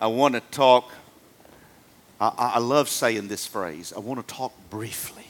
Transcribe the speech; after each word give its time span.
I 0.00 0.08
want 0.08 0.34
to 0.34 0.40
talk. 0.40 0.92
I, 2.20 2.52
I 2.54 2.58
love 2.58 2.88
saying 2.88 3.28
this 3.28 3.46
phrase. 3.46 3.92
I 3.94 4.00
want 4.00 4.26
to 4.26 4.34
talk 4.34 4.52
briefly 4.70 5.26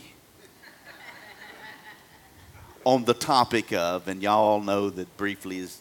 on 2.84 3.04
the 3.04 3.14
topic 3.14 3.72
of, 3.72 4.08
and 4.08 4.22
y'all 4.22 4.44
all 4.44 4.60
know 4.60 4.90
that 4.90 5.16
briefly 5.16 5.58
is 5.58 5.80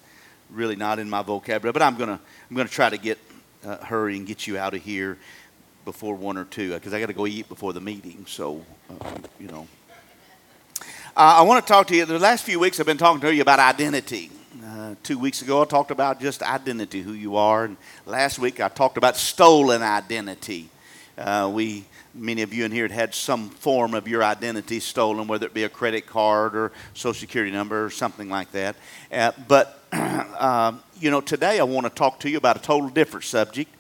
really 0.49 0.75
not 0.75 0.99
in 0.99 1.09
my 1.09 1.21
vocabulary, 1.21 1.73
but 1.73 1.81
I'm 1.81 1.95
gonna 1.95 2.19
I'm 2.49 2.55
gonna 2.55 2.69
try 2.69 2.89
to 2.89 2.97
get 2.97 3.17
uh, 3.65 3.77
hurry 3.77 4.17
and 4.17 4.27
get 4.27 4.47
you 4.47 4.57
out 4.57 4.73
of 4.73 4.81
here 4.81 5.17
before 5.85 6.15
one 6.15 6.37
or 6.37 6.45
two 6.45 6.73
because 6.73 6.93
I 6.93 6.99
got 6.99 7.07
to 7.07 7.13
go 7.13 7.27
eat 7.27 7.49
before 7.49 7.73
the 7.73 7.81
meeting. 7.81 8.25
So, 8.27 8.65
uh, 8.89 9.15
you 9.39 9.47
know, 9.47 9.67
uh, 10.79 10.83
I 11.15 11.41
want 11.41 11.65
to 11.65 11.71
talk 11.71 11.87
to 11.87 11.95
you. 11.95 12.05
The 12.05 12.19
last 12.19 12.43
few 12.43 12.59
weeks 12.59 12.79
I've 12.79 12.85
been 12.85 12.97
talking 12.97 13.21
to 13.21 13.33
you 13.33 13.41
about 13.41 13.59
identity. 13.59 14.29
Two 15.01 15.17
weeks 15.17 15.41
ago 15.41 15.61
I 15.61 15.65
talked 15.65 15.91
about 15.91 16.19
just 16.19 16.43
identity, 16.43 17.01
who 17.01 17.13
you 17.13 17.37
are, 17.37 17.63
and 17.63 17.77
last 18.05 18.37
week 18.37 18.59
I 18.59 18.67
talked 18.67 18.97
about 18.97 19.17
stolen 19.17 19.81
identity. 19.81 20.69
Uh, 21.17 21.49
we 21.53 21.85
many 22.13 22.41
of 22.41 22.53
you 22.53 22.65
in 22.65 22.71
here 22.71 22.83
had 22.83 22.91
had 22.91 23.15
some 23.15 23.49
form 23.49 23.93
of 23.93 24.07
your 24.07 24.23
identity 24.23 24.79
stolen, 24.79 25.27
whether 25.27 25.45
it 25.45 25.53
be 25.53 25.63
a 25.63 25.69
credit 25.69 26.05
card 26.05 26.55
or 26.55 26.71
social 26.93 27.19
security 27.19 27.51
number 27.51 27.85
or 27.85 27.89
something 27.89 28.29
like 28.29 28.51
that. 28.51 28.75
Uh, 29.11 29.31
but 29.47 29.83
uh, 29.93 30.73
you 30.99 31.09
know, 31.09 31.21
today 31.21 31.59
I 31.59 31.63
want 31.63 31.87
to 31.87 31.89
talk 31.89 32.19
to 32.19 32.29
you 32.29 32.37
about 32.37 32.57
a 32.57 32.61
total 32.61 32.89
different 32.89 33.25
subject 33.25 33.73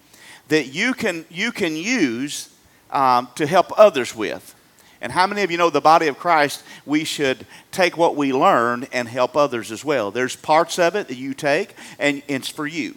that 0.47 0.67
you 0.67 0.93
can 0.93 1.25
you 1.29 1.51
can 1.51 1.75
use 1.75 2.53
um, 2.91 3.27
to 3.35 3.45
help 3.45 3.77
others 3.77 4.15
with. 4.15 4.55
And 5.03 5.11
how 5.11 5.27
many 5.27 5.43
of 5.43 5.51
you 5.51 5.57
know 5.57 5.69
the 5.69 5.81
body 5.81 6.07
of 6.07 6.17
Christ? 6.17 6.63
We 6.85 7.03
should 7.03 7.45
take 7.71 7.97
what 7.97 8.15
we 8.15 8.31
learn 8.31 8.87
and 8.93 9.05
help 9.05 9.35
others 9.35 9.69
as 9.69 9.83
well. 9.83 10.11
There's 10.11 10.37
parts 10.37 10.79
of 10.79 10.95
it 10.95 11.09
that 11.09 11.17
you 11.17 11.33
take, 11.33 11.75
and 11.99 12.23
it's 12.29 12.47
for 12.47 12.65
you. 12.65 12.95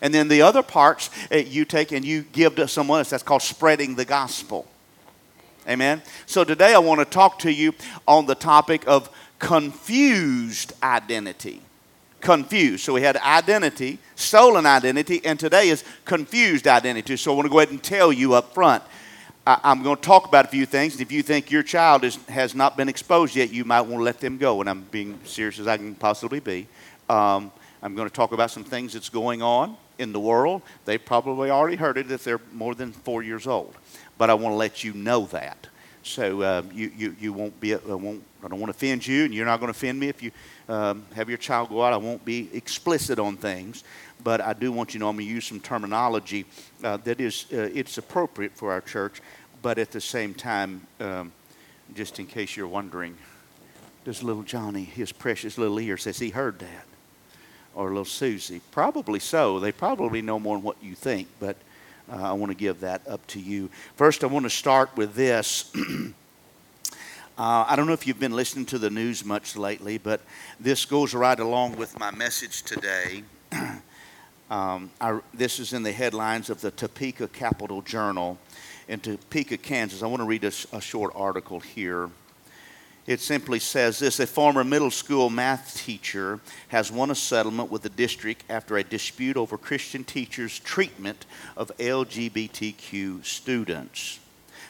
And 0.00 0.14
then 0.14 0.28
the 0.28 0.42
other 0.42 0.62
parts 0.62 1.10
uh, 1.32 1.36
you 1.38 1.64
take 1.64 1.90
and 1.90 2.04
you 2.04 2.22
give 2.22 2.54
to 2.56 2.68
someone 2.68 3.00
else. 3.00 3.10
That's 3.10 3.24
called 3.24 3.42
spreading 3.42 3.96
the 3.96 4.04
gospel. 4.04 4.68
Amen. 5.68 6.00
So 6.26 6.44
today 6.44 6.74
I 6.74 6.78
want 6.78 7.00
to 7.00 7.04
talk 7.04 7.40
to 7.40 7.52
you 7.52 7.74
on 8.06 8.26
the 8.26 8.36
topic 8.36 8.86
of 8.86 9.10
confused 9.40 10.74
identity. 10.80 11.60
Confused. 12.20 12.84
So 12.84 12.92
we 12.92 13.02
had 13.02 13.16
identity, 13.16 13.98
stolen 14.14 14.64
identity, 14.64 15.20
and 15.24 15.40
today 15.40 15.70
is 15.70 15.82
confused 16.04 16.68
identity. 16.68 17.16
So 17.16 17.32
I 17.32 17.34
want 17.34 17.46
to 17.46 17.50
go 17.50 17.58
ahead 17.58 17.70
and 17.70 17.82
tell 17.82 18.12
you 18.12 18.34
up 18.34 18.54
front. 18.54 18.84
I'm 19.46 19.82
going 19.82 19.96
to 19.96 20.02
talk 20.02 20.26
about 20.26 20.46
a 20.46 20.48
few 20.48 20.64
things. 20.64 20.98
If 21.00 21.12
you 21.12 21.22
think 21.22 21.50
your 21.50 21.62
child 21.62 22.02
is, 22.02 22.16
has 22.28 22.54
not 22.54 22.78
been 22.78 22.88
exposed 22.88 23.36
yet, 23.36 23.52
you 23.52 23.66
might 23.66 23.82
want 23.82 24.00
to 24.00 24.02
let 24.02 24.18
them 24.18 24.38
go. 24.38 24.60
And 24.60 24.70
I'm 24.70 24.82
being 24.84 25.20
serious 25.24 25.58
as 25.58 25.66
I 25.66 25.76
can 25.76 25.94
possibly 25.94 26.40
be. 26.40 26.66
Um, 27.10 27.52
I'm 27.82 27.94
going 27.94 28.08
to 28.08 28.14
talk 28.14 28.32
about 28.32 28.50
some 28.50 28.64
things 28.64 28.94
that's 28.94 29.10
going 29.10 29.42
on 29.42 29.76
in 29.98 30.14
the 30.14 30.20
world. 30.20 30.62
They 30.86 30.96
probably 30.96 31.50
already 31.50 31.76
heard 31.76 31.98
it 31.98 32.10
if 32.10 32.24
they're 32.24 32.40
more 32.54 32.74
than 32.74 32.92
four 32.92 33.22
years 33.22 33.46
old. 33.46 33.74
But 34.16 34.30
I 34.30 34.34
want 34.34 34.54
to 34.54 34.56
let 34.56 34.82
you 34.82 34.94
know 34.94 35.26
that. 35.26 35.66
So 36.02 36.40
uh, 36.40 36.62
you, 36.72 36.90
you, 36.96 37.16
you 37.20 37.32
won't 37.34 37.60
be, 37.60 37.74
I, 37.74 37.78
won't, 37.78 38.22
I 38.42 38.48
don't 38.48 38.60
want 38.60 38.72
to 38.72 38.76
offend 38.76 39.06
you, 39.06 39.24
and 39.24 39.34
you're 39.34 39.46
not 39.46 39.60
going 39.60 39.72
to 39.72 39.76
offend 39.76 40.00
me 40.00 40.08
if 40.08 40.22
you 40.22 40.30
um, 40.68 41.04
have 41.14 41.28
your 41.28 41.38
child 41.38 41.68
go 41.68 41.82
out. 41.82 41.92
I 41.92 41.96
won't 41.96 42.24
be 42.24 42.48
explicit 42.52 43.18
on 43.18 43.36
things, 43.36 43.84
but 44.22 44.40
I 44.40 44.52
do 44.52 44.72
want 44.72 44.94
you 44.94 44.98
to 44.98 45.04
know 45.04 45.08
I'm 45.10 45.16
going 45.16 45.26
to 45.26 45.34
use 45.34 45.46
some 45.46 45.60
terminology 45.60 46.46
uh, 46.82 46.96
that 46.98 47.20
is, 47.20 47.46
uh, 47.52 47.70
it's 47.74 47.98
appropriate 47.98 48.56
for 48.56 48.72
our 48.72 48.80
church, 48.80 49.20
but 49.62 49.78
at 49.78 49.90
the 49.90 50.00
same 50.00 50.34
time, 50.34 50.86
um, 51.00 51.32
just 51.94 52.18
in 52.18 52.26
case 52.26 52.56
you're 52.56 52.68
wondering, 52.68 53.16
does 54.04 54.22
little 54.22 54.42
Johnny, 54.42 54.84
his 54.84 55.12
precious 55.12 55.58
little 55.58 55.78
ear, 55.80 55.96
says 55.96 56.18
he 56.18 56.30
heard 56.30 56.58
that? 56.58 56.86
or 57.74 57.88
little 57.88 58.04
Susie? 58.04 58.60
Probably 58.70 59.18
so. 59.18 59.58
They 59.60 59.72
probably 59.72 60.22
know 60.22 60.38
more 60.38 60.56
than 60.56 60.64
what 60.64 60.82
you 60.82 60.94
think, 60.94 61.28
but 61.40 61.56
uh, 62.10 62.30
I 62.30 62.32
want 62.32 62.50
to 62.50 62.56
give 62.56 62.80
that 62.80 63.06
up 63.08 63.26
to 63.28 63.40
you. 63.40 63.70
First, 63.96 64.24
I 64.24 64.26
want 64.26 64.44
to 64.44 64.50
start 64.50 64.96
with 64.96 65.14
this. 65.14 65.72
Uh, 67.36 67.64
I 67.66 67.74
don't 67.74 67.88
know 67.88 67.94
if 67.94 68.06
you've 68.06 68.20
been 68.20 68.36
listening 68.36 68.64
to 68.66 68.78
the 68.78 68.90
news 68.90 69.24
much 69.24 69.56
lately, 69.56 69.98
but 69.98 70.20
this 70.60 70.84
goes 70.84 71.14
right 71.14 71.38
along 71.40 71.74
with 71.74 71.98
my 71.98 72.12
message 72.12 72.62
today. 72.62 73.24
um, 74.50 74.88
I, 75.00 75.18
this 75.32 75.58
is 75.58 75.72
in 75.72 75.82
the 75.82 75.90
headlines 75.90 76.48
of 76.48 76.60
the 76.60 76.70
Topeka 76.70 77.26
Capital 77.26 77.82
Journal 77.82 78.38
in 78.86 79.00
Topeka, 79.00 79.56
Kansas. 79.56 80.04
I 80.04 80.06
want 80.06 80.20
to 80.20 80.26
read 80.26 80.44
a, 80.44 80.52
a 80.72 80.80
short 80.80 81.12
article 81.16 81.58
here. 81.58 82.08
It 83.08 83.20
simply 83.20 83.58
says 83.58 83.98
this 83.98 84.20
A 84.20 84.28
former 84.28 84.62
middle 84.62 84.92
school 84.92 85.28
math 85.28 85.76
teacher 85.76 86.38
has 86.68 86.92
won 86.92 87.10
a 87.10 87.16
settlement 87.16 87.68
with 87.68 87.82
the 87.82 87.88
district 87.88 88.44
after 88.48 88.76
a 88.76 88.84
dispute 88.84 89.36
over 89.36 89.58
Christian 89.58 90.04
teachers' 90.04 90.60
treatment 90.60 91.26
of 91.56 91.76
LGBTQ 91.78 93.24
students. 93.24 94.20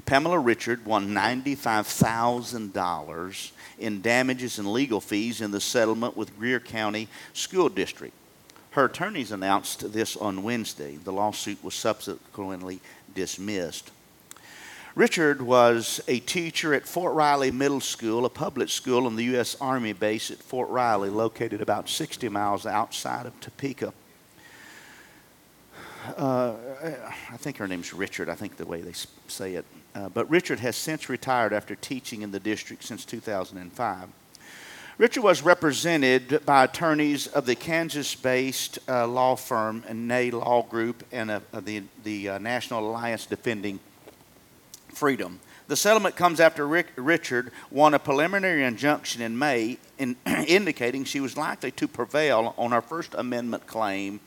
Pamela 0.07 0.39
Richard 0.39 0.85
won 0.85 1.09
$95,000 1.09 3.51
in 3.79 4.01
damages 4.01 4.59
and 4.59 4.73
legal 4.73 5.01
fees 5.01 5.41
in 5.41 5.51
the 5.51 5.61
settlement 5.61 6.17
with 6.17 6.39
Geary 6.41 6.61
County 6.61 7.09
School 7.33 7.69
District. 7.69 8.15
Her 8.73 8.87
attorneys 8.87 9.31
announced 9.31 9.93
this 9.93 10.17
on 10.17 10.43
Wednesday. 10.43 10.97
The 10.97 11.13
lawsuit 11.13 11.63
was 11.63 11.75
subsequently 11.75 12.81
dismissed. 13.15 13.93
Richard 14.97 15.43
was 15.43 16.01
a 16.07 16.21
teacher 16.21 16.73
at 16.75 16.87
Fort 16.87 17.15
Riley 17.15 17.51
Middle 17.51 17.81
School, 17.81 18.25
a 18.25 18.31
public 18.31 18.69
school 18.69 19.07
on 19.07 19.17
the 19.17 19.25
U.S. 19.25 19.57
Army 19.61 19.93
base 19.93 20.31
at 20.31 20.39
Fort 20.39 20.69
Riley, 20.71 21.11
located 21.11 21.61
about 21.61 21.89
60 21.89 22.29
miles 22.29 22.65
outside 22.65 23.27
of 23.27 23.39
Topeka. 23.41 23.93
Uh, 26.17 26.55
I 27.31 27.37
think 27.37 27.57
her 27.57 27.67
name's 27.67 27.95
Richard, 27.95 28.29
I 28.29 28.35
think 28.35 28.57
the 28.57 28.67
way 28.67 28.83
they 28.83 28.93
say 29.27 29.55
it. 29.55 29.65
Uh, 29.95 30.09
but 30.09 30.29
Richard 30.29 30.61
has 30.61 30.77
since 30.77 31.09
retired 31.09 31.53
after 31.53 31.75
teaching 31.75 32.23
in 32.23 32.33
the 32.33 32.41
district 32.41 32.85
since 32.85 33.05
2005. 33.05 34.09
Richard 34.97 35.23
was 35.23 35.43
represented 35.43 36.45
by 36.47 36.65
attorneys 36.65 37.27
of 37.27 37.47
the 37.47 37.57
Kansas 37.57 38.15
based 38.15 38.79
uh, 38.89 39.07
law 39.07 39.35
firm 39.35 39.85
Ney 39.93 40.31
Law 40.31 40.63
Group 40.63 41.05
and 41.11 41.31
uh, 41.31 41.41
the, 41.53 41.83
the 42.05 42.29
uh, 42.29 42.39
National 42.39 42.89
Alliance 42.89 43.27
Defending 43.27 43.81
freedom. 44.93 45.41
The 45.67 45.77
settlement 45.77 46.15
comes 46.15 46.41
after 46.41 46.67
Rick, 46.67 46.93
Richard 46.97 47.51
won 47.71 47.95
a 47.95 47.99
preliminary 47.99 48.65
injunction 48.65 49.23
in 49.23 49.39
May 49.39 49.79
in, 49.99 50.17
indicating 50.47 51.05
she 51.05 51.21
was 51.21 51.37
likely 51.37 51.71
to 51.73 51.89
prevail 51.89 52.55
on 52.59 52.73
her 52.73 52.83
First 52.83 53.15
Amendment 53.15 53.67
claim 53.67 54.21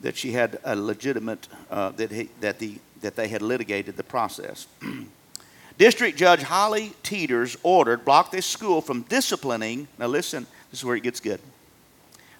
that 0.00 0.16
she 0.16 0.32
had 0.32 0.60
a 0.64 0.76
legitimate, 0.76 1.48
uh, 1.70 1.90
that, 1.90 2.12
he, 2.12 2.28
that, 2.40 2.58
the, 2.58 2.78
that 3.00 3.16
they 3.16 3.28
had 3.28 3.42
litigated 3.42 3.96
the 3.96 4.02
process. 4.02 4.66
District 5.78 6.18
Judge 6.18 6.42
Holly 6.42 6.92
Teeters 7.02 7.56
ordered 7.62 8.04
block 8.04 8.30
this 8.32 8.46
school 8.46 8.80
from 8.80 9.02
disciplining, 9.02 9.86
now 9.98 10.08
listen, 10.08 10.46
this 10.70 10.80
is 10.80 10.84
where 10.84 10.96
it 10.96 11.02
gets 11.02 11.20
good, 11.20 11.40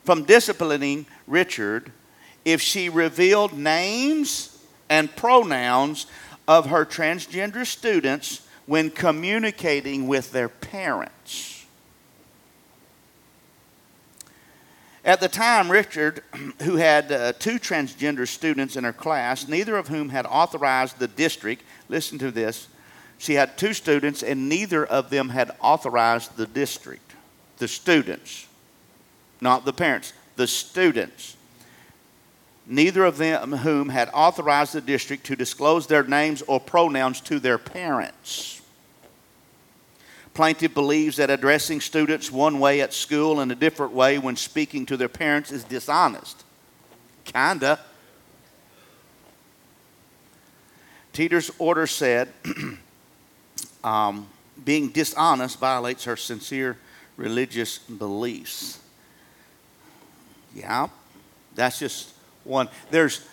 from 0.04 0.24
disciplining 0.24 1.06
Richard 1.26 1.92
if 2.44 2.60
she 2.60 2.88
revealed 2.88 3.52
names 3.52 4.58
and 4.88 5.14
pronouns 5.14 6.06
of 6.48 6.66
her 6.66 6.84
transgender 6.84 7.66
students 7.66 8.46
when 8.66 8.90
communicating 8.90 10.08
with 10.08 10.32
their 10.32 10.48
parents. 10.48 11.57
At 15.08 15.20
the 15.20 15.28
time, 15.28 15.70
Richard, 15.70 16.22
who 16.62 16.76
had 16.76 17.10
uh, 17.10 17.32
two 17.32 17.58
transgender 17.58 18.28
students 18.28 18.76
in 18.76 18.84
her 18.84 18.92
class, 18.92 19.48
neither 19.48 19.78
of 19.78 19.88
whom 19.88 20.10
had 20.10 20.26
authorized 20.26 20.98
the 20.98 21.08
district, 21.08 21.62
listen 21.88 22.18
to 22.18 22.30
this, 22.30 22.68
she 23.16 23.32
had 23.32 23.56
two 23.56 23.72
students, 23.72 24.22
and 24.22 24.50
neither 24.50 24.84
of 24.84 25.08
them 25.08 25.30
had 25.30 25.50
authorized 25.60 26.36
the 26.36 26.46
district. 26.46 27.14
The 27.56 27.68
students, 27.68 28.46
not 29.40 29.64
the 29.64 29.72
parents, 29.72 30.12
the 30.36 30.46
students 30.46 31.36
neither 32.66 33.02
of 33.06 33.16
them 33.16 33.52
whom 33.52 33.88
had 33.88 34.10
authorized 34.12 34.74
the 34.74 34.80
district 34.82 35.24
to 35.24 35.34
disclose 35.34 35.86
their 35.86 36.02
names 36.02 36.42
or 36.42 36.60
pronouns 36.60 37.18
to 37.22 37.40
their 37.40 37.56
parents. 37.56 38.57
Plaintiff 40.38 40.72
believes 40.72 41.16
that 41.16 41.30
addressing 41.30 41.80
students 41.80 42.30
one 42.30 42.60
way 42.60 42.80
at 42.80 42.94
school 42.94 43.40
and 43.40 43.50
a 43.50 43.56
different 43.56 43.92
way 43.92 44.18
when 44.18 44.36
speaking 44.36 44.86
to 44.86 44.96
their 44.96 45.08
parents 45.08 45.50
is 45.50 45.64
dishonest. 45.64 46.44
Kinda. 47.24 47.80
Teeter's 51.12 51.50
order 51.58 51.88
said 51.88 52.28
um, 53.82 54.28
being 54.64 54.90
dishonest 54.90 55.58
violates 55.58 56.04
her 56.04 56.16
sincere 56.16 56.78
religious 57.16 57.78
beliefs. 57.78 58.78
Yeah, 60.54 60.86
that's 61.56 61.80
just 61.80 62.14
one. 62.44 62.68
There's 62.92 63.26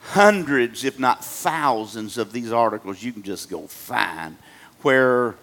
hundreds, 0.00 0.82
if 0.82 0.98
not 0.98 1.24
thousands, 1.24 2.18
of 2.18 2.32
these 2.32 2.50
articles 2.50 3.04
you 3.04 3.12
can 3.12 3.22
just 3.22 3.48
go 3.48 3.68
find 3.68 4.36
where 4.82 5.34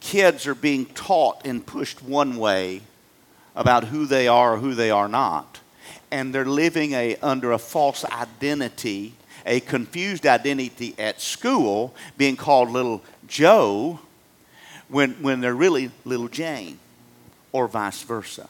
kids 0.00 0.46
are 0.46 0.54
being 0.54 0.86
taught 0.86 1.44
and 1.44 1.64
pushed 1.66 2.02
one 2.02 2.36
way 2.36 2.82
about 3.54 3.84
who 3.84 4.06
they 4.06 4.28
are 4.28 4.54
or 4.54 4.58
who 4.58 4.74
they 4.74 4.90
are 4.90 5.08
not. 5.08 5.60
and 6.10 6.34
they're 6.34 6.44
living 6.44 6.92
a, 6.92 7.16
under 7.16 7.52
a 7.52 7.58
false 7.58 8.04
identity, 8.04 9.14
a 9.44 9.60
confused 9.60 10.26
identity 10.26 10.94
at 10.98 11.20
school, 11.20 11.94
being 12.16 12.36
called 12.36 12.70
little 12.70 13.02
Joe 13.26 14.00
when, 14.88 15.12
when 15.22 15.40
they're 15.40 15.54
really 15.54 15.90
little 16.04 16.28
Jane, 16.28 16.78
or 17.52 17.66
vice 17.68 18.02
versa. 18.02 18.48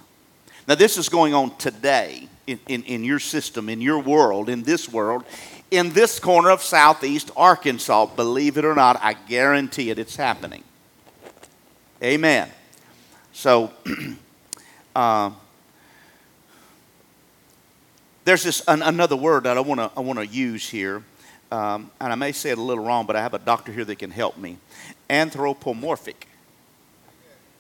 Now, 0.69 0.75
this 0.75 0.99
is 0.99 1.09
going 1.09 1.33
on 1.33 1.57
today 1.57 2.29
in, 2.47 2.59
in, 2.69 2.83
in 2.85 3.05
your 3.05 3.21
system, 3.21 3.69
in 3.69 3.81
your 3.81 4.01
world, 4.01 4.49
in 4.49 4.63
this 4.63 4.89
world, 4.89 5.25
in 5.71 5.91
this 5.91 6.19
corner 6.19 6.51
of 6.51 6.63
southeast 6.63 7.31
Arkansas. 7.37 8.07
Believe 8.07 8.57
it 8.57 8.65
or 8.65 8.75
not, 8.75 8.99
I 9.03 9.15
guarantee 9.15 9.91
it, 9.91 9.99
it's 9.99 10.17
happening. 10.17 10.65
Amen. 12.03 12.51
So, 13.33 13.73
uh, 14.97 15.31
there's 18.25 18.43
this 18.43 18.63
an, 18.67 18.83
another 18.83 19.17
word 19.17 19.45
that 19.45 19.57
I 19.57 19.61
want 19.61 19.81
to 19.81 19.91
I 19.97 20.01
want 20.01 20.19
to 20.19 20.27
use 20.27 20.69
here, 20.69 21.03
um, 21.51 21.91
and 22.01 22.13
I 22.13 22.17
may 22.17 22.33
say 22.33 22.51
it 22.51 22.59
a 22.59 22.63
little 22.63 22.85
wrong, 22.85 23.07
but 23.07 23.17
I 23.17 23.23
have 23.23 23.35
a 23.35 23.39
doctor 23.39 23.73
here 23.73 23.85
that 23.85 23.97
can 23.97 24.11
help 24.11 24.37
me. 24.37 24.59
Anthropomorphic. 25.09 26.27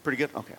Pretty 0.02 0.18
good. 0.18 0.30
Okay. 0.34 0.54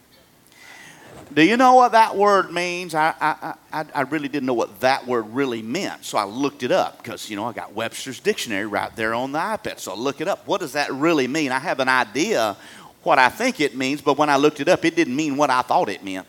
Do 1.33 1.43
you 1.43 1.57
know 1.57 1.75
what 1.75 1.91
that 1.91 2.15
word 2.15 2.51
means? 2.51 2.95
I, 2.95 3.13
I, 3.21 3.53
I, 3.71 3.85
I 3.93 4.01
really 4.01 4.27
didn't 4.27 4.47
know 4.47 4.53
what 4.53 4.79
that 4.79 5.05
word 5.05 5.29
really 5.33 5.61
meant. 5.61 6.03
So 6.03 6.17
I 6.17 6.23
looked 6.23 6.63
it 6.63 6.71
up 6.71 6.97
because, 6.97 7.29
you 7.29 7.35
know, 7.35 7.45
I 7.45 7.53
got 7.53 7.73
Webster's 7.73 8.19
Dictionary 8.19 8.65
right 8.65 8.95
there 8.95 9.13
on 9.13 9.33
the 9.33 9.37
iPad. 9.37 9.79
So 9.79 9.91
I 9.91 9.95
look 9.95 10.19
it 10.19 10.27
up. 10.27 10.47
What 10.47 10.61
does 10.61 10.73
that 10.73 10.91
really 10.91 11.27
mean? 11.27 11.51
I 11.51 11.59
have 11.59 11.79
an 11.79 11.89
idea 11.89 12.57
what 13.03 13.19
I 13.19 13.29
think 13.29 13.61
it 13.61 13.75
means, 13.75 14.01
but 14.01 14.17
when 14.17 14.29
I 14.29 14.37
looked 14.37 14.61
it 14.61 14.67
up, 14.67 14.83
it 14.83 14.95
didn't 14.95 15.15
mean 15.15 15.37
what 15.37 15.49
I 15.49 15.61
thought 15.61 15.89
it 15.89 16.03
meant. 16.03 16.27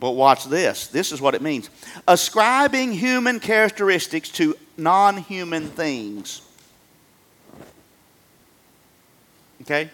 But 0.00 0.12
watch 0.12 0.44
this. 0.46 0.86
This 0.86 1.12
is 1.12 1.20
what 1.20 1.34
it 1.34 1.42
means 1.42 1.70
ascribing 2.06 2.92
human 2.92 3.40
characteristics 3.40 4.28
to 4.30 4.56
non 4.76 5.18
human 5.18 5.68
things. 5.68 6.42
Okay? 9.62 9.90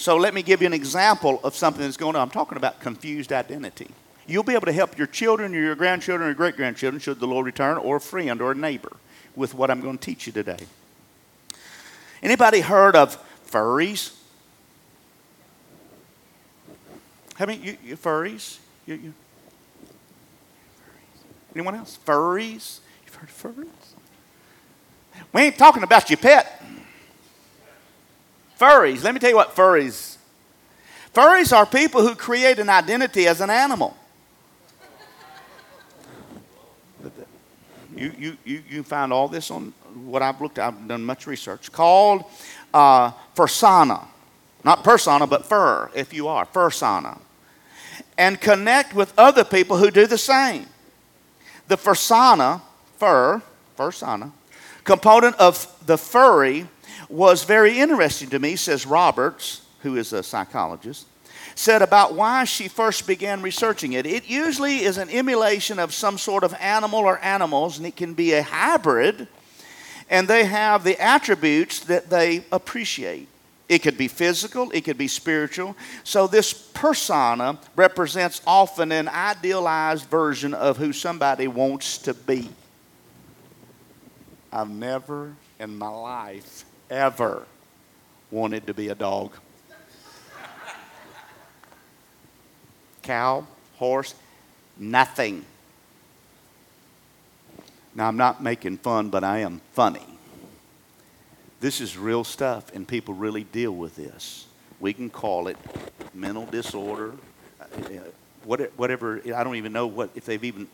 So 0.00 0.16
let 0.16 0.32
me 0.32 0.42
give 0.42 0.62
you 0.62 0.66
an 0.66 0.72
example 0.72 1.40
of 1.44 1.54
something 1.54 1.82
that's 1.82 1.98
going 1.98 2.16
on. 2.16 2.22
I'm 2.22 2.30
talking 2.30 2.56
about 2.56 2.80
confused 2.80 3.34
identity. 3.34 3.86
You'll 4.26 4.44
be 4.44 4.54
able 4.54 4.64
to 4.64 4.72
help 4.72 4.96
your 4.96 5.06
children 5.06 5.54
or 5.54 5.58
your 5.58 5.74
grandchildren 5.74 6.30
or 6.30 6.32
great 6.32 6.56
grandchildren, 6.56 7.00
should 7.00 7.20
the 7.20 7.26
Lord 7.26 7.44
return, 7.44 7.76
or 7.76 7.96
a 7.96 8.00
friend 8.00 8.40
or 8.40 8.52
a 8.52 8.54
neighbor 8.54 8.96
with 9.36 9.52
what 9.52 9.70
I'm 9.70 9.82
going 9.82 9.98
to 9.98 10.02
teach 10.02 10.26
you 10.26 10.32
today. 10.32 10.56
Anybody 12.22 12.60
heard 12.60 12.96
of 12.96 13.22
furries? 13.46 14.16
Many 17.38 17.56
you, 17.56 17.76
you 17.84 17.96
furries? 17.98 18.56
You, 18.86 18.94
you. 18.94 19.14
Anyone 21.54 21.74
else? 21.74 21.98
Furries? 22.06 22.78
You've 23.04 23.14
heard 23.16 23.28
of 23.28 23.36
furries? 23.36 25.24
We 25.34 25.42
ain't 25.42 25.58
talking 25.58 25.82
about 25.82 26.08
your 26.08 26.16
pet. 26.16 26.62
Furries, 28.60 29.02
let 29.02 29.14
me 29.14 29.20
tell 29.20 29.30
you 29.30 29.36
what 29.36 29.56
furries. 29.56 30.18
Furries 31.14 31.56
are 31.56 31.64
people 31.64 32.06
who 32.06 32.14
create 32.14 32.58
an 32.58 32.68
identity 32.68 33.26
as 33.26 33.40
an 33.40 33.48
animal. 33.48 33.96
You, 37.96 38.12
you, 38.18 38.36
you, 38.44 38.62
you 38.68 38.82
find 38.82 39.14
all 39.14 39.28
this 39.28 39.50
on 39.50 39.72
what 40.04 40.20
I've 40.20 40.42
looked 40.42 40.58
at. 40.58 40.68
I've 40.68 40.88
done 40.88 41.02
much 41.04 41.26
research. 41.26 41.72
Called 41.72 42.24
uh, 42.74 43.12
fursona. 43.34 44.06
Not 44.62 44.84
persona, 44.84 45.26
but 45.26 45.46
fur, 45.46 45.90
if 45.94 46.12
you 46.12 46.28
are. 46.28 46.44
Fursona. 46.44 47.18
And 48.18 48.38
connect 48.38 48.94
with 48.94 49.14
other 49.18 49.42
people 49.42 49.78
who 49.78 49.90
do 49.90 50.06
the 50.06 50.18
same. 50.18 50.66
The 51.68 51.76
fursona, 51.76 52.60
fur, 52.98 53.40
fursona, 53.78 54.32
component 54.84 55.36
of 55.36 55.66
the 55.86 55.96
furry 55.96 56.68
was 57.10 57.44
very 57.44 57.78
interesting 57.78 58.30
to 58.30 58.38
me, 58.38 58.56
says 58.56 58.86
Roberts, 58.86 59.62
who 59.80 59.96
is 59.96 60.12
a 60.12 60.22
psychologist, 60.22 61.06
said 61.54 61.82
about 61.82 62.14
why 62.14 62.44
she 62.44 62.68
first 62.68 63.06
began 63.06 63.42
researching 63.42 63.94
it. 63.94 64.06
It 64.06 64.28
usually 64.28 64.80
is 64.82 64.96
an 64.96 65.10
emulation 65.10 65.78
of 65.78 65.92
some 65.92 66.18
sort 66.18 66.44
of 66.44 66.54
animal 66.60 67.00
or 67.00 67.18
animals, 67.18 67.78
and 67.78 67.86
it 67.86 67.96
can 67.96 68.14
be 68.14 68.32
a 68.32 68.42
hybrid, 68.42 69.26
and 70.08 70.28
they 70.28 70.44
have 70.44 70.84
the 70.84 70.98
attributes 71.00 71.80
that 71.80 72.10
they 72.10 72.44
appreciate. 72.52 73.28
It 73.68 73.80
could 73.80 73.96
be 73.96 74.08
physical, 74.08 74.70
it 74.72 74.82
could 74.82 74.98
be 74.98 75.06
spiritual. 75.06 75.76
So, 76.02 76.26
this 76.26 76.52
persona 76.52 77.58
represents 77.76 78.42
often 78.44 78.90
an 78.90 79.08
idealized 79.08 80.06
version 80.06 80.54
of 80.54 80.76
who 80.76 80.92
somebody 80.92 81.46
wants 81.46 81.98
to 81.98 82.14
be. 82.14 82.48
I've 84.52 84.70
never 84.70 85.34
in 85.60 85.78
my 85.78 85.88
life 85.88 86.64
ever 86.90 87.46
wanted 88.30 88.66
to 88.66 88.74
be 88.74 88.88
a 88.88 88.94
dog. 88.94 89.32
Cow, 93.02 93.46
horse, 93.76 94.14
nothing. 94.76 95.44
Now, 97.94 98.08
I'm 98.08 98.16
not 98.16 98.42
making 98.42 98.78
fun, 98.78 99.08
but 99.08 99.24
I 99.24 99.38
am 99.38 99.60
funny. 99.72 100.06
This 101.60 101.80
is 101.80 101.96
real 101.96 102.24
stuff, 102.24 102.74
and 102.74 102.86
people 102.86 103.14
really 103.14 103.44
deal 103.44 103.72
with 103.72 103.96
this. 103.96 104.46
We 104.78 104.92
can 104.92 105.10
call 105.10 105.48
it 105.48 105.56
mental 106.14 106.46
disorder, 106.46 107.12
uh, 107.60 107.64
whatever. 108.44 109.20
I 109.34 109.44
don't 109.44 109.56
even 109.56 109.72
know 109.72 109.86
what 109.86 110.10
if 110.14 110.24
they've 110.24 110.42
even 110.42 110.68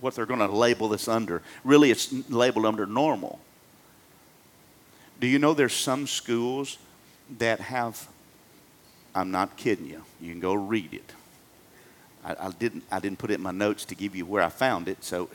what 0.00 0.14
they're 0.14 0.26
going 0.26 0.40
to 0.40 0.46
label 0.46 0.88
this 0.88 1.08
under. 1.08 1.42
Really, 1.64 1.90
it's 1.90 2.12
labeled 2.30 2.66
under 2.66 2.86
normal. 2.86 3.40
Do 5.20 5.26
you 5.26 5.38
know 5.38 5.54
there's 5.54 5.74
some 5.74 6.06
schools 6.06 6.78
that 7.38 7.60
have, 7.60 8.08
I'm 9.14 9.30
not 9.30 9.56
kidding 9.56 9.86
you, 9.86 10.02
you 10.20 10.32
can 10.32 10.40
go 10.40 10.54
read 10.54 10.94
it. 10.94 11.12
I, 12.24 12.46
I 12.46 12.50
didn't, 12.50 12.84
I 12.90 12.98
didn't 13.00 13.18
put 13.18 13.30
it 13.30 13.34
in 13.34 13.42
my 13.42 13.52
notes 13.52 13.84
to 13.86 13.94
give 13.94 14.16
you 14.16 14.24
where 14.26 14.42
I 14.42 14.48
found 14.48 14.88
it, 14.88 15.04
so 15.04 15.28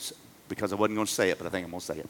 because 0.49 0.73
I 0.73 0.75
wasn't 0.75 0.95
going 0.95 1.07
to 1.07 1.13
say 1.13 1.29
it, 1.29 1.37
but 1.37 1.47
I 1.47 1.49
think 1.49 1.65
I'm 1.65 1.71
going 1.71 1.79
to 1.81 1.85
say 1.85 1.99
it. 1.99 2.09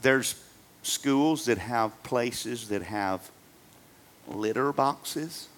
There's 0.00 0.40
schools 0.82 1.44
that 1.46 1.58
have 1.58 2.02
places 2.02 2.68
that 2.68 2.82
have 2.82 3.30
litter 4.28 4.72
boxes 4.72 5.48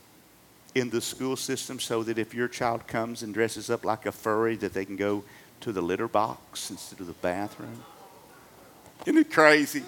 in 0.75 0.91
the 0.91 1.01
school 1.01 1.37
system 1.37 1.81
so 1.81 2.03
that 2.03 2.19
if 2.19 2.35
your 2.35 2.49
child 2.49 2.87
comes 2.87 3.23
and 3.23 3.33
dresses 3.33 3.71
up 3.71 3.85
like 3.85 4.07
a 4.07 4.13
furry 4.13 4.57
that 4.57 4.75
they 4.75 4.85
can 4.85 4.97
go 4.97 5.25
to 5.61 5.73
the 5.73 5.81
litter 5.81 6.09
box 6.09 6.71
instead 6.71 7.01
of 7.01 7.07
the 7.07 7.13
bathroom 7.15 7.83
isn't 9.07 9.19
it 9.19 9.31
crazy 9.31 9.83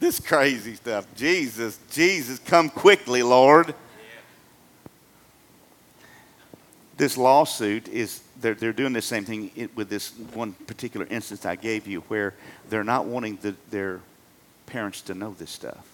this 0.00 0.18
crazy 0.18 0.74
stuff. 0.74 1.06
Jesus, 1.14 1.78
Jesus, 1.90 2.38
come 2.38 2.70
quickly, 2.70 3.22
Lord. 3.22 3.74
This 6.96 7.16
lawsuit 7.16 7.86
is, 7.88 8.22
they're, 8.40 8.54
they're 8.54 8.72
doing 8.72 8.92
the 8.92 9.02
same 9.02 9.24
thing 9.24 9.70
with 9.74 9.88
this 9.88 10.12
one 10.34 10.52
particular 10.52 11.06
instance 11.08 11.46
I 11.46 11.54
gave 11.54 11.86
you 11.86 12.00
where 12.08 12.34
they're 12.68 12.84
not 12.84 13.06
wanting 13.06 13.38
the, 13.40 13.54
their 13.70 14.00
parents 14.66 15.02
to 15.02 15.14
know 15.14 15.34
this 15.38 15.50
stuff. 15.50 15.86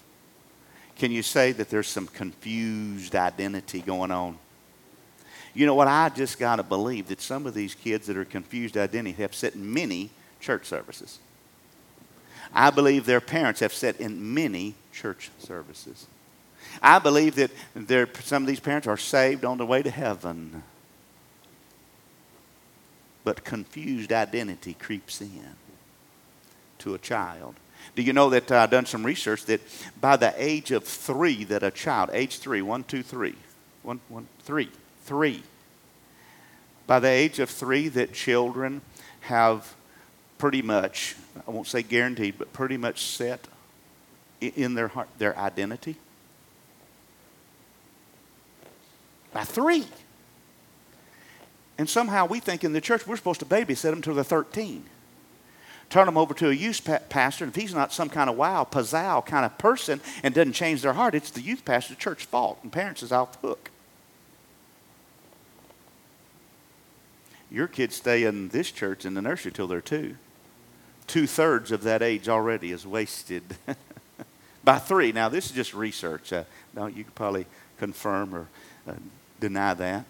Can 0.97 1.11
you 1.11 1.21
say 1.21 1.51
that 1.51 1.69
there's 1.69 1.87
some 1.87 2.07
confused 2.07 3.15
identity 3.15 3.81
going 3.81 4.11
on? 4.11 4.37
You 5.53 5.65
know 5.65 5.75
what? 5.75 5.87
I 5.87 6.09
just 6.09 6.39
got 6.39 6.57
to 6.57 6.63
believe 6.63 7.07
that 7.07 7.21
some 7.21 7.45
of 7.45 7.53
these 7.53 7.75
kids 7.75 8.07
that 8.07 8.17
are 8.17 8.25
confused 8.25 8.77
identity 8.77 9.21
have 9.21 9.35
in 9.53 9.73
many 9.73 10.09
church 10.39 10.65
services. 10.65 11.19
I 12.53 12.69
believe 12.69 13.05
their 13.05 13.21
parents 13.21 13.59
have 13.59 13.73
sat 13.73 13.99
in 13.99 14.33
many 14.33 14.75
church 14.91 15.29
services. 15.39 16.07
I 16.81 16.99
believe 16.99 17.35
that 17.35 17.51
there, 17.75 18.07
some 18.21 18.43
of 18.43 18.47
these 18.47 18.59
parents 18.59 18.87
are 18.87 18.97
saved 18.97 19.45
on 19.45 19.57
the 19.57 19.65
way 19.65 19.81
to 19.83 19.89
heaven. 19.89 20.63
But 23.23 23.43
confused 23.43 24.11
identity 24.11 24.73
creeps 24.73 25.21
in 25.21 25.55
to 26.79 26.93
a 26.93 26.99
child. 26.99 27.55
Do 27.95 28.01
you 28.01 28.13
know 28.13 28.29
that 28.29 28.51
uh, 28.51 28.59
I've 28.59 28.69
done 28.69 28.85
some 28.85 29.05
research 29.05 29.45
that 29.45 29.61
by 29.99 30.17
the 30.17 30.33
age 30.37 30.71
of 30.71 30.83
three, 30.83 31.43
that 31.45 31.63
a 31.63 31.71
child, 31.71 32.09
age 32.13 32.39
three, 32.39 32.61
one, 32.61 32.83
two, 32.83 33.03
three, 33.03 33.35
one, 33.83 33.99
one, 34.09 34.27
three, 34.41 34.69
three, 35.03 35.43
by 36.85 36.99
the 36.99 37.07
age 37.07 37.39
of 37.39 37.49
three, 37.49 37.87
that 37.89 38.13
children 38.13 38.81
have 39.21 39.75
pretty 40.37 40.61
much, 40.61 41.15
I 41.47 41.51
won't 41.51 41.67
say 41.67 41.83
guaranteed, 41.83 42.37
but 42.37 42.53
pretty 42.53 42.77
much 42.77 43.01
set 43.01 43.47
in 44.39 44.75
their 44.75 44.87
heart 44.87 45.09
their 45.17 45.37
identity? 45.37 45.95
By 49.33 49.43
three. 49.43 49.85
And 51.77 51.89
somehow 51.89 52.25
we 52.25 52.39
think 52.39 52.63
in 52.63 52.73
the 52.73 52.81
church 52.81 53.05
we're 53.05 53.17
supposed 53.17 53.39
to 53.41 53.45
babysit 53.45 53.89
them 53.89 54.01
till 54.01 54.15
they're 54.15 54.23
13. 54.23 54.83
Turn 55.89 56.05
them 56.05 56.17
over 56.17 56.33
to 56.33 56.49
a 56.49 56.53
youth 56.53 56.81
pastor, 57.07 57.45
and 57.45 57.55
if 57.55 57.61
he's 57.61 57.73
not 57.73 57.93
some 57.93 58.09
kind 58.09 58.29
of 58.29 58.35
wow, 58.35 58.67
pizzazz 58.69 59.25
kind 59.25 59.45
of 59.45 59.57
person 59.57 60.01
and 60.21 60.33
doesn't 60.33 60.53
change 60.53 60.81
their 60.81 60.93
heart, 60.93 61.15
it's 61.15 61.29
the 61.29 61.39
youth 61.39 61.63
pastor, 61.63 61.95
church 61.95 62.25
fault, 62.25 62.59
and 62.61 62.71
parents 62.71 63.01
is 63.03 63.11
off 63.13 63.41
the 63.41 63.47
hook. 63.47 63.71
Your 67.49 67.67
kids 67.67 67.95
stay 67.95 68.23
in 68.23 68.49
this 68.49 68.69
church 68.69 69.05
in 69.05 69.13
the 69.13 69.21
nursery 69.21 69.53
till 69.53 69.67
they're 69.67 69.79
two. 69.79 70.17
Two 71.07 71.25
thirds 71.25 71.71
of 71.71 71.83
that 71.83 72.01
age 72.01 72.27
already 72.27 72.71
is 72.71 72.85
wasted 72.85 73.43
by 74.63 74.77
three. 74.77 75.11
Now, 75.13 75.29
this 75.29 75.45
is 75.45 75.51
just 75.53 75.73
research. 75.73 76.33
Uh, 76.33 76.43
no, 76.75 76.87
you 76.87 77.05
could 77.05 77.15
probably 77.15 77.45
confirm 77.77 78.35
or 78.35 78.47
uh, 78.87 78.93
deny 79.39 79.73
that. 79.73 80.05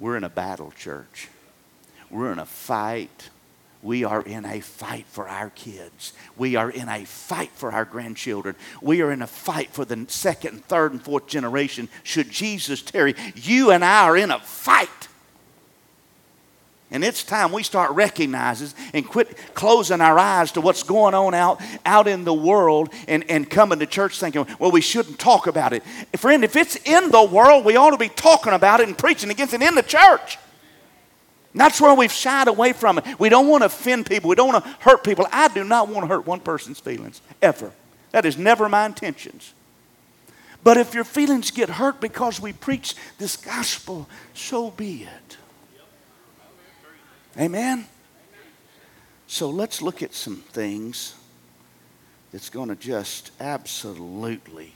We're 0.00 0.16
in 0.16 0.24
a 0.24 0.30
battle, 0.30 0.72
church. 0.76 1.28
We're 2.10 2.32
in 2.32 2.38
a 2.38 2.46
fight. 2.46 3.30
We 3.82 4.04
are 4.04 4.22
in 4.22 4.44
a 4.44 4.60
fight 4.60 5.06
for 5.06 5.28
our 5.28 5.50
kids. 5.50 6.12
We 6.36 6.56
are 6.56 6.70
in 6.70 6.88
a 6.88 7.04
fight 7.04 7.50
for 7.54 7.72
our 7.72 7.84
grandchildren. 7.84 8.56
We 8.82 9.02
are 9.02 9.12
in 9.12 9.22
a 9.22 9.26
fight 9.26 9.70
for 9.70 9.84
the 9.84 10.06
second, 10.08 10.64
third, 10.64 10.92
and 10.92 11.02
fourth 11.02 11.26
generation. 11.26 11.88
Should 12.02 12.30
Jesus 12.30 12.82
tarry, 12.82 13.14
you 13.34 13.70
and 13.70 13.84
I 13.84 14.04
are 14.04 14.16
in 14.16 14.30
a 14.30 14.40
fight. 14.40 14.88
And 16.90 17.02
it's 17.02 17.24
time 17.24 17.50
we 17.50 17.64
start 17.64 17.90
recognizing 17.92 18.68
and 18.94 19.06
quit 19.06 19.36
closing 19.54 20.00
our 20.00 20.18
eyes 20.18 20.52
to 20.52 20.60
what's 20.60 20.84
going 20.84 21.14
on 21.14 21.34
out, 21.34 21.60
out 21.84 22.06
in 22.06 22.24
the 22.24 22.32
world 22.32 22.92
and, 23.08 23.28
and 23.28 23.50
coming 23.50 23.80
to 23.80 23.86
church 23.86 24.20
thinking, 24.20 24.46
well, 24.60 24.70
we 24.70 24.80
shouldn't 24.80 25.18
talk 25.18 25.48
about 25.48 25.72
it. 25.72 25.82
Friend, 26.16 26.44
if 26.44 26.54
it's 26.54 26.76
in 26.84 27.10
the 27.10 27.24
world, 27.24 27.64
we 27.64 27.76
ought 27.76 27.90
to 27.90 27.98
be 27.98 28.08
talking 28.08 28.52
about 28.52 28.80
it 28.80 28.86
and 28.86 28.96
preaching 28.96 29.30
against 29.30 29.52
it 29.52 29.62
in 29.62 29.74
the 29.74 29.82
church. 29.82 30.38
And 31.52 31.60
that's 31.60 31.80
where 31.80 31.94
we've 31.94 32.12
shied 32.12 32.46
away 32.46 32.72
from 32.72 32.98
it. 32.98 33.18
We 33.18 33.30
don't 33.30 33.48
want 33.48 33.62
to 33.62 33.66
offend 33.66 34.06
people. 34.06 34.28
We 34.30 34.36
don't 34.36 34.52
want 34.52 34.64
to 34.64 34.70
hurt 34.78 35.02
people. 35.02 35.26
I 35.32 35.48
do 35.48 35.64
not 35.64 35.88
want 35.88 36.04
to 36.04 36.06
hurt 36.06 36.24
one 36.24 36.38
person's 36.38 36.78
feelings, 36.78 37.20
ever. 37.42 37.72
That 38.12 38.24
is 38.24 38.38
never 38.38 38.68
my 38.68 38.86
intentions. 38.86 39.54
But 40.62 40.76
if 40.76 40.94
your 40.94 41.04
feelings 41.04 41.50
get 41.50 41.68
hurt 41.68 42.00
because 42.00 42.40
we 42.40 42.52
preach 42.52 42.94
this 43.18 43.36
gospel, 43.36 44.08
so 44.34 44.70
be 44.70 45.02
it. 45.02 45.36
Amen? 47.38 47.86
So 49.26 49.50
let's 49.50 49.82
look 49.82 50.02
at 50.02 50.14
some 50.14 50.36
things 50.36 51.14
that's 52.32 52.48
going 52.48 52.68
to 52.68 52.76
just 52.76 53.30
absolutely 53.40 54.72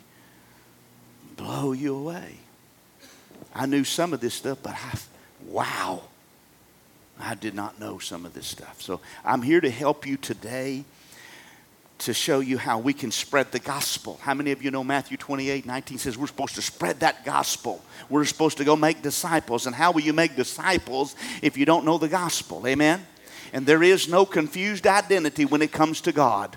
blow 1.36 1.72
you 1.72 1.94
away. 1.96 2.36
I 3.54 3.66
knew 3.66 3.84
some 3.84 4.12
of 4.12 4.20
this 4.20 4.34
stuff, 4.34 4.58
but 4.62 4.74
I, 4.74 4.98
wow, 5.46 6.02
I 7.18 7.34
did 7.34 7.54
not 7.54 7.80
know 7.80 7.98
some 7.98 8.26
of 8.26 8.34
this 8.34 8.46
stuff. 8.46 8.82
So 8.82 9.00
I'm 9.24 9.42
here 9.42 9.60
to 9.60 9.70
help 9.70 10.06
you 10.06 10.16
today 10.16 10.84
to 12.00 12.14
show 12.14 12.40
you 12.40 12.56
how 12.56 12.78
we 12.78 12.92
can 12.94 13.10
spread 13.10 13.52
the 13.52 13.58
gospel. 13.58 14.18
How 14.22 14.32
many 14.32 14.52
of 14.52 14.62
you 14.62 14.70
know 14.70 14.82
Matthew 14.82 15.16
28 15.16 15.66
19 15.66 15.98
says 15.98 16.16
we're 16.16 16.26
supposed 16.26 16.54
to 16.54 16.62
spread 16.62 17.00
that 17.00 17.24
gospel? 17.24 17.84
We're 18.08 18.24
supposed 18.24 18.56
to 18.58 18.64
go 18.64 18.74
make 18.74 19.02
disciples. 19.02 19.66
And 19.66 19.74
how 19.74 19.92
will 19.92 20.00
you 20.00 20.12
make 20.12 20.34
disciples 20.34 21.14
if 21.42 21.56
you 21.56 21.66
don't 21.66 21.84
know 21.84 21.98
the 21.98 22.08
gospel? 22.08 22.66
Amen? 22.66 23.06
And 23.52 23.66
there 23.66 23.82
is 23.82 24.08
no 24.08 24.24
confused 24.24 24.86
identity 24.86 25.44
when 25.44 25.60
it 25.60 25.72
comes 25.72 26.00
to 26.02 26.12
God. 26.12 26.56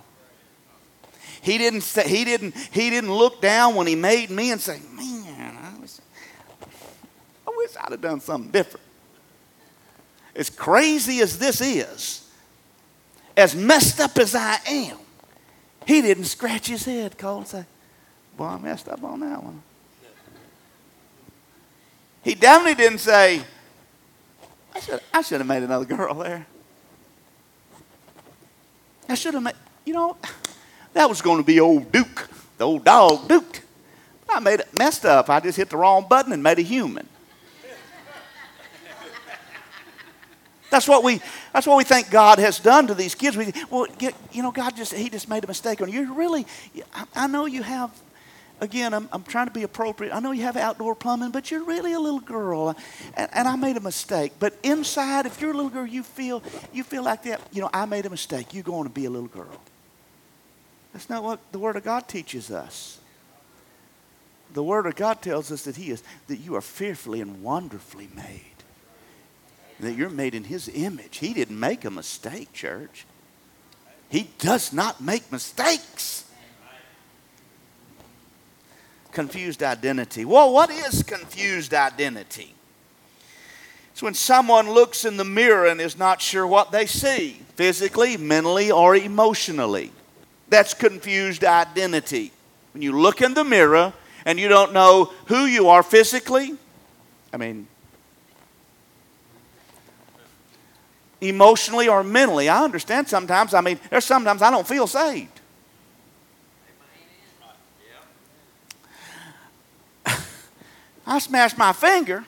He 1.41 1.57
didn't, 1.57 1.81
say, 1.81 2.07
he 2.07 2.23
didn't, 2.23 2.55
he 2.55 2.89
didn't 2.89 3.13
look 3.13 3.41
down 3.41 3.75
when 3.75 3.85
he 3.85 3.95
made 3.95 4.29
me 4.29 4.51
and 4.51 4.62
say, 4.62 4.79
Man, 4.93 5.57
I 5.62 5.77
wish, 5.77 5.97
I 7.45 7.51
wish 7.57 7.71
I'd 7.81 7.91
have 7.91 8.01
done 8.01 8.21
something 8.21 8.50
different. 8.50 8.85
As 10.38 10.50
crazy 10.50 11.19
as 11.19 11.38
this 11.38 11.59
is, 11.59 12.29
as 13.35 13.55
messed 13.55 14.00
up 14.00 14.17
as 14.17 14.35
I 14.35 14.57
am, 14.67 14.97
he 15.85 16.01
didn't 16.01 16.25
scratch 16.25 16.67
his 16.67 16.85
head, 16.85 17.17
call 17.17 17.39
and 17.39 17.47
say, 17.47 17.65
Boy, 18.37 18.45
I 18.45 18.57
messed 18.57 18.89
up 18.89 19.03
on 19.03 19.19
that 19.19 19.43
one. 19.43 19.61
He 22.23 22.35
definitely 22.35 22.75
didn't 22.75 22.99
say, 22.99 23.41
I 24.73 24.79
should, 24.79 25.01
I 25.13 25.21
should 25.21 25.39
have 25.39 25.47
made 25.47 25.61
another 25.61 25.85
girl 25.85 26.15
there. 26.15 26.45
I 29.09 29.15
should 29.15 29.33
have 29.33 29.43
made, 29.43 29.55
you 29.85 29.93
know, 29.93 30.17
that 30.93 31.09
was 31.09 31.21
going 31.21 31.37
to 31.37 31.43
be 31.43 31.59
old 31.59 31.91
Duke, 31.91 32.29
the 32.57 32.65
old 32.65 32.85
dog 32.85 33.27
Duke. 33.27 33.61
I 34.29 34.39
made 34.39 34.61
it 34.61 34.73
messed 34.73 35.05
up. 35.05 35.29
I 35.29 35.39
just 35.41 35.57
hit 35.57 35.69
the 35.69 35.77
wrong 35.77 36.07
button 36.09 36.31
and 36.31 36.41
made 36.41 36.57
a 36.59 36.63
human. 36.63 37.07
That's 40.74 40.88
what 40.88 41.03
we, 41.03 41.22
that's 41.53 41.68
what 41.68 41.77
we 41.77 41.84
think 41.84 42.10
God 42.10 42.39
has 42.39 42.58
done 42.58 42.88
to 42.88 42.96
these 42.96 43.13
kids. 43.13 43.38
We, 43.38 43.53
well, 43.70 43.86
you 44.32 44.42
know, 44.42 44.51
God 44.51 44.75
just, 44.75 44.92
he 44.92 45.08
just 45.08 45.30
made 45.30 45.44
a 45.44 45.48
mistake 45.48 45.82
on 45.82 45.92
you. 45.92 46.01
You 46.01 46.15
really, 46.15 46.48
I, 47.13 47.27
know 47.27 47.46
you 47.46 47.62
have, 47.62 47.92
again, 48.60 48.92
I'm, 48.92 49.08
I'm 49.13 49.22
trying 49.22 49.46
to 49.46 49.53
be 49.53 49.62
appropriate. 49.62 50.12
I 50.12 50.20
know 50.20 50.32
you 50.32 50.42
have 50.42 50.58
outdoor 50.58 50.96
plumbing, 50.96 51.30
but 51.30 51.51
you're 51.51 51.63
really 51.63 51.94
a 51.94 52.00
little 52.00 52.20
girl. 52.20 52.75
And, 53.15 53.30
and 53.34 53.48
I 53.48 53.56
made 53.56 53.77
a 53.77 53.82
mistake. 53.82 54.32
But 54.39 54.58
inside, 54.63 55.27
if 55.27 55.39
you're 55.39 55.51
a 55.51 55.53
little 55.53 55.70
girl, 55.70 55.86
you 55.86 56.01
feel, 56.01 56.42
you 56.74 56.84
feel 56.84 57.03
like 57.03 57.22
that, 57.25 57.39
you 57.51 57.62
know, 57.62 57.70
I 57.72 57.86
made 57.86 58.08
a 58.08 58.10
mistake. 58.10 58.56
You're 58.56 58.63
going 58.63 58.86
to 58.86 58.89
be 58.89 59.06
a 59.06 59.12
little 59.12 59.27
girl. 59.27 59.62
That's 60.92 61.08
not 61.08 61.24
what 61.24 61.39
the 61.51 61.60
Word 61.60 61.75
of 61.75 61.84
God 61.84 62.08
teaches 62.08 62.50
us. 62.50 62.98
The 64.56 64.63
Word 64.63 64.88
of 64.88 64.96
God 64.96 65.22
tells 65.22 65.51
us 65.51 65.65
that 65.65 65.75
He 65.75 65.92
is, 65.92 66.01
that 66.25 66.38
you 66.38 66.56
are 66.56 66.62
fearfully 66.62 67.22
and 67.22 67.44
wonderfully 67.44 68.10
made 68.15 68.52
that 69.83 69.93
you're 69.93 70.09
made 70.09 70.35
in 70.35 70.45
His 70.45 70.69
image. 70.73 71.17
He 71.17 71.33
didn't 71.33 71.59
make 71.59 71.85
a 71.85 71.91
mistake, 71.91 72.51
church. 72.53 73.05
He 74.09 74.29
does 74.39 74.73
not 74.73 75.01
make 75.01 75.31
mistakes. 75.31 76.25
Confused 79.11 79.61
identity. 79.61 80.25
Well, 80.25 80.51
what 80.51 80.69
is 80.69 81.03
confused 81.03 81.73
identity? 81.73 82.53
It's 83.91 84.01
when 84.01 84.15
someone 84.15 84.71
looks 84.71 85.05
in 85.05 85.17
the 85.17 85.23
mirror 85.23 85.67
and 85.67 85.79
is 85.79 85.97
not 85.97 86.19
sure 86.19 86.47
what 86.47 86.71
they 86.71 86.87
see, 86.87 87.39
physically, 87.55 88.17
mentally, 88.17 88.71
or 88.71 88.95
emotionally. 88.95 89.91
That's 90.49 90.73
confused 90.73 91.43
identity. 91.43 92.31
When 92.73 92.81
you 92.81 92.99
look 92.99 93.21
in 93.21 93.35
the 93.35 93.43
mirror 93.43 93.93
and 94.25 94.39
you 94.39 94.47
don't 94.47 94.73
know 94.73 95.13
who 95.27 95.45
you 95.45 95.69
are 95.69 95.83
physically, 95.83 96.55
I 97.31 97.37
mean, 97.37 97.67
emotionally 101.24 101.88
or 101.88 102.03
mentally. 102.03 102.50
I 102.50 102.63
understand 102.63 103.08
sometimes. 103.08 103.53
I 103.53 103.62
mean, 103.62 103.80
there's 103.89 104.06
sometimes 104.06 104.42
I 104.42 104.51
don't 104.51 104.68
feel 104.68 104.88
saved. 104.88 105.39
I 111.06 111.20
smashed 111.20 111.58
my 111.58 111.74
finger 111.74 112.25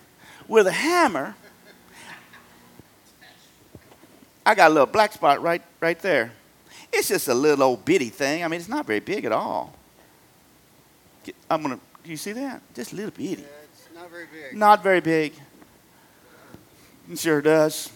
with 0.47 0.67
a 0.67 0.71
hammer. 0.71 1.35
I 4.45 4.53
got 4.53 4.69
a 4.69 4.73
little 4.73 4.85
black 4.85 5.11
spot 5.13 5.41
right, 5.41 5.63
right 5.79 5.99
there. 5.99 6.31
It's 6.93 7.07
just 7.07 7.27
a 7.27 7.33
little 7.33 7.63
old 7.63 7.83
bitty 7.83 8.09
thing. 8.09 8.43
I 8.43 8.47
mean, 8.47 8.59
it's 8.59 8.69
not 8.69 8.85
very 8.85 8.99
big 8.99 9.25
at 9.25 9.31
all. 9.31 9.73
I'm 11.49 11.61
gonna. 11.61 11.79
Do 12.03 12.11
you 12.11 12.17
see 12.17 12.33
that? 12.33 12.61
Just 12.75 12.93
a 12.93 12.95
little 12.95 13.11
bitty. 13.11 13.41
Yeah, 13.41 13.47
it's 13.73 13.87
not 13.95 14.11
very 14.11 14.27
big. 14.31 14.55
Not 14.55 14.83
very 14.83 15.01
big. 15.01 15.33
It 17.11 17.19
sure 17.19 17.41
does. 17.41 17.91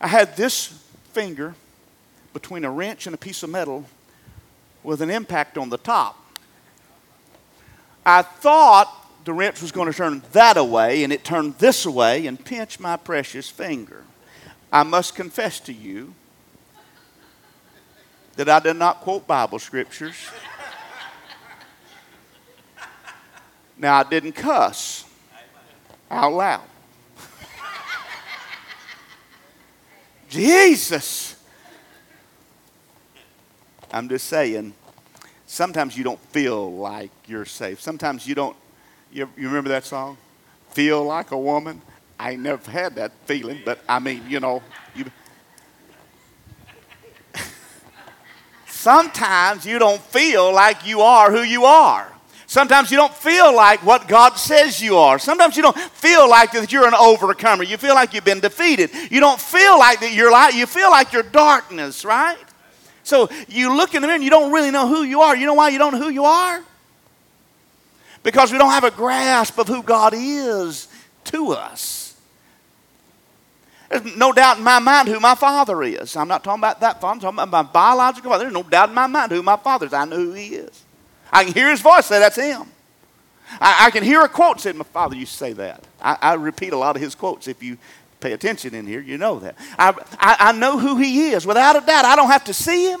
I 0.00 0.08
had 0.08 0.36
this 0.36 0.66
finger 1.12 1.54
between 2.32 2.64
a 2.64 2.70
wrench 2.70 3.06
and 3.06 3.14
a 3.14 3.18
piece 3.18 3.42
of 3.42 3.50
metal 3.50 3.84
with 4.82 5.02
an 5.02 5.10
impact 5.10 5.58
on 5.58 5.70
the 5.70 5.78
top. 5.78 6.16
I 8.06 8.22
thought 8.22 8.94
the 9.24 9.32
wrench 9.32 9.60
was 9.60 9.72
going 9.72 9.90
to 9.90 9.96
turn 9.96 10.22
that 10.32 10.56
away, 10.56 11.04
and 11.04 11.12
it 11.12 11.24
turned 11.24 11.54
this 11.58 11.84
away 11.84 12.26
and 12.26 12.42
pinched 12.42 12.80
my 12.80 12.96
precious 12.96 13.50
finger. 13.50 14.04
I 14.72 14.82
must 14.84 15.14
confess 15.14 15.60
to 15.60 15.72
you 15.72 16.14
that 18.36 18.48
I 18.48 18.60
did 18.60 18.76
not 18.76 19.00
quote 19.00 19.26
Bible 19.26 19.58
scriptures. 19.58 20.14
Now, 23.76 23.96
I 23.96 24.04
didn't 24.04 24.32
cuss 24.32 25.04
out 26.10 26.32
loud. 26.32 26.62
Jesus. 30.28 31.36
I'm 33.90 34.08
just 34.08 34.26
saying, 34.26 34.74
sometimes 35.46 35.96
you 35.96 36.04
don't 36.04 36.20
feel 36.26 36.72
like 36.76 37.10
you're 37.26 37.46
safe. 37.46 37.80
Sometimes 37.80 38.26
you 38.26 38.34
don't, 38.34 38.56
you, 39.10 39.28
you 39.36 39.48
remember 39.48 39.70
that 39.70 39.84
song? 39.84 40.18
Feel 40.70 41.04
like 41.04 41.30
a 41.30 41.38
woman? 41.38 41.80
I 42.20 42.36
never 42.36 42.70
had 42.70 42.96
that 42.96 43.12
feeling, 43.24 43.60
but 43.64 43.78
I 43.88 43.98
mean, 43.98 44.22
you 44.28 44.40
know, 44.40 44.62
you. 44.94 45.06
Sometimes 48.66 49.64
you 49.64 49.78
don't 49.78 50.02
feel 50.02 50.52
like 50.52 50.86
you 50.86 51.00
are 51.00 51.30
who 51.30 51.42
you 51.42 51.64
are. 51.64 52.12
Sometimes 52.48 52.90
you 52.90 52.96
don't 52.96 53.12
feel 53.12 53.54
like 53.54 53.84
what 53.84 54.08
God 54.08 54.38
says 54.38 54.80
you 54.80 54.96
are. 54.96 55.18
Sometimes 55.18 55.54
you 55.54 55.62
don't 55.62 55.76
feel 55.78 56.26
like 56.26 56.52
that 56.52 56.72
you're 56.72 56.88
an 56.88 56.94
overcomer. 56.94 57.62
You 57.62 57.76
feel 57.76 57.94
like 57.94 58.14
you've 58.14 58.24
been 58.24 58.40
defeated. 58.40 58.90
You 59.10 59.20
don't 59.20 59.38
feel 59.38 59.78
like 59.78 60.00
that 60.00 60.14
you're 60.14 60.32
light. 60.32 60.54
You 60.54 60.64
feel 60.64 60.90
like 60.90 61.12
you're 61.12 61.22
darkness, 61.22 62.06
right? 62.06 62.38
So 63.02 63.28
you 63.48 63.76
look 63.76 63.94
in 63.94 64.00
the 64.00 64.08
mirror 64.08 64.14
and 64.14 64.24
you 64.24 64.30
don't 64.30 64.50
really 64.50 64.70
know 64.70 64.88
who 64.88 65.02
you 65.02 65.20
are. 65.20 65.36
You 65.36 65.44
know 65.44 65.52
why 65.52 65.68
you 65.68 65.78
don't 65.78 65.92
know 65.92 65.98
who 65.98 66.08
you 66.08 66.24
are? 66.24 66.64
Because 68.22 68.50
we 68.50 68.56
don't 68.56 68.70
have 68.70 68.84
a 68.84 68.90
grasp 68.90 69.58
of 69.58 69.68
who 69.68 69.82
God 69.82 70.14
is 70.16 70.88
to 71.24 71.50
us. 71.50 72.16
There's 73.90 74.16
no 74.16 74.32
doubt 74.32 74.56
in 74.56 74.64
my 74.64 74.78
mind 74.78 75.08
who 75.08 75.20
my 75.20 75.34
father 75.34 75.82
is. 75.82 76.16
I'm 76.16 76.28
not 76.28 76.44
talking 76.44 76.60
about 76.60 76.80
that 76.80 76.98
father, 76.98 77.12
I'm 77.12 77.20
talking 77.20 77.38
about 77.40 77.50
my 77.50 77.62
biological 77.62 78.30
father. 78.30 78.44
There's 78.44 78.54
no 78.54 78.62
doubt 78.62 78.88
in 78.88 78.94
my 78.94 79.06
mind 79.06 79.32
who 79.32 79.42
my 79.42 79.56
father 79.58 79.84
is. 79.84 79.92
I 79.92 80.06
know 80.06 80.16
who 80.16 80.32
he 80.32 80.54
is. 80.54 80.84
I 81.32 81.44
can 81.44 81.52
hear 81.52 81.70
his 81.70 81.80
voice 81.80 82.06
say, 82.06 82.18
That's 82.18 82.36
him. 82.36 82.62
I, 83.60 83.86
I 83.86 83.90
can 83.90 84.04
hear 84.04 84.22
a 84.22 84.28
quote 84.28 84.60
said, 84.60 84.76
My 84.76 84.84
father 84.84 85.16
used 85.16 85.32
to 85.32 85.38
say 85.38 85.52
that. 85.54 85.84
I, 86.00 86.18
I, 86.20 86.34
repeat 86.34 86.72
a 86.72 86.76
lot 86.76 86.96
of 86.96 87.02
his 87.02 87.14
quotes. 87.14 87.48
If 87.48 87.62
you 87.62 87.78
pay 88.20 88.32
attention 88.32 88.74
in 88.74 88.86
here, 88.86 89.00
you 89.00 89.18
know 89.18 89.38
that. 89.40 89.56
I, 89.78 89.90
I, 90.18 90.36
I 90.38 90.52
know 90.52 90.78
who 90.78 90.96
he 90.96 91.30
is. 91.30 91.46
Without 91.46 91.76
a 91.76 91.84
doubt, 91.84 92.04
I 92.04 92.16
don't 92.16 92.30
have 92.30 92.44
to 92.44 92.54
see 92.54 92.90
him. 92.90 93.00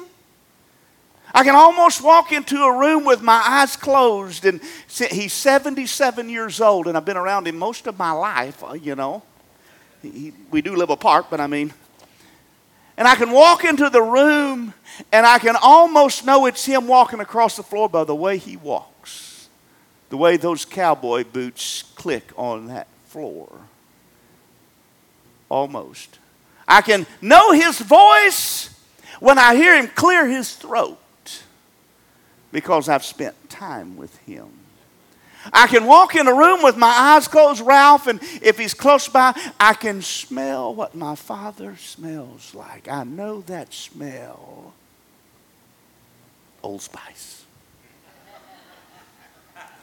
I 1.34 1.44
can 1.44 1.54
almost 1.54 2.02
walk 2.02 2.32
into 2.32 2.56
a 2.62 2.78
room 2.78 3.04
with 3.04 3.20
my 3.20 3.42
eyes 3.44 3.76
closed, 3.76 4.46
and 4.46 4.60
he's 4.88 5.34
77 5.34 6.28
years 6.30 6.60
old, 6.60 6.86
and 6.86 6.96
I've 6.96 7.04
been 7.04 7.18
around 7.18 7.46
him 7.46 7.58
most 7.58 7.86
of 7.86 7.98
my 7.98 8.12
life, 8.12 8.64
uh, 8.64 8.72
you 8.72 8.94
know. 8.94 9.22
He, 10.00 10.32
we 10.50 10.62
do 10.62 10.74
live 10.74 10.90
apart, 10.90 11.26
but 11.28 11.40
I 11.40 11.46
mean, 11.46 11.74
and 12.98 13.06
I 13.06 13.14
can 13.14 13.30
walk 13.30 13.64
into 13.64 13.88
the 13.88 14.02
room, 14.02 14.74
and 15.12 15.24
I 15.24 15.38
can 15.38 15.54
almost 15.62 16.26
know 16.26 16.46
it's 16.46 16.64
him 16.66 16.88
walking 16.88 17.20
across 17.20 17.56
the 17.56 17.62
floor 17.62 17.88
by 17.88 18.02
the 18.02 18.14
way 18.14 18.38
he 18.38 18.56
walks, 18.56 19.48
the 20.10 20.16
way 20.16 20.36
those 20.36 20.64
cowboy 20.64 21.22
boots 21.22 21.84
click 21.94 22.32
on 22.36 22.66
that 22.66 22.88
floor. 23.06 23.48
Almost. 25.48 26.18
I 26.66 26.82
can 26.82 27.06
know 27.22 27.52
his 27.52 27.78
voice 27.78 28.74
when 29.20 29.38
I 29.38 29.54
hear 29.54 29.80
him 29.80 29.86
clear 29.94 30.26
his 30.26 30.56
throat 30.56 30.98
because 32.50 32.88
I've 32.88 33.04
spent 33.04 33.48
time 33.48 33.96
with 33.96 34.16
him. 34.18 34.48
I 35.52 35.66
can 35.66 35.84
walk 35.86 36.14
in 36.14 36.26
a 36.26 36.34
room 36.34 36.62
with 36.62 36.76
my 36.76 36.86
eyes 36.88 37.28
closed, 37.28 37.60
Ralph, 37.60 38.06
and 38.06 38.20
if 38.42 38.58
he's 38.58 38.74
close 38.74 39.08
by, 39.08 39.34
I 39.58 39.74
can 39.74 40.02
smell 40.02 40.74
what 40.74 40.94
my 40.94 41.14
father 41.14 41.76
smells 41.76 42.54
like. 42.54 42.88
I 42.88 43.04
know 43.04 43.42
that 43.42 43.72
smell. 43.72 44.74
Old 46.62 46.82
Spice. 46.82 47.37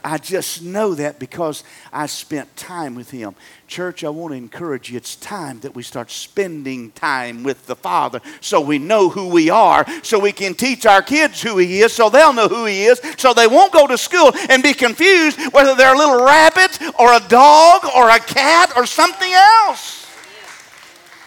I 0.06 0.20
just 0.20 0.62
know 0.62 0.94
that 0.94 1.18
because 1.18 1.64
I 1.92 2.06
spent 2.06 2.56
time 2.56 2.94
with 2.94 3.10
him. 3.10 3.34
Church, 3.68 4.04
I 4.04 4.10
want 4.10 4.34
to 4.34 4.38
encourage 4.38 4.92
you. 4.92 4.98
It's 4.98 5.16
time 5.16 5.62
that 5.62 5.74
we 5.74 5.82
start 5.82 6.12
spending 6.12 6.92
time 6.92 7.42
with 7.42 7.66
the 7.66 7.76
Father 7.76 8.22
so 8.40 8.62
we 8.62 8.78
know 8.78 9.10
who 9.10 9.30
we 9.30 9.50
are, 9.50 9.84
so 10.04 10.20
we 10.20 10.32
can 10.32 10.54
teach 10.54 10.86
our 10.86 11.02
kids 11.02 11.42
who 11.42 11.58
he 11.58 11.80
is, 11.80 11.92
so 11.92 12.12
they'll 12.12 12.34
know 12.34 12.48
who 12.48 12.66
he 12.66 12.84
is, 12.84 13.02
so 13.18 13.34
they 13.34 13.48
won't 13.48 13.74
go 13.74 13.88
to 13.88 13.98
school 13.98 14.32
and 14.48 14.62
be 14.62 14.74
confused 14.74 15.40
whether 15.52 15.74
they're 15.74 15.96
a 15.96 15.98
little 15.98 16.24
rabbit 16.24 16.80
or 17.00 17.12
a 17.14 17.28
dog 17.28 17.86
or 17.96 18.12
a 18.12 18.20
cat 18.20 18.74
or 18.76 18.86
something 18.86 19.34
else. 19.34 20.06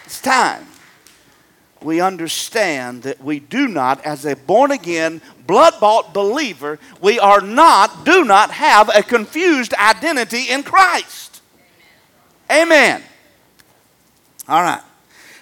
It's 0.05 0.21
time 0.21 0.69
we 1.83 2.01
understand 2.01 3.03
that 3.05 3.23
we 3.23 3.41
do 3.41 3.69
not, 3.69 4.05
as 4.05 4.25
a 4.25 4.37
born 4.37 4.71
again, 4.71 5.21
blood 5.47 5.75
bought 5.81 6.13
believer, 6.13 6.79
we 7.01 7.19
are 7.19 7.41
not, 7.41 8.05
do 8.05 8.25
not 8.25 8.51
have 8.51 8.91
a 8.95 9.03
confused 9.03 9.75
identity 9.75 10.51
in 10.51 10.63
Christ. 10.63 11.43
Amen. 12.51 13.03
All 14.49 14.63
right. 14.63 14.83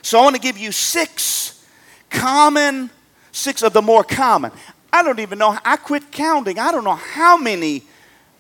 So 0.02 0.18
I 0.18 0.22
want 0.22 0.36
to 0.36 0.42
give 0.42 0.58
you 0.58 0.72
six 0.72 1.64
common, 2.10 2.90
six 3.32 3.62
of 3.62 3.72
the 3.72 3.82
more 3.82 4.04
common. 4.04 4.52
I 4.92 5.02
don't 5.02 5.20
even 5.20 5.38
know, 5.38 5.58
I 5.64 5.76
quit 5.76 6.10
counting. 6.10 6.58
I 6.58 6.72
don't 6.72 6.84
know 6.84 6.94
how 6.94 7.36
many 7.36 7.82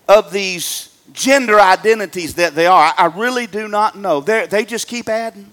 of 0.08 0.32
these 0.32 0.96
gender 1.12 1.60
identities 1.60 2.34
that 2.34 2.54
they 2.54 2.66
are. 2.66 2.94
I 2.96 3.06
really 3.06 3.46
do 3.46 3.68
not 3.68 3.96
know. 3.96 4.20
They're, 4.20 4.46
they 4.46 4.64
just 4.64 4.88
keep 4.88 5.08
adding. 5.08 5.52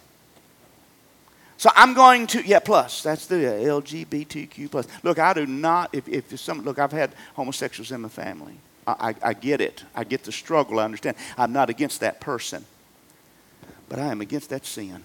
So 1.63 1.70
I'm 1.77 1.93
going 1.93 2.27
to, 2.27 2.46
yeah, 2.46 2.60
plus, 2.60 3.02
that's 3.04 3.26
the 3.26 3.36
LGBTQ 3.36 4.69
plus. 4.69 4.86
Look, 5.02 5.17
I 5.17 5.34
do 5.34 5.45
not, 5.45 5.91
if, 5.93 6.10
if 6.10 6.38
some, 6.38 6.63
look, 6.63 6.78
I've 6.78 6.91
had 6.91 7.13
homosexuals 7.36 7.89
in 7.93 8.02
my 8.02 8.10
family. 8.10 8.56
I, 8.86 8.91
I, 8.91 9.30
I 9.30 9.34
get 9.34 9.62
it. 9.62 9.82
I 9.95 10.04
get 10.04 10.26
the 10.26 10.34
struggle. 10.34 10.82
I 10.82 10.84
understand. 10.84 11.15
I'm 11.38 11.54
not 11.54 11.69
against 11.69 12.02
that 12.02 12.19
person. 12.19 12.65
But 13.88 13.99
I 13.99 14.08
am 14.08 14.19
against 14.19 14.49
that 14.49 14.65
sin. 14.65 15.04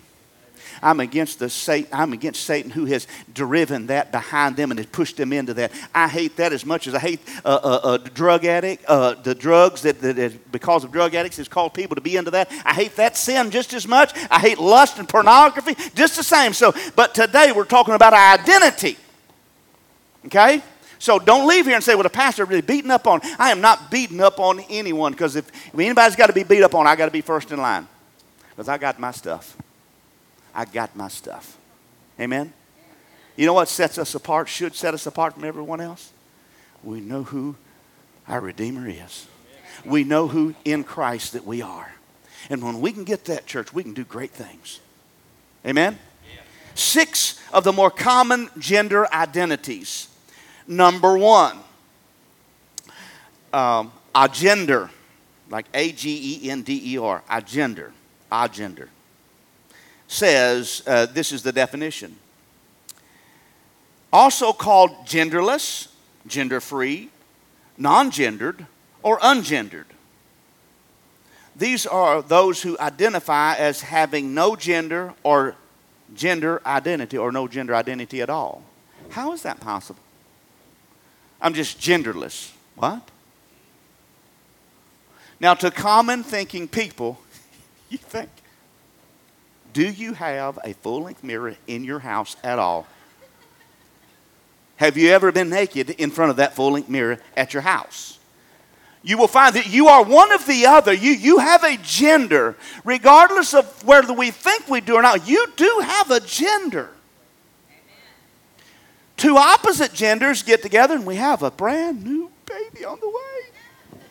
I'm 0.83 1.01
against 1.01 1.39
the 1.39 1.51
Satan. 1.51 1.89
I'm 1.93 2.13
against 2.13 2.45
Satan 2.45 2.71
who 2.71 2.85
has 2.87 3.07
driven 3.33 3.87
that 3.89 4.13
behind 4.13 4.57
them 4.57 4.71
and 4.71 4.79
has 4.79 4.87
pushed 4.87 5.17
them 5.17 5.33
into 5.33 5.55
that. 5.55 5.73
I 5.95 6.09
hate 6.09 6.37
that 6.37 6.53
as 6.53 6.65
much 6.65 6.87
as 6.87 6.95
I 6.95 6.99
hate 6.99 7.21
a 7.45 7.49
uh, 7.49 7.81
uh, 7.83 7.97
drug 7.99 8.45
addict, 8.45 8.85
uh, 8.87 9.15
the 9.15 9.35
drugs 9.35 9.83
that, 9.83 10.53
because 10.53 10.85
of 10.85 10.93
drug 10.93 11.15
addicts 11.15 11.37
has 11.39 11.49
caused 11.49 11.75
people 11.75 11.95
to 11.95 12.01
be 12.01 12.17
into 12.17 12.31
that. 12.33 12.51
I 12.65 12.75
hate 12.75 12.97
that 12.97 13.17
sin 13.17 13.51
just 13.51 13.73
as 13.75 13.87
much. 13.87 14.13
I 14.31 14.39
hate 14.39 14.59
lust 14.59 14.99
and 14.99 15.09
pornography 15.09 15.75
just 15.95 16.17
the 16.17 16.23
same. 16.23 16.53
So, 16.53 16.75
but 16.97 17.15
today 17.15 17.53
we're 17.53 17.65
talking 17.65 17.95
about 17.95 18.13
identity. 18.13 18.97
Okay. 20.27 20.63
So 20.99 21.19
don't 21.19 21.47
leave 21.47 21.67
here 21.67 21.75
and 21.75 21.85
say, 21.85 21.95
well, 21.95 22.03
the 22.03 22.11
pastor 22.11 22.45
really 22.45 22.61
beating 22.61 22.91
up 22.91 23.07
on. 23.07 23.21
I 23.39 23.51
am 23.51 23.61
not 23.61 23.91
beating 23.91 24.21
up 24.21 24.41
on 24.41 24.61
anyone 24.69 25.13
because 25.13 25.37
if, 25.37 25.49
if 25.49 25.75
anybody's 25.75 26.17
got 26.17 26.27
to 26.27 26.33
be 26.33 26.43
beat 26.43 26.63
up 26.63 26.75
on, 26.75 26.87
I 26.87 26.97
got 26.97 27.07
to 27.07 27.13
be 27.13 27.21
first 27.21 27.53
in 27.53 27.61
line 27.61 27.87
because 28.51 28.69
I 28.69 28.79
got 28.79 28.99
my 28.99 29.13
stuff. 29.13 29.57
I 30.55 30.65
got 30.65 30.97
my 30.97 31.09
stuff. 31.09 31.57
Amen? 32.21 32.53
You 33.37 33.47
know 33.47 33.53
what 33.53 33.69
sets 33.69 33.99
us 33.99 34.15
apart, 34.15 34.49
should 34.49 34.75
set 34.75 34.95
us 34.95 35.07
apart 35.07 35.35
from 35.35 35.45
everyone 35.45 35.81
else? 35.81 36.13
We 36.83 37.01
know 37.01 37.23
who 37.23 37.57
our 38.27 38.41
Redeemer 38.41 38.89
is. 38.89 39.29
We 39.85 40.03
know 40.03 40.27
who 40.27 40.55
in 40.65 40.83
Christ 40.83 41.35
that 41.35 41.47
we 41.47 41.63
are. 41.63 41.93
And 42.51 42.63
when 42.63 42.81
we 42.81 42.93
can 42.93 43.05
get 43.05 43.27
that, 43.27 43.47
church, 43.47 43.73
we 43.73 43.83
can 43.85 43.95
do 43.95 44.05
great 44.05 44.33
things. 44.33 44.81
Amen? 45.65 45.99
Six 46.75 47.41
of 47.53 47.65
the 47.65 47.73
more 47.73 47.91
common 47.91 48.51
gender 48.59 49.13
identities. 49.13 50.09
Number 50.67 51.17
one, 51.17 51.59
um, 53.53 53.93
agender, 54.15 54.91
like 55.51 55.67
A 55.75 55.93
G 55.93 56.41
E 56.43 56.51
N 56.51 56.63
D 56.63 56.95
E 56.95 56.99
R, 56.99 57.23
agender, 57.29 57.93
agender 58.31 58.89
says 60.09 60.83
uh, 60.87 61.07
this 61.07 61.31
is 61.31 61.43
the 61.43 61.53
definition. 61.53 62.17
Also 64.13 64.53
called 64.53 64.91
genderless, 65.07 65.89
gender 66.27 66.61
free, 66.61 67.11
non 67.77 68.11
gendered, 68.11 68.67
or 69.03 69.21
ungendered. 69.21 69.85
These 71.55 71.87
are 71.87 72.23
those 72.23 72.63
who 72.63 72.79
identify 72.79 73.55
as 73.57 73.83
having 73.83 74.35
no 74.35 74.57
gender 74.57 75.13
or 75.23 75.57
gender 76.15 76.63
identity 76.65 77.19
or 77.19 77.31
no 77.31 77.47
gender 77.47 77.75
identity 77.75 78.23
at 78.23 78.31
all. 78.31 78.63
How 79.11 79.33
is 79.33 79.43
that 79.43 79.61
possible? 79.61 80.01
I'm 81.41 81.55
just 81.55 81.79
genderless. 81.81 82.53
What? 82.77 83.03
Now, 85.41 85.55
to 85.55 85.71
common 85.71 86.23
thinking 86.23 86.67
people, 86.67 87.21
you 87.89 87.99
think, 87.99 88.31
do 89.73 89.89
you 89.89 90.15
have 90.15 90.59
a 90.65 90.73
full 90.75 91.03
length 91.03 91.23
mirror 91.23 91.57
in 91.67 91.85
your 91.85 92.01
house 92.01 92.37
at 92.43 92.59
all? 92.59 92.87
Have 94.77 94.97
you 94.97 95.11
ever 95.11 95.33
been 95.33 95.51
naked 95.51 95.91
in 95.91 96.11
front 96.11 96.31
of 96.31 96.37
that 96.37 96.55
full 96.55 96.73
length 96.73 96.89
mirror 96.89 97.19
at 97.37 97.53
your 97.53 97.63
house? 97.63 98.19
You 99.03 99.19
will 99.19 99.29
find 99.29 99.55
that 99.57 99.67
you 99.67 99.89
are 99.89 100.05
one 100.05 100.33
of 100.33 100.47
the 100.47 100.67
other. 100.67 100.93
You, 100.93 101.13
you 101.13 101.39
have 101.39 101.65
a 101.65 101.77
gender. 101.79 102.57
Regardless 102.85 103.55
of 103.55 103.85
whether 103.85 104.13
we 104.13 104.31
think 104.31 104.69
we 104.69 104.81
do 104.81 104.95
or 104.95 105.03
not, 105.03 105.29
you 105.29 105.47
do 105.57 105.81
have 105.83 106.11
a 106.11 106.21
gender. 106.21 106.91
Two 109.17 109.37
opposite 109.37 109.93
genders 109.93 110.43
get 110.43 110.63
together 110.63 110.95
and 110.95 111.05
we 111.05 111.17
have 111.17 111.43
a 111.43 111.51
brand 111.51 112.05
new 112.05 112.31
baby 112.47 112.85
on 112.85 113.01
the 113.01 113.09
way. 113.09 114.03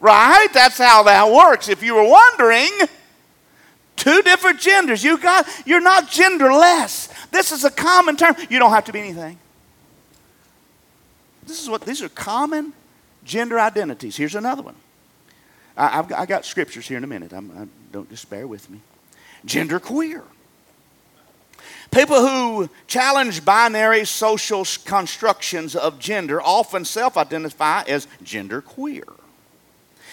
Right? 0.00 0.48
That's 0.52 0.78
how 0.78 1.04
that 1.04 1.30
works. 1.30 1.68
If 1.68 1.82
you 1.82 1.94
were 1.94 2.08
wondering, 2.08 2.70
Two 4.00 4.22
different 4.22 4.58
genders. 4.58 5.04
You 5.04 5.18
got, 5.18 5.46
you're 5.66 5.82
not 5.82 6.04
genderless. 6.04 7.12
This 7.30 7.52
is 7.52 7.64
a 7.64 7.70
common 7.70 8.16
term. 8.16 8.34
You 8.48 8.58
don't 8.58 8.70
have 8.70 8.86
to 8.86 8.92
be 8.92 8.98
anything. 8.98 9.38
This 11.46 11.62
is 11.62 11.68
what 11.68 11.82
these 11.82 12.00
are 12.00 12.08
common 12.08 12.72
gender 13.24 13.60
identities. 13.60 14.16
Here's 14.16 14.34
another 14.34 14.62
one. 14.62 14.74
I, 15.76 15.88
have 15.88 16.08
got, 16.08 16.28
got 16.28 16.44
scriptures 16.46 16.88
here 16.88 16.96
in 16.96 17.04
a 17.04 17.06
minute. 17.06 17.34
I'm, 17.34 17.50
I, 17.50 17.66
don't 17.92 18.08
despair 18.08 18.46
with 18.46 18.70
me. 18.70 18.80
Gender 19.44 19.78
queer. 19.78 20.24
People 21.90 22.26
who 22.26 22.70
challenge 22.86 23.44
binary 23.44 24.06
social 24.06 24.64
constructions 24.86 25.76
of 25.76 25.98
gender 25.98 26.40
often 26.40 26.86
self 26.86 27.18
identify 27.18 27.82
as 27.82 28.08
gender 28.22 28.62
queer. 28.62 29.04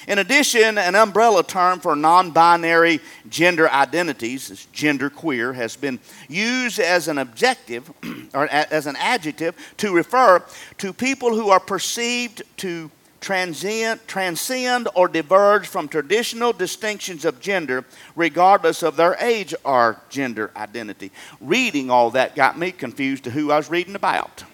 In 0.08 0.20
addition, 0.20 0.78
an 0.78 0.96
umbrella 0.96 1.44
term 1.44 1.82
for 1.82 1.94
non 1.94 2.32
binary 2.32 3.02
gender 3.30 3.70
identities, 3.70 4.68
gender 4.72 5.10
queer, 5.10 5.52
has 5.52 5.76
been 5.76 6.00
used 6.30 6.80
as 6.80 7.10
an 7.10 7.18
objective 7.18 7.92
or 8.34 8.48
as 8.48 8.88
an 8.88 8.96
adjective 8.96 9.56
to 9.78 9.94
refer 9.94 10.42
to 10.78 10.94
people 10.94 11.36
who 11.36 11.50
are 11.50 11.60
perceived 11.60 12.42
to 12.58 12.90
transcend, 13.20 14.00
transcend 14.08 14.88
or 14.96 15.10
diverge 15.10 15.68
from 15.68 15.90
traditional 15.90 16.54
distinctions 16.54 17.26
of 17.26 17.42
gender, 17.42 17.84
regardless 18.16 18.84
of 18.84 18.96
their 18.96 19.16
age 19.16 19.54
or 19.66 20.00
gender 20.10 20.52
identity. 20.56 21.12
Reading 21.42 21.92
all 21.92 22.12
that 22.12 22.34
got 22.34 22.58
me 22.58 22.72
confused 22.72 23.26
to 23.26 23.32
who 23.32 23.52
I 23.52 23.58
was 23.58 23.70
reading 23.70 23.96
about. 23.96 24.46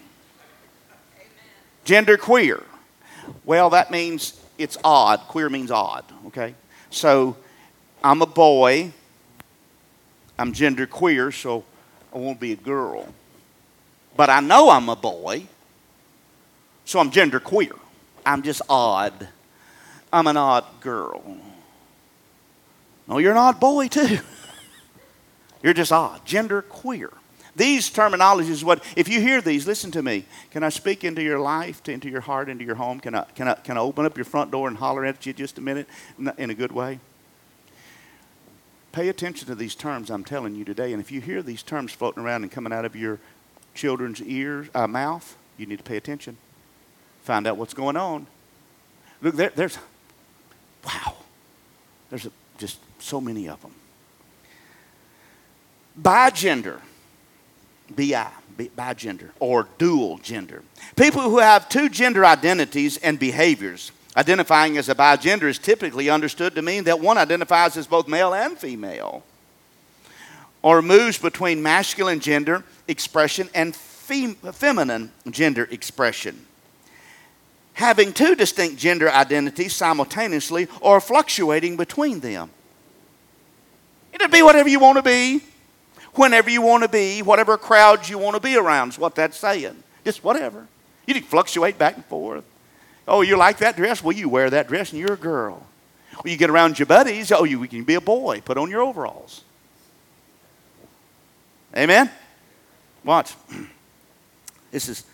Gender 1.84 2.16
queer. 2.16 2.60
Well, 3.44 3.70
that 3.70 3.92
means 3.92 4.40
it's 4.58 4.76
odd. 4.84 5.20
Queer 5.28 5.48
means 5.48 5.70
odd, 5.70 6.04
okay? 6.26 6.54
So 6.90 7.36
I'm 8.02 8.22
a 8.22 8.26
boy. 8.26 8.92
I'm 10.38 10.52
gender 10.52 10.86
queer, 10.86 11.30
so 11.30 11.64
I 12.12 12.18
won't 12.18 12.40
be 12.40 12.52
a 12.52 12.56
girl. 12.56 13.06
But 14.16 14.30
I 14.30 14.40
know 14.40 14.70
I'm 14.70 14.88
a 14.88 14.96
boy, 14.96 15.46
so 16.84 16.98
I'm 16.98 17.10
gender 17.10 17.40
queer. 17.40 17.72
I'm 18.24 18.42
just 18.42 18.62
odd. 18.68 19.28
I'm 20.12 20.26
an 20.26 20.36
odd 20.36 20.64
girl. 20.80 21.22
No, 23.06 23.18
you're 23.18 23.32
an 23.32 23.38
odd 23.38 23.60
boy 23.60 23.88
too. 23.88 24.18
You're 25.62 25.72
just 25.72 25.92
odd, 25.92 26.26
gender 26.26 26.60
queer. 26.60 27.10
These 27.56 27.90
terminologies, 27.90 28.64
what 28.64 28.82
if 28.96 29.08
you 29.08 29.20
hear 29.20 29.40
these, 29.40 29.66
listen 29.66 29.90
to 29.92 30.02
me. 30.02 30.24
Can 30.50 30.64
I 30.64 30.70
speak 30.70 31.04
into 31.04 31.22
your 31.22 31.38
life, 31.38 31.88
into 31.88 32.08
your 32.08 32.20
heart, 32.20 32.48
into 32.48 32.64
your 32.64 32.74
home? 32.74 32.98
Can 32.98 33.14
I, 33.14 33.24
can 33.34 33.46
I, 33.46 33.54
can 33.54 33.76
I 33.76 33.80
open 33.80 34.04
up 34.04 34.16
your 34.16 34.24
front 34.24 34.50
door 34.50 34.66
and 34.66 34.76
holler 34.76 35.04
at 35.04 35.24
you 35.24 35.32
just 35.32 35.58
a 35.58 35.60
minute 35.60 35.86
in 36.36 36.50
a 36.50 36.54
good 36.54 36.72
way? 36.72 36.98
Pay 38.90 39.08
attention 39.08 39.46
to 39.48 39.54
these 39.54 39.74
terms 39.74 40.10
I'm 40.10 40.24
telling 40.24 40.54
you 40.54 40.64
today. 40.64 40.92
And 40.92 41.00
if 41.00 41.12
you 41.12 41.20
hear 41.20 41.42
these 41.42 41.62
terms 41.62 41.92
floating 41.92 42.22
around 42.22 42.42
and 42.42 42.50
coming 42.50 42.72
out 42.72 42.84
of 42.84 42.96
your 42.96 43.18
children's 43.74 44.22
ears, 44.22 44.68
uh, 44.74 44.86
mouth, 44.86 45.36
you 45.56 45.66
need 45.66 45.78
to 45.78 45.84
pay 45.84 45.96
attention. 45.96 46.36
Find 47.22 47.46
out 47.46 47.56
what's 47.56 47.74
going 47.74 47.96
on. 47.96 48.26
Look, 49.22 49.36
there, 49.36 49.50
there's, 49.54 49.78
wow, 50.84 51.14
there's 52.10 52.26
a, 52.26 52.30
just 52.58 52.78
so 52.98 53.20
many 53.20 53.48
of 53.48 53.60
them. 53.62 53.74
Bigender, 56.00 56.80
B-I, 57.94 58.30
bigender, 58.56 59.30
or 59.40 59.68
dual 59.78 60.18
gender. 60.18 60.62
People 60.96 61.22
who 61.22 61.38
have 61.38 61.68
two 61.68 61.88
gender 61.88 62.24
identities 62.24 62.96
and 62.98 63.18
behaviors. 63.18 63.92
Identifying 64.16 64.76
as 64.76 64.88
a 64.88 64.94
bigender 64.94 65.44
is 65.44 65.58
typically 65.58 66.08
understood 66.08 66.54
to 66.54 66.62
mean 66.62 66.84
that 66.84 67.00
one 67.00 67.18
identifies 67.18 67.76
as 67.76 67.86
both 67.86 68.06
male 68.06 68.32
and 68.32 68.56
female, 68.56 69.24
or 70.62 70.82
moves 70.82 71.18
between 71.18 71.62
masculine 71.62 72.20
gender 72.20 72.64
expression 72.86 73.48
and 73.54 73.74
fem- 73.74 74.34
feminine 74.34 75.12
gender 75.30 75.68
expression 75.70 76.46
having 77.74 78.12
two 78.12 78.34
distinct 78.34 78.78
gender 78.78 79.10
identities 79.10 79.74
simultaneously 79.74 80.68
or 80.80 81.00
fluctuating 81.00 81.76
between 81.76 82.20
them. 82.20 82.50
It'll 84.12 84.28
be 84.28 84.42
whatever 84.42 84.68
you 84.68 84.80
want 84.80 84.96
to 84.96 85.02
be, 85.02 85.42
whenever 86.16 86.50
you 86.50 86.62
want 86.62 86.82
to 86.82 86.88
be, 86.88 87.22
whatever 87.22 87.56
crowds 87.56 88.08
you 88.08 88.18
want 88.18 88.34
to 88.34 88.40
be 88.40 88.56
around, 88.56 88.90
is 88.90 88.98
what 88.98 89.14
that's 89.14 89.36
saying. 89.36 89.82
Just 90.04 90.22
whatever. 90.22 90.66
You 91.06 91.14
can 91.14 91.22
fluctuate 91.22 91.78
back 91.78 91.96
and 91.96 92.04
forth. 92.06 92.44
Oh, 93.06 93.20
you 93.20 93.36
like 93.36 93.58
that 93.58 93.76
dress? 93.76 94.02
Well, 94.02 94.16
you 94.16 94.28
wear 94.28 94.50
that 94.50 94.68
dress 94.68 94.90
and 94.90 95.00
you're 95.00 95.12
a 95.12 95.18
girl. 95.18 95.66
Well, 96.24 96.30
you 96.30 96.36
get 96.36 96.50
around 96.50 96.78
your 96.78 96.86
buddies. 96.86 97.32
Oh, 97.32 97.44
you 97.44 97.66
can 97.66 97.84
be 97.84 97.94
a 97.94 98.00
boy. 98.00 98.40
Put 98.40 98.56
on 98.56 98.70
your 98.70 98.82
overalls. 98.82 99.42
Amen? 101.76 102.10
Watch. 103.04 103.34
This 104.70 104.88
is 104.88 105.04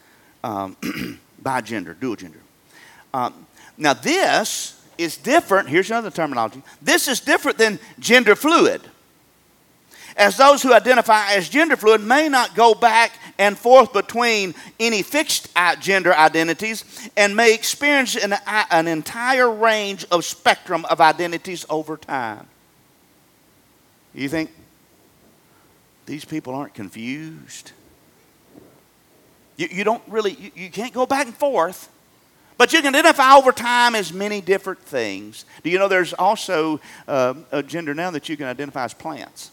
um, 0.43 0.75
bi 1.43 1.61
gender, 1.61 1.93
dual 1.93 2.17
gender. 2.17 2.39
Um, 3.13 3.47
now, 3.77 3.93
this 3.93 4.83
is 4.97 5.19
different. 5.19 5.69
Here's 5.69 5.91
another 5.91 6.11
terminology. 6.11 6.63
This 6.81 7.09
is 7.09 7.21
different 7.21 7.59
than 7.59 7.79
gender 7.99 8.35
fluid. 8.35 8.81
As 10.17 10.37
those 10.37 10.63
who 10.63 10.73
identify 10.73 11.33
as 11.33 11.49
gender 11.49 11.77
fluid 11.77 12.01
may 12.01 12.29
not 12.29 12.55
go 12.55 12.75
back 12.75 13.13
and 13.39 13.57
forth 13.57 13.93
between 13.93 14.55
any 14.79 15.03
fixed 15.03 15.49
gender 15.81 16.15
identities 16.15 17.11
and 17.17 17.35
may 17.35 17.55
experience 17.55 18.17
an, 18.17 18.35
an 18.47 18.87
entire 18.89 19.51
range 19.51 20.05
of 20.11 20.25
spectrum 20.25 20.85
of 20.87 21.01
identities 21.01 21.65
over 21.71 21.97
time. 21.97 22.47
You 24.15 24.29
think 24.29 24.51
these 26.07 26.25
people 26.25 26.55
aren't 26.55 26.75
confused? 26.75 27.73
You, 29.57 29.69
you 29.71 29.85
don't 29.85 30.03
really, 30.09 30.33
you, 30.33 30.51
you 30.55 30.71
can't 30.71 30.93
go 30.93 31.07
back 31.07 31.27
and 31.27 31.37
forth. 31.37 31.89
But 32.59 32.75
you 32.75 32.83
can 32.83 32.95
identify 32.95 33.37
over 33.37 33.53
time 33.53 33.95
as 33.95 34.13
many 34.13 34.43
different 34.43 34.81
things. 34.81 35.47
Do 35.63 35.71
you 35.71 35.79
know 35.79 35.89
there's 35.89 36.13
also 36.13 36.79
uh, 37.09 37.33
a 37.51 37.63
gender 37.63 37.95
now 37.95 38.11
that 38.11 38.29
you 38.29 38.37
can 38.37 38.45
identify 38.45 38.85
as 38.85 38.93
plants? 38.93 39.51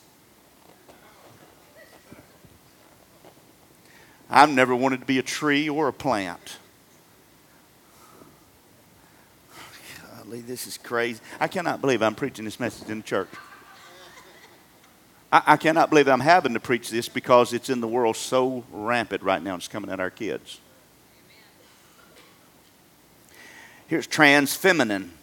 I've 4.29 4.49
never 4.49 4.75
wanted 4.75 4.99
to 4.99 5.05
be 5.05 5.19
a 5.19 5.23
tree 5.23 5.69
or 5.69 5.87
a 5.87 5.93
plant. 5.93 6.57
Golly, 10.17 10.41
this 10.41 10.67
is 10.67 10.77
crazy. 10.77 11.21
I 11.39 11.47
cannot 11.47 11.81
believe 11.81 12.01
I'm 12.01 12.15
preaching 12.15 12.45
this 12.45 12.59
message 12.59 12.89
in 12.89 12.97
the 12.97 13.03
church. 13.03 13.29
I, 15.31 15.43
I 15.47 15.57
cannot 15.57 15.89
believe 15.89 16.07
I'm 16.07 16.19
having 16.19 16.53
to 16.53 16.59
preach 16.59 16.89
this 16.89 17.07
because 17.07 17.53
it's 17.53 17.69
in 17.69 17.79
the 17.79 17.87
world 17.87 18.17
so 18.17 18.65
rampant 18.71 19.23
right 19.23 19.41
now. 19.41 19.55
It's 19.55 19.67
coming 19.67 19.89
at 19.89 19.99
our 19.99 20.09
kids. 20.09 20.59
Here's 23.87 24.07
trans 24.07 24.53
feminine 24.53 25.16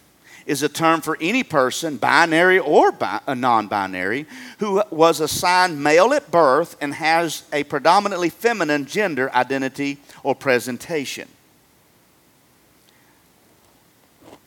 is 0.45 0.61
a 0.61 0.69
term 0.69 1.01
for 1.01 1.17
any 1.19 1.43
person, 1.43 1.97
binary 1.97 2.59
or 2.59 2.91
bi- 2.91 3.19
uh, 3.27 3.33
non 3.33 3.67
binary, 3.67 4.25
who 4.59 4.81
was 4.91 5.19
assigned 5.19 5.81
male 5.81 6.13
at 6.13 6.29
birth 6.29 6.77
and 6.79 6.93
has 6.93 7.43
a 7.51 7.63
predominantly 7.63 8.29
feminine 8.29 8.85
gender 8.85 9.33
identity 9.33 9.97
or 10.23 10.35
presentation. 10.35 11.27
Isn't 14.27 14.39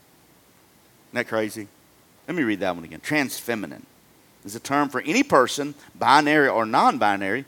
that 1.15 1.29
crazy? 1.29 1.67
Let 2.27 2.37
me 2.37 2.43
read 2.43 2.61
that 2.61 2.75
one 2.75 2.85
again. 2.85 3.01
Trans 3.01 3.39
feminine 3.39 3.87
is 4.45 4.55
a 4.55 4.61
term 4.61 4.89
for 4.89 5.01
any 5.01 5.23
person, 5.23 5.75
binary 5.99 6.49
or 6.49 6.65
non 6.65 6.99
binary, 6.99 7.45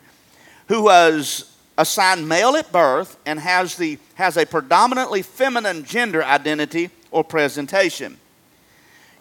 who 0.68 0.82
was 0.84 1.56
assigned 1.78 2.28
male 2.28 2.56
at 2.56 2.70
birth 2.72 3.16
and 3.26 3.38
has, 3.40 3.76
the, 3.76 3.98
has 4.14 4.36
a 4.36 4.44
predominantly 4.44 5.22
feminine 5.22 5.84
gender 5.84 6.22
identity 6.24 6.90
or 7.10 7.24
presentation. 7.24 8.18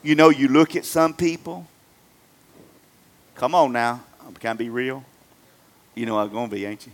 You 0.01 0.15
know, 0.15 0.29
you 0.29 0.47
look 0.47 0.77
at 0.77 0.85
some 0.85 1.13
people, 1.13 1.67
come 3.35 3.53
on 3.53 3.73
now, 3.73 4.01
can 4.39 4.51
I 4.51 4.53
be 4.53 4.69
real? 4.69 5.03
You 5.95 6.05
know 6.05 6.17
I'm 6.17 6.29
going 6.29 6.49
to 6.49 6.55
be, 6.55 6.63
ain't 6.65 6.85
you? 6.85 6.93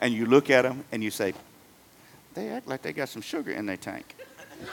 And 0.00 0.12
you 0.12 0.26
look 0.26 0.50
at 0.50 0.62
them 0.62 0.84
and 0.92 1.02
you 1.02 1.10
say, 1.10 1.32
they 2.34 2.48
act 2.50 2.68
like 2.68 2.82
they 2.82 2.92
got 2.92 3.08
some 3.08 3.22
sugar 3.22 3.52
in 3.52 3.64
their 3.64 3.78
tank. 3.78 4.14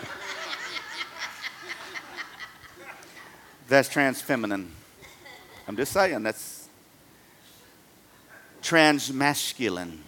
that's 3.68 3.88
trans 3.88 4.22
feminine. 4.22 4.72
I'm 5.68 5.78
just 5.78 5.94
saying, 5.94 6.24
that's 6.24 6.68
transmasculine 8.62 10.00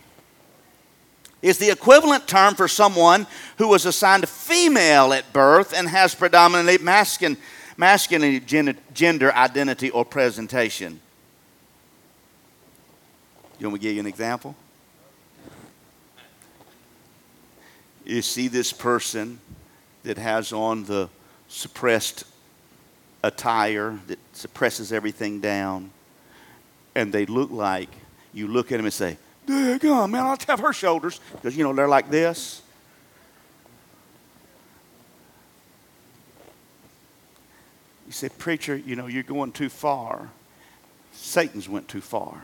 is 1.41 1.57
the 1.57 1.71
equivalent 1.71 2.27
term 2.27 2.55
for 2.55 2.67
someone 2.67 3.25
who 3.57 3.67
was 3.67 3.85
assigned 3.85 4.27
female 4.27 5.13
at 5.13 5.31
birth 5.31 5.73
and 5.73 5.87
has 5.87 6.13
predominantly 6.13 6.77
masculine, 6.77 7.37
masculine 7.77 8.45
gender 8.45 9.33
identity 9.33 9.89
or 9.89 10.03
presentation. 10.03 10.99
You 13.57 13.67
want 13.67 13.73
me 13.73 13.79
to 13.79 13.83
give 13.83 13.93
you 13.95 13.99
an 14.01 14.07
example? 14.07 14.55
You 18.05 18.21
see 18.21 18.47
this 18.47 18.73
person 18.73 19.39
that 20.03 20.17
has 20.17 20.51
on 20.51 20.85
the 20.85 21.09
suppressed 21.47 22.23
attire 23.23 23.99
that 24.07 24.19
suppresses 24.33 24.93
everything 24.93 25.41
down, 25.41 25.91
and 26.95 27.13
they 27.13 27.25
look 27.25 27.51
like 27.51 27.89
you 28.33 28.47
look 28.47 28.71
at 28.71 28.77
them 28.77 28.85
and 28.85 28.93
say, 28.93 29.17
on, 29.49 30.11
man, 30.11 30.25
I'll 30.25 30.37
have 30.47 30.59
her 30.59 30.73
shoulders. 30.73 31.19
Because, 31.33 31.57
you 31.57 31.63
know, 31.63 31.73
they're 31.73 31.87
like 31.87 32.09
this. 32.09 32.61
You 38.07 38.13
say, 38.13 38.29
Preacher, 38.29 38.75
you 38.75 38.95
know, 38.95 39.07
you're 39.07 39.23
going 39.23 39.51
too 39.51 39.69
far. 39.69 40.29
Satan's 41.11 41.69
went 41.69 41.87
too 41.87 42.01
far. 42.01 42.41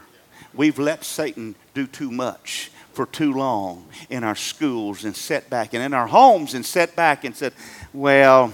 We've 0.53 0.77
let 0.77 1.03
Satan 1.03 1.55
do 1.73 1.87
too 1.87 2.11
much 2.11 2.71
for 2.93 3.05
too 3.05 3.33
long 3.33 3.87
in 4.09 4.23
our 4.23 4.35
schools 4.35 5.03
and 5.03 5.15
set 5.15 5.49
back 5.49 5.73
and 5.73 5.83
in 5.83 5.93
our 5.93 6.07
homes 6.07 6.53
and 6.53 6.65
set 6.65 6.95
back 6.95 7.23
and 7.23 7.35
said, 7.35 7.53
well, 7.93 8.53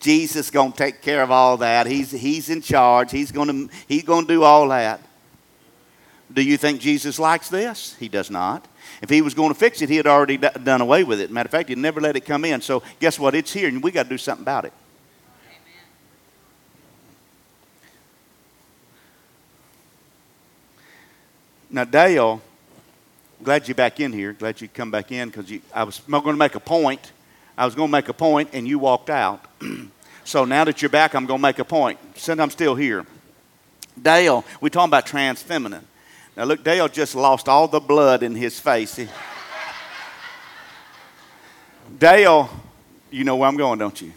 Jesus 0.00 0.50
going 0.50 0.72
to 0.72 0.78
take 0.78 1.02
care 1.02 1.22
of 1.22 1.30
all 1.30 1.58
that. 1.58 1.86
He's, 1.86 2.10
he's 2.10 2.50
in 2.50 2.62
charge. 2.62 3.10
He's 3.10 3.32
going 3.32 3.68
to 3.68 3.74
he's 3.86 4.02
to 4.02 4.24
do 4.26 4.42
all 4.42 4.68
that. 4.68 5.00
Do 6.32 6.42
you 6.42 6.56
think 6.56 6.80
Jesus 6.80 7.18
likes 7.18 7.48
this? 7.48 7.94
He 8.00 8.08
does 8.08 8.30
not. 8.30 8.66
If 9.00 9.10
he 9.10 9.22
was 9.22 9.34
going 9.34 9.52
to 9.52 9.58
fix 9.58 9.80
it, 9.80 9.88
he 9.88 9.96
had 9.96 10.06
already 10.06 10.36
d- 10.36 10.48
done 10.64 10.80
away 10.80 11.04
with 11.04 11.20
it. 11.20 11.30
Matter 11.30 11.46
of 11.46 11.50
fact, 11.52 11.68
he'd 11.68 11.78
never 11.78 12.00
let 12.00 12.16
it 12.16 12.22
come 12.22 12.44
in. 12.44 12.60
So 12.60 12.82
guess 12.98 13.18
what? 13.18 13.34
It's 13.34 13.52
here, 13.52 13.68
and 13.68 13.82
we 13.82 13.90
got 13.90 14.04
to 14.04 14.08
do 14.08 14.18
something 14.18 14.42
about 14.42 14.64
it. 14.64 14.72
Now, 21.70 21.84
Dale, 21.84 22.40
glad 23.42 23.68
you're 23.68 23.74
back 23.74 24.00
in 24.00 24.12
here. 24.12 24.32
Glad 24.32 24.60
you 24.60 24.68
come 24.68 24.90
back 24.90 25.12
in 25.12 25.28
because 25.28 25.52
I 25.74 25.84
was 25.84 26.00
going 26.00 26.24
to 26.24 26.32
make 26.34 26.54
a 26.54 26.60
point. 26.60 27.12
I 27.58 27.64
was 27.64 27.74
going 27.74 27.88
to 27.88 27.92
make 27.92 28.08
a 28.08 28.14
point, 28.14 28.50
and 28.52 28.66
you 28.66 28.78
walked 28.78 29.10
out. 29.10 29.44
so 30.24 30.44
now 30.44 30.64
that 30.64 30.80
you're 30.80 30.88
back, 30.88 31.14
I'm 31.14 31.26
going 31.26 31.38
to 31.38 31.42
make 31.42 31.58
a 31.58 31.64
point. 31.64 31.98
Since 32.16 32.40
I'm 32.40 32.50
still 32.50 32.74
here, 32.74 33.04
Dale, 34.00 34.44
we're 34.60 34.68
talking 34.68 34.90
about 34.90 35.06
trans 35.06 35.42
feminine. 35.42 35.86
Now, 36.36 36.44
look, 36.44 36.62
Dale 36.62 36.88
just 36.88 37.14
lost 37.14 37.48
all 37.48 37.66
the 37.66 37.80
blood 37.80 38.22
in 38.22 38.34
his 38.34 38.60
face. 38.60 39.00
Dale, 41.98 42.50
you 43.10 43.24
know 43.24 43.36
where 43.36 43.48
I'm 43.48 43.56
going, 43.56 43.78
don't 43.78 43.98
you? 44.02 44.12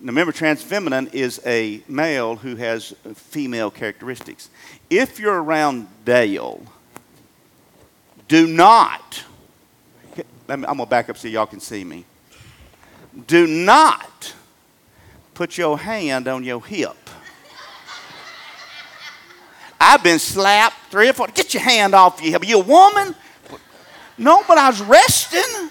Now, 0.00 0.08
remember, 0.08 0.32
trans 0.32 0.62
feminine 0.62 1.08
is 1.14 1.40
a 1.46 1.80
male 1.88 2.36
who 2.36 2.56
has 2.56 2.94
female 3.14 3.70
characteristics. 3.70 4.50
If 4.90 5.18
you're 5.18 5.42
around 5.42 5.88
Dale, 6.04 6.60
do 8.28 8.46
not, 8.46 9.24
me, 10.14 10.24
I'm 10.46 10.60
going 10.62 10.76
to 10.76 10.86
back 10.86 11.08
up 11.08 11.16
so 11.16 11.26
y'all 11.26 11.46
can 11.46 11.60
see 11.60 11.84
me. 11.84 12.04
Do 13.26 13.46
not 13.46 14.34
put 15.32 15.56
your 15.56 15.78
hand 15.78 16.28
on 16.28 16.44
your 16.44 16.62
hip 16.62 16.96
I've 19.84 20.02
been 20.02 20.18
slapped 20.18 20.76
three 20.90 21.10
or 21.10 21.12
four. 21.12 21.26
Get 21.28 21.52
your 21.52 21.62
hand 21.62 21.94
off 21.94 22.22
you. 22.22 22.34
Are 22.34 22.44
you 22.44 22.60
a 22.60 22.64
woman? 22.64 23.14
No, 24.16 24.42
but 24.48 24.56
I 24.56 24.70
was 24.70 24.80
resting. 24.80 25.70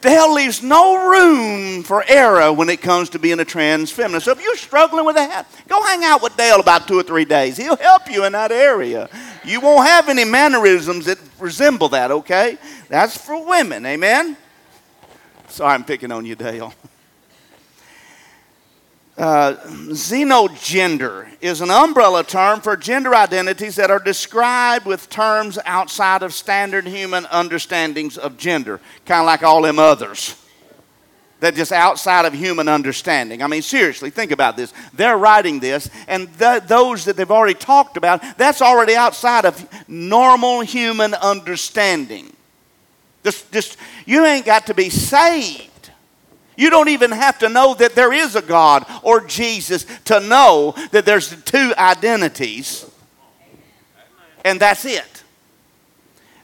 The 0.00 0.08
hell 0.08 0.34
leaves 0.34 0.62
no 0.62 1.10
room 1.10 1.82
for 1.82 2.02
error 2.08 2.52
when 2.52 2.70
it 2.70 2.80
comes 2.80 3.10
to 3.10 3.18
being 3.18 3.38
a 3.38 3.44
trans 3.44 3.92
feminist. 3.92 4.24
So 4.24 4.32
if 4.32 4.42
you're 4.42 4.56
struggling 4.56 5.04
with 5.04 5.14
that, 5.16 5.46
go 5.68 5.82
hang 5.82 6.04
out 6.04 6.22
with 6.22 6.36
Dale 6.36 6.58
about 6.58 6.88
two 6.88 6.98
or 6.98 7.02
three 7.02 7.26
days. 7.26 7.58
He'll 7.58 7.76
help 7.76 8.10
you 8.10 8.24
in 8.24 8.32
that 8.32 8.50
area. 8.50 9.10
You 9.44 9.60
won't 9.60 9.86
have 9.86 10.08
any 10.08 10.24
mannerisms 10.24 11.04
that 11.04 11.18
resemble 11.38 11.90
that, 11.90 12.10
okay? 12.10 12.56
That's 12.88 13.16
for 13.16 13.46
women, 13.46 13.84
amen? 13.84 14.38
Sorry, 15.48 15.74
I'm 15.74 15.84
picking 15.84 16.10
on 16.10 16.24
you, 16.24 16.34
Dale. 16.34 16.72
Uh, 19.18 19.54
xenogender 19.90 21.28
is 21.40 21.60
an 21.60 21.70
umbrella 21.70 22.24
term 22.24 22.60
for 22.60 22.76
gender 22.76 23.14
identities 23.14 23.76
that 23.76 23.90
are 23.90 23.98
described 23.98 24.86
with 24.86 25.10
terms 25.10 25.58
outside 25.66 26.22
of 26.22 26.32
standard 26.32 26.86
human 26.86 27.26
understandings 27.26 28.16
of 28.16 28.38
gender, 28.38 28.80
kind 29.04 29.20
of 29.20 29.26
like 29.26 29.42
all 29.42 29.62
them 29.62 29.78
others. 29.78 30.36
That 31.40 31.54
just 31.54 31.72
outside 31.72 32.24
of 32.24 32.34
human 32.34 32.68
understanding. 32.68 33.42
I 33.42 33.46
mean, 33.46 33.62
seriously, 33.62 34.10
think 34.10 34.30
about 34.30 34.56
this. 34.56 34.72
They're 34.92 35.18
writing 35.18 35.58
this, 35.58 35.88
and 36.06 36.28
th- 36.38 36.64
those 36.64 37.06
that 37.06 37.16
they've 37.16 37.30
already 37.30 37.54
talked 37.54 37.96
about, 37.96 38.22
that's 38.38 38.62
already 38.62 38.94
outside 38.94 39.44
of 39.44 39.66
normal 39.88 40.60
human 40.60 41.14
understanding. 41.14 42.30
Just, 43.24 43.50
just 43.52 43.76
you 44.06 44.24
ain't 44.24 44.46
got 44.46 44.66
to 44.66 44.74
be 44.74 44.90
saved 44.90 45.69
you 46.60 46.68
don't 46.68 46.90
even 46.90 47.10
have 47.10 47.38
to 47.38 47.48
know 47.48 47.72
that 47.72 47.94
there 47.94 48.12
is 48.12 48.36
a 48.36 48.42
God 48.42 48.84
or 49.02 49.22
Jesus 49.22 49.86
to 50.04 50.20
know 50.20 50.74
that 50.90 51.06
there's 51.06 51.34
two 51.44 51.72
identities. 51.78 52.84
And 54.44 54.60
that's 54.60 54.84
it. 54.84 55.24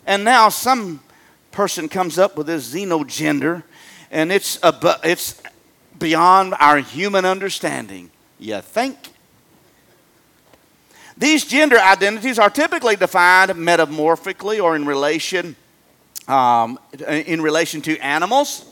And 0.07 0.25
now 0.25 0.49
some 0.49 1.01
person 1.51 1.91
comes 1.91 2.19
up 2.19 2.35
with 2.35 2.47
this 2.47 2.73
xenogender, 2.73 3.63
and 4.11 4.33
it's, 4.33 4.59
it's 4.65 5.43
beyond 5.99 6.55
our 6.61 6.79
human 6.79 7.27
understanding. 7.27 8.11
You 8.39 8.63
think? 8.63 8.97
These 11.19 11.45
gender 11.45 11.79
identities 11.79 12.39
are 12.39 12.49
typically 12.49 12.97
defined 12.97 13.55
metamorphically 13.55 14.61
or 14.61 14.77
in 14.77 14.87
relation, 14.87 15.57
um, 16.27 16.79
in 17.07 17.43
relation 17.43 17.83
to 17.83 17.99
animals 17.99 18.65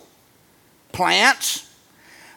plants, 0.94 1.68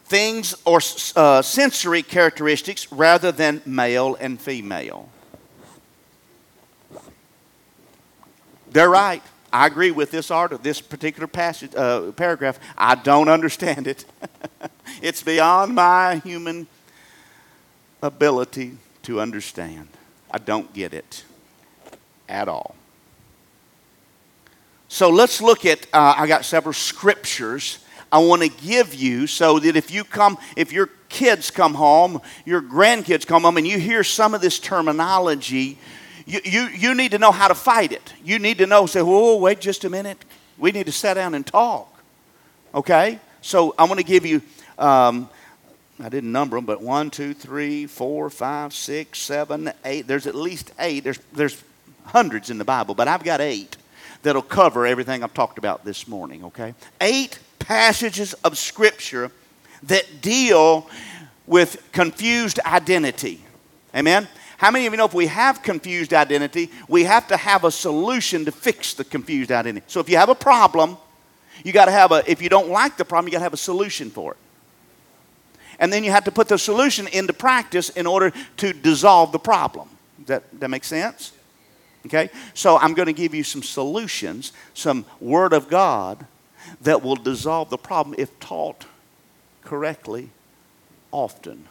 things, 0.06 0.56
or 0.66 0.80
uh, 1.16 1.42
sensory 1.42 2.02
characteristics 2.02 2.92
rather 2.92 3.32
than 3.32 3.62
male 3.66 4.18
and 4.20 4.42
female. 4.42 5.10
They're 8.72 8.90
right. 8.90 9.24
I 9.54 9.68
agree 9.68 9.92
with 9.92 10.12
this 10.12 10.30
art 10.30 10.52
of 10.52 10.62
this 10.62 10.82
particular 10.82 11.28
passage, 11.28 11.74
uh, 11.76 12.12
paragraph. 12.12 12.60
I 12.78 12.96
don't 12.96 13.30
understand 13.30 13.88
it. 13.88 14.04
it's 15.02 15.24
beyond 15.24 15.76
my 15.76 16.18
human 16.18 16.68
ability 18.02 18.78
to 19.04 19.22
understand. 19.22 19.88
I 20.30 20.40
don't 20.40 20.74
get 20.74 20.94
it 20.94 21.24
at 22.28 22.50
all. 22.50 22.76
So 24.90 25.10
let's 25.10 25.42
look 25.42 25.66
at, 25.66 25.86
uh, 25.94 26.16
I 26.18 26.28
got 26.28 26.44
several 26.44 26.74
scriptures 26.74 27.80
I 28.12 28.20
want 28.20 28.42
to 28.42 28.50
give 28.50 28.94
you 28.94 29.28
so 29.28 29.60
that 29.60 29.76
if 29.76 29.92
you 29.92 30.04
come, 30.04 30.38
if 30.56 30.72
your 30.72 30.90
kids 31.10 31.52
come 31.52 31.74
home, 31.74 32.22
your 32.46 32.62
grandkids 32.62 33.26
come 33.26 33.44
home, 33.44 33.58
and 33.58 33.68
you 33.68 33.80
hear 33.80 34.04
some 34.04 34.34
of 34.34 34.42
this 34.42 34.60
terminology, 34.60 35.78
you, 36.26 36.40
you, 36.44 36.62
you 36.68 36.96
need 36.96 37.12
to 37.12 37.18
know 37.18 37.32
how 37.32 37.48
to 37.48 37.56
fight 37.56 37.92
it. 37.92 38.14
You 38.24 38.40
need 38.40 38.58
to 38.60 38.68
know, 38.68 38.86
say, 38.86 39.02
whoa, 39.02 39.38
wait 39.38 39.60
just 39.60 39.84
a 39.84 39.90
minute. 39.90 40.24
We 40.58 40.72
need 40.72 40.86
to 40.88 40.92
sit 40.92 41.16
down 41.16 41.36
and 41.36 41.46
talk. 41.46 41.94
Okay? 42.74 43.20
So 43.42 43.74
I'm 43.78 43.88
going 43.88 43.98
to 43.98 44.04
give 44.04 44.26
you, 44.26 44.42
um, 44.78 45.30
I 46.00 46.10
didn't 46.10 46.32
number 46.32 46.58
them, 46.58 46.66
but 46.66 46.82
one, 46.82 47.10
two, 47.10 47.34
three, 47.34 47.86
four, 47.88 48.30
five, 48.30 48.74
six, 48.74 49.20
seven, 49.20 49.72
eight. 49.86 50.08
There's 50.08 50.28
at 50.28 50.36
least 50.36 50.72
eight. 50.80 51.04
There's, 51.04 51.20
there's 51.34 51.64
hundreds 52.06 52.50
in 52.50 52.58
the 52.58 52.66
Bible, 52.66 52.94
but 52.94 53.08
I've 53.08 53.24
got 53.24 53.42
eight 53.42 53.78
that'll 54.24 54.42
cover 54.42 54.86
everything 54.86 55.24
I've 55.24 55.34
talked 55.34 55.58
about 55.58 55.86
this 55.86 56.08
morning, 56.08 56.46
okay? 56.46 56.74
Eight 57.00 57.40
passages 57.68 58.32
of 58.46 58.58
Scripture 58.58 59.30
that 59.84 60.22
deal 60.22 60.90
with 61.46 61.86
confused 61.92 62.60
identity. 62.66 63.44
Amen? 63.94 64.26
How 64.58 64.72
many 64.72 64.88
of 64.88 64.94
you 64.94 64.98
know 64.98 65.06
if 65.06 65.14
we 65.14 65.28
have 65.28 65.62
confused 65.62 66.14
identity, 66.14 66.72
we 66.88 67.04
have 67.04 67.28
to 67.28 67.36
have 67.36 67.66
a 67.66 67.72
solution 67.72 68.46
to 68.46 68.54
fix 68.54 68.94
the 68.94 69.04
confused 69.04 69.52
identity? 69.52 69.86
So 69.88 70.00
if 70.00 70.10
you 70.10 70.16
have 70.16 70.30
a 70.30 70.36
problem, 70.36 70.98
you 71.66 71.74
got 71.74 71.86
to 71.86 71.92
have 71.92 72.14
a, 72.14 72.24
if 72.30 72.42
you 72.42 72.48
don't 72.48 72.70
like 72.70 72.96
the 72.96 73.04
problem, 73.04 73.28
you 73.28 73.34
got 73.34 73.40
to 73.40 73.44
have 73.44 73.54
a 73.54 73.58
solution 73.58 74.10
for 74.10 74.32
it. 74.32 74.38
And 75.78 75.92
then 75.92 76.06
you 76.06 76.12
have 76.12 76.24
to 76.24 76.32
put 76.32 76.48
the 76.48 76.58
solution 76.58 77.08
into 77.08 77.34
practice 77.34 77.90
in 77.90 78.08
order 78.08 78.32
to 78.58 78.72
dissolve 78.72 79.34
the 79.34 79.40
problem. 79.40 79.90
Does 80.20 80.28
that, 80.28 80.60
that 80.62 80.70
make 80.70 80.86
sense? 80.86 81.34
Okay? 82.06 82.30
So 82.54 82.78
I'm 82.78 82.94
going 82.94 83.08
to 83.08 83.14
give 83.14 83.36
you 83.36 83.44
some 83.44 83.62
solutions, 83.62 84.54
some 84.74 85.06
Word 85.20 85.52
of 85.52 85.68
God 85.68 86.26
that 86.82 87.02
will 87.02 87.16
dissolve 87.16 87.70
the 87.70 87.78
problem 87.78 88.16
if 88.18 88.40
taught 88.40 88.86
correctly 89.64 90.30
often. 91.12 91.66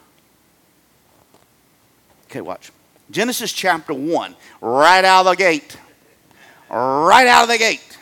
Okay, 2.27 2.41
watch. 2.41 2.73
Genesis 3.11 3.53
chapter 3.53 3.95
1, 3.95 4.35
right 4.61 5.05
out 5.05 5.27
of 5.27 5.33
the 5.33 5.37
gate. 5.37 5.77
Right 6.69 7.27
out 7.27 7.45
of 7.45 7.49
the 7.49 7.59
gate. 7.59 7.99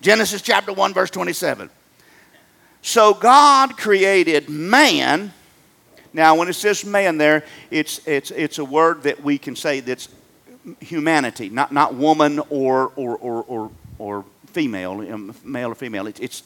Genesis 0.00 0.42
chapter 0.42 0.72
1, 0.72 0.94
verse 0.94 1.10
27. 1.10 1.70
So 2.82 3.14
God 3.14 3.76
created 3.76 4.48
man. 4.48 5.32
Now, 6.12 6.36
when 6.36 6.48
it 6.48 6.52
says 6.52 6.84
man 6.84 7.18
there, 7.18 7.44
it's, 7.70 8.06
it's, 8.06 8.30
it's 8.30 8.58
a 8.58 8.64
word 8.64 9.02
that 9.02 9.22
we 9.24 9.38
can 9.38 9.56
say 9.56 9.80
that's 9.80 10.08
humanity, 10.80 11.48
not, 11.48 11.72
not 11.72 11.94
woman 11.94 12.38
or, 12.50 12.92
or, 12.96 13.16
or, 13.16 13.42
or, 13.42 13.70
or 13.93 13.93
female, 14.54 14.92
um, 15.12 15.34
male 15.44 15.72
or 15.72 15.74
female. 15.74 16.06
It's, 16.06 16.20
it's 16.20 16.42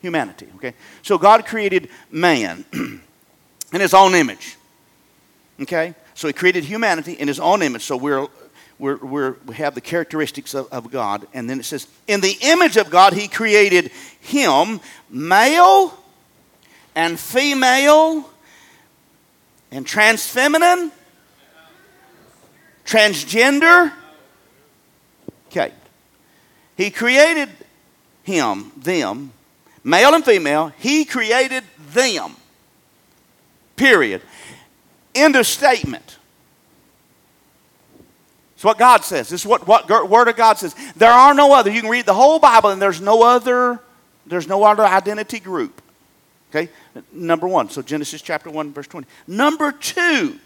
humanity, 0.00 0.48
okay? 0.56 0.74
So 1.02 1.18
God 1.18 1.46
created 1.46 1.88
man 2.10 2.64
in 2.72 3.80
his 3.80 3.94
own 3.94 4.14
image, 4.14 4.56
okay? 5.60 5.94
So 6.14 6.26
he 6.26 6.32
created 6.32 6.64
humanity 6.64 7.12
in 7.12 7.28
his 7.28 7.38
own 7.38 7.62
image. 7.62 7.82
So 7.82 7.96
we're, 7.96 8.26
we're, 8.78 8.96
we're, 8.96 9.36
we 9.44 9.54
have 9.56 9.74
the 9.74 9.80
characteristics 9.82 10.54
of, 10.54 10.72
of 10.72 10.90
God. 10.90 11.28
And 11.34 11.48
then 11.48 11.60
it 11.60 11.64
says, 11.64 11.86
in 12.06 12.22
the 12.22 12.36
image 12.40 12.76
of 12.78 12.88
God, 12.90 13.12
he 13.12 13.28
created 13.28 13.90
him, 14.20 14.80
male 15.10 15.96
and 16.94 17.20
female 17.20 18.30
and 19.70 19.86
trans 19.86 20.26
feminine, 20.26 20.90
transgender. 22.86 23.92
Okay. 25.48 25.72
He 26.76 26.90
created 26.90 27.48
him, 28.22 28.72
them, 28.76 29.32
male 29.82 30.14
and 30.14 30.24
female. 30.24 30.72
He 30.78 31.04
created 31.04 31.64
them. 31.90 32.36
Period. 33.76 34.22
End 35.14 35.36
of 35.36 35.46
statement. 35.46 36.18
It's 38.54 38.64
what 38.64 38.78
God 38.78 39.04
says. 39.04 39.32
It's 39.32 39.44
what, 39.44 39.66
what 39.66 40.08
Word 40.08 40.28
of 40.28 40.36
God 40.36 40.58
says. 40.58 40.74
There 40.96 41.10
are 41.10 41.34
no 41.34 41.54
other. 41.54 41.70
You 41.70 41.82
can 41.82 41.90
read 41.90 42.06
the 42.06 42.14
whole 42.14 42.38
Bible 42.38 42.70
and 42.70 42.80
there's 42.80 43.00
no 43.00 43.22
other, 43.22 43.80
there's 44.26 44.48
no 44.48 44.64
other 44.64 44.84
identity 44.84 45.40
group. 45.40 45.82
Okay? 46.50 46.70
Number 47.12 47.46
one. 47.46 47.68
So 47.70 47.82
Genesis 47.82 48.22
chapter 48.22 48.50
1, 48.50 48.72
verse 48.72 48.86
20. 48.86 49.06
Number 49.26 49.72
two, 49.72 50.38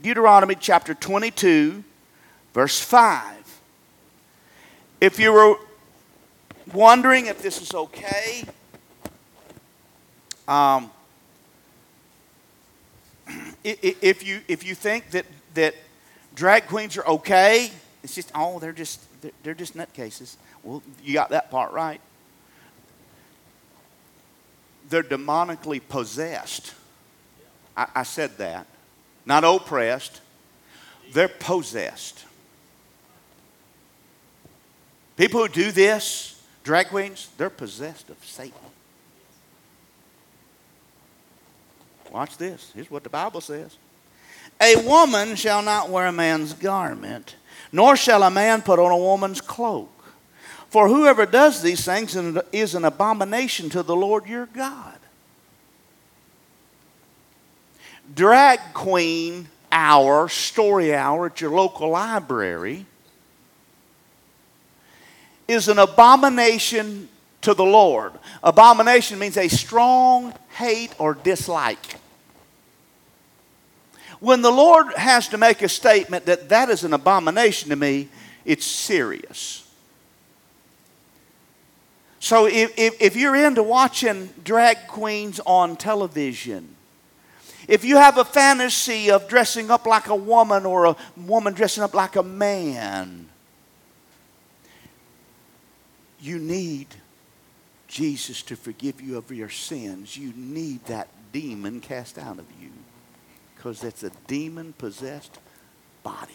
Deuteronomy 0.00 0.56
chapter 0.56 0.94
22, 0.94 1.84
verse 2.52 2.80
5. 2.80 3.41
If 5.02 5.18
you 5.18 5.32
were 5.32 5.56
wondering 6.72 7.26
if 7.26 7.42
this 7.42 7.60
is 7.60 7.74
okay, 7.74 8.44
um, 10.46 10.92
if 13.64 14.24
you 14.24 14.42
if 14.46 14.64
you 14.64 14.76
think 14.76 15.10
that 15.10 15.26
that 15.54 15.74
drag 16.36 16.68
queens 16.68 16.96
are 16.96 17.04
okay, 17.04 17.72
it's 18.04 18.14
just 18.14 18.30
oh 18.32 18.60
they're 18.60 18.72
just 18.72 19.00
they're, 19.42 19.54
just 19.54 19.76
nutcases. 19.76 20.36
Well, 20.62 20.84
you 21.02 21.14
got 21.14 21.30
that 21.30 21.50
part 21.50 21.72
right. 21.72 22.00
They're 24.88 25.02
demonically 25.02 25.80
possessed. 25.88 26.74
I, 27.76 27.88
I 27.92 28.02
said 28.04 28.38
that, 28.38 28.68
not 29.26 29.42
oppressed. 29.42 30.20
They're 31.12 31.26
possessed. 31.26 32.24
People 35.16 35.42
who 35.42 35.48
do 35.48 35.70
this, 35.70 36.42
drag 36.64 36.88
queens, 36.88 37.28
they're 37.36 37.50
possessed 37.50 38.08
of 38.10 38.16
Satan. 38.24 38.58
Watch 42.10 42.36
this. 42.36 42.70
Here's 42.74 42.90
what 42.90 43.02
the 43.02 43.10
Bible 43.10 43.40
says 43.40 43.76
A 44.60 44.76
woman 44.86 45.34
shall 45.34 45.62
not 45.62 45.88
wear 45.88 46.06
a 46.06 46.12
man's 46.12 46.52
garment, 46.52 47.36
nor 47.72 47.96
shall 47.96 48.22
a 48.22 48.30
man 48.30 48.62
put 48.62 48.78
on 48.78 48.90
a 48.90 48.96
woman's 48.96 49.40
cloak. 49.40 49.90
For 50.68 50.88
whoever 50.88 51.26
does 51.26 51.60
these 51.60 51.84
things 51.84 52.16
is 52.50 52.74
an 52.74 52.84
abomination 52.84 53.68
to 53.70 53.82
the 53.82 53.96
Lord 53.96 54.26
your 54.26 54.46
God. 54.46 54.98
Drag 58.14 58.58
queen 58.72 59.48
hour, 59.70 60.28
story 60.28 60.94
hour 60.94 61.26
at 61.26 61.40
your 61.40 61.50
local 61.50 61.90
library 61.90 62.86
is 65.48 65.68
an 65.68 65.78
abomination 65.78 67.08
to 67.42 67.54
the 67.54 67.64
Lord. 67.64 68.12
Abomination 68.42 69.18
means 69.18 69.36
a 69.36 69.48
strong 69.48 70.32
hate 70.56 70.94
or 70.98 71.14
dislike. 71.14 71.96
When 74.20 74.40
the 74.40 74.52
Lord 74.52 74.94
has 74.94 75.28
to 75.28 75.38
make 75.38 75.62
a 75.62 75.68
statement 75.68 76.26
that 76.26 76.48
that 76.48 76.70
is 76.70 76.84
an 76.84 76.92
abomination 76.92 77.70
to 77.70 77.76
me, 77.76 78.08
it's 78.44 78.64
serious. 78.64 79.68
So 82.20 82.46
if, 82.46 82.72
if, 82.78 83.02
if, 83.02 83.16
you're 83.16 83.34
into 83.34 83.64
watching 83.64 84.30
drag 84.44 84.86
queens 84.86 85.40
on 85.44 85.74
television, 85.74 86.76
if 87.66 87.84
you 87.84 87.96
have 87.96 88.16
a 88.16 88.24
fantasy 88.24 89.10
of 89.10 89.26
dressing 89.26 89.72
up 89.72 89.86
like 89.86 90.06
a 90.06 90.14
woman 90.14 90.64
or 90.64 90.84
a 90.84 90.96
woman 91.16 91.52
dressing 91.52 91.82
up 91.82 91.94
like 91.94 92.14
a 92.14 92.22
man, 92.22 93.28
you 96.22 96.38
need 96.38 96.86
Jesus 97.88 98.42
to 98.44 98.56
forgive 98.56 99.00
you 99.00 99.18
of 99.18 99.30
your 99.30 99.50
sins. 99.50 100.16
You 100.16 100.32
need 100.34 100.84
that 100.86 101.08
demon 101.32 101.80
cast 101.80 102.16
out 102.16 102.38
of 102.38 102.46
you 102.60 102.70
because 103.56 103.82
it's 103.82 104.02
a 104.02 104.10
demon 104.26 104.72
possessed 104.78 105.38
body. 106.02 106.32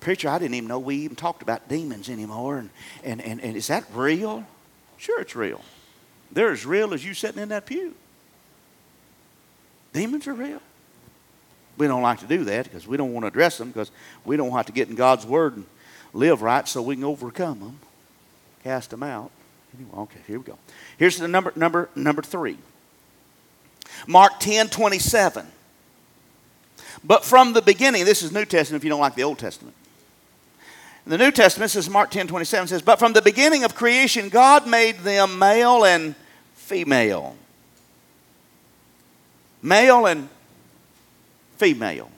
Preacher, 0.00 0.28
I 0.28 0.38
didn't 0.38 0.54
even 0.54 0.68
know 0.68 0.78
we 0.78 0.96
even 0.96 1.16
talked 1.16 1.42
about 1.42 1.68
demons 1.68 2.08
anymore. 2.08 2.58
And, 2.58 2.70
and, 3.04 3.20
and, 3.20 3.40
and 3.40 3.56
is 3.56 3.66
that 3.66 3.84
real? 3.92 4.44
Sure, 4.96 5.20
it's 5.20 5.36
real. 5.36 5.60
They're 6.30 6.52
as 6.52 6.64
real 6.64 6.94
as 6.94 7.04
you 7.04 7.14
sitting 7.14 7.42
in 7.42 7.50
that 7.50 7.66
pew. 7.66 7.94
Demons 9.92 10.26
are 10.26 10.34
real. 10.34 10.62
We 11.78 11.86
don't 11.86 12.02
like 12.02 12.20
to 12.20 12.26
do 12.26 12.44
that 12.44 12.64
because 12.64 12.86
we 12.86 12.96
don't 12.96 13.12
want 13.12 13.24
to 13.24 13.28
address 13.28 13.58
them 13.58 13.68
because 13.68 13.90
we 14.24 14.36
don't 14.36 14.50
want 14.50 14.66
to 14.68 14.72
get 14.72 14.88
in 14.88 14.94
God's 14.94 15.26
Word 15.26 15.56
and 15.56 15.66
live 16.12 16.42
right 16.42 16.66
so 16.68 16.82
we 16.82 16.94
can 16.96 17.04
overcome 17.04 17.60
them, 17.60 17.78
cast 18.62 18.90
them 18.90 19.02
out. 19.02 19.30
Anyway, 19.76 19.96
okay, 19.98 20.20
here 20.26 20.38
we 20.38 20.44
go. 20.44 20.58
Here's 20.98 21.18
the 21.18 21.28
number, 21.28 21.52
number, 21.56 21.88
number 21.94 22.22
three. 22.22 22.58
Mark 24.06 24.38
10 24.40 24.68
27. 24.68 25.46
But 27.04 27.24
from 27.24 27.52
the 27.52 27.62
beginning, 27.62 28.04
this 28.04 28.22
is 28.22 28.32
New 28.32 28.44
Testament 28.44 28.80
if 28.80 28.84
you 28.84 28.90
don't 28.90 29.00
like 29.00 29.14
the 29.14 29.24
Old 29.24 29.38
Testament. 29.38 29.74
In 31.04 31.10
the 31.10 31.18
New 31.18 31.32
Testament, 31.32 31.70
says 31.70 31.90
Mark 31.90 32.10
10 32.10 32.28
27 32.28 32.68
says, 32.68 32.82
But 32.82 32.98
from 32.98 33.12
the 33.12 33.22
beginning 33.22 33.64
of 33.64 33.74
creation, 33.74 34.28
God 34.28 34.68
made 34.68 34.98
them 34.98 35.38
male 35.38 35.84
and 35.84 36.14
female. 36.54 37.36
Male 39.62 40.06
and 40.06 40.28
female. 41.56 42.10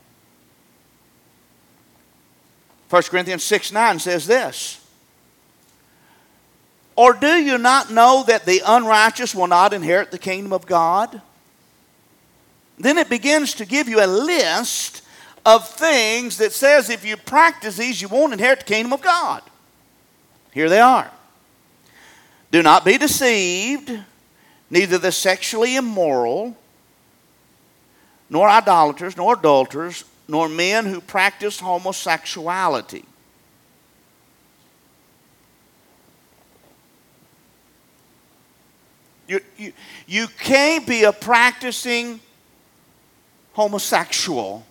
1 2.94 3.02
Corinthians 3.10 3.42
6 3.42 3.72
9 3.72 3.98
says 3.98 4.24
this. 4.24 4.80
Or 6.94 7.12
do 7.12 7.26
you 7.26 7.58
not 7.58 7.90
know 7.90 8.22
that 8.28 8.46
the 8.46 8.62
unrighteous 8.64 9.34
will 9.34 9.48
not 9.48 9.72
inherit 9.72 10.12
the 10.12 10.18
kingdom 10.18 10.52
of 10.52 10.64
God? 10.64 11.20
Then 12.78 12.96
it 12.96 13.10
begins 13.10 13.54
to 13.54 13.64
give 13.64 13.88
you 13.88 13.98
a 14.00 14.06
list 14.06 15.02
of 15.44 15.68
things 15.68 16.36
that 16.36 16.52
says 16.52 16.88
if 16.88 17.04
you 17.04 17.16
practice 17.16 17.78
these, 17.78 18.00
you 18.00 18.06
won't 18.06 18.32
inherit 18.32 18.60
the 18.60 18.66
kingdom 18.66 18.92
of 18.92 19.02
God. 19.02 19.42
Here 20.52 20.68
they 20.68 20.78
are. 20.78 21.10
Do 22.52 22.62
not 22.62 22.84
be 22.84 22.96
deceived, 22.96 23.90
neither 24.70 24.98
the 24.98 25.10
sexually 25.10 25.74
immoral, 25.74 26.56
nor 28.30 28.48
idolaters, 28.48 29.16
nor 29.16 29.34
adulterers, 29.34 30.04
nor 30.26 30.48
men 30.48 30.86
who 30.86 31.00
practice 31.00 31.60
homosexuality. 31.60 33.04
You, 39.26 39.40
you, 39.56 39.72
you 40.06 40.26
can't 40.26 40.86
be 40.86 41.04
a 41.04 41.12
practicing 41.12 42.20
homosexual 43.54 44.66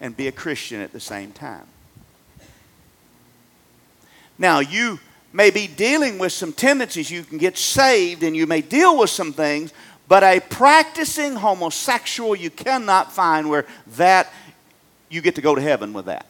and 0.00 0.16
be 0.16 0.28
a 0.28 0.32
Christian 0.32 0.80
at 0.80 0.92
the 0.92 1.00
same 1.00 1.32
time. 1.32 1.66
Now, 4.38 4.60
you 4.60 5.00
may 5.32 5.50
be 5.50 5.66
dealing 5.66 6.18
with 6.18 6.32
some 6.32 6.52
tendencies. 6.52 7.10
You 7.10 7.24
can 7.24 7.38
get 7.38 7.58
saved 7.58 8.22
and 8.22 8.36
you 8.36 8.46
may 8.46 8.60
deal 8.60 8.98
with 8.98 9.10
some 9.10 9.32
things, 9.32 9.72
but 10.08 10.22
a 10.24 10.40
practicing 10.40 11.34
homosexual, 11.34 12.34
you 12.34 12.50
cannot 12.50 13.12
find 13.12 13.50
where 13.50 13.66
that 13.98 14.32
you 15.10 15.20
get 15.20 15.34
to 15.34 15.42
go 15.42 15.54
to 15.54 15.60
heaven 15.60 15.92
with 15.92 16.06
that. 16.06 16.26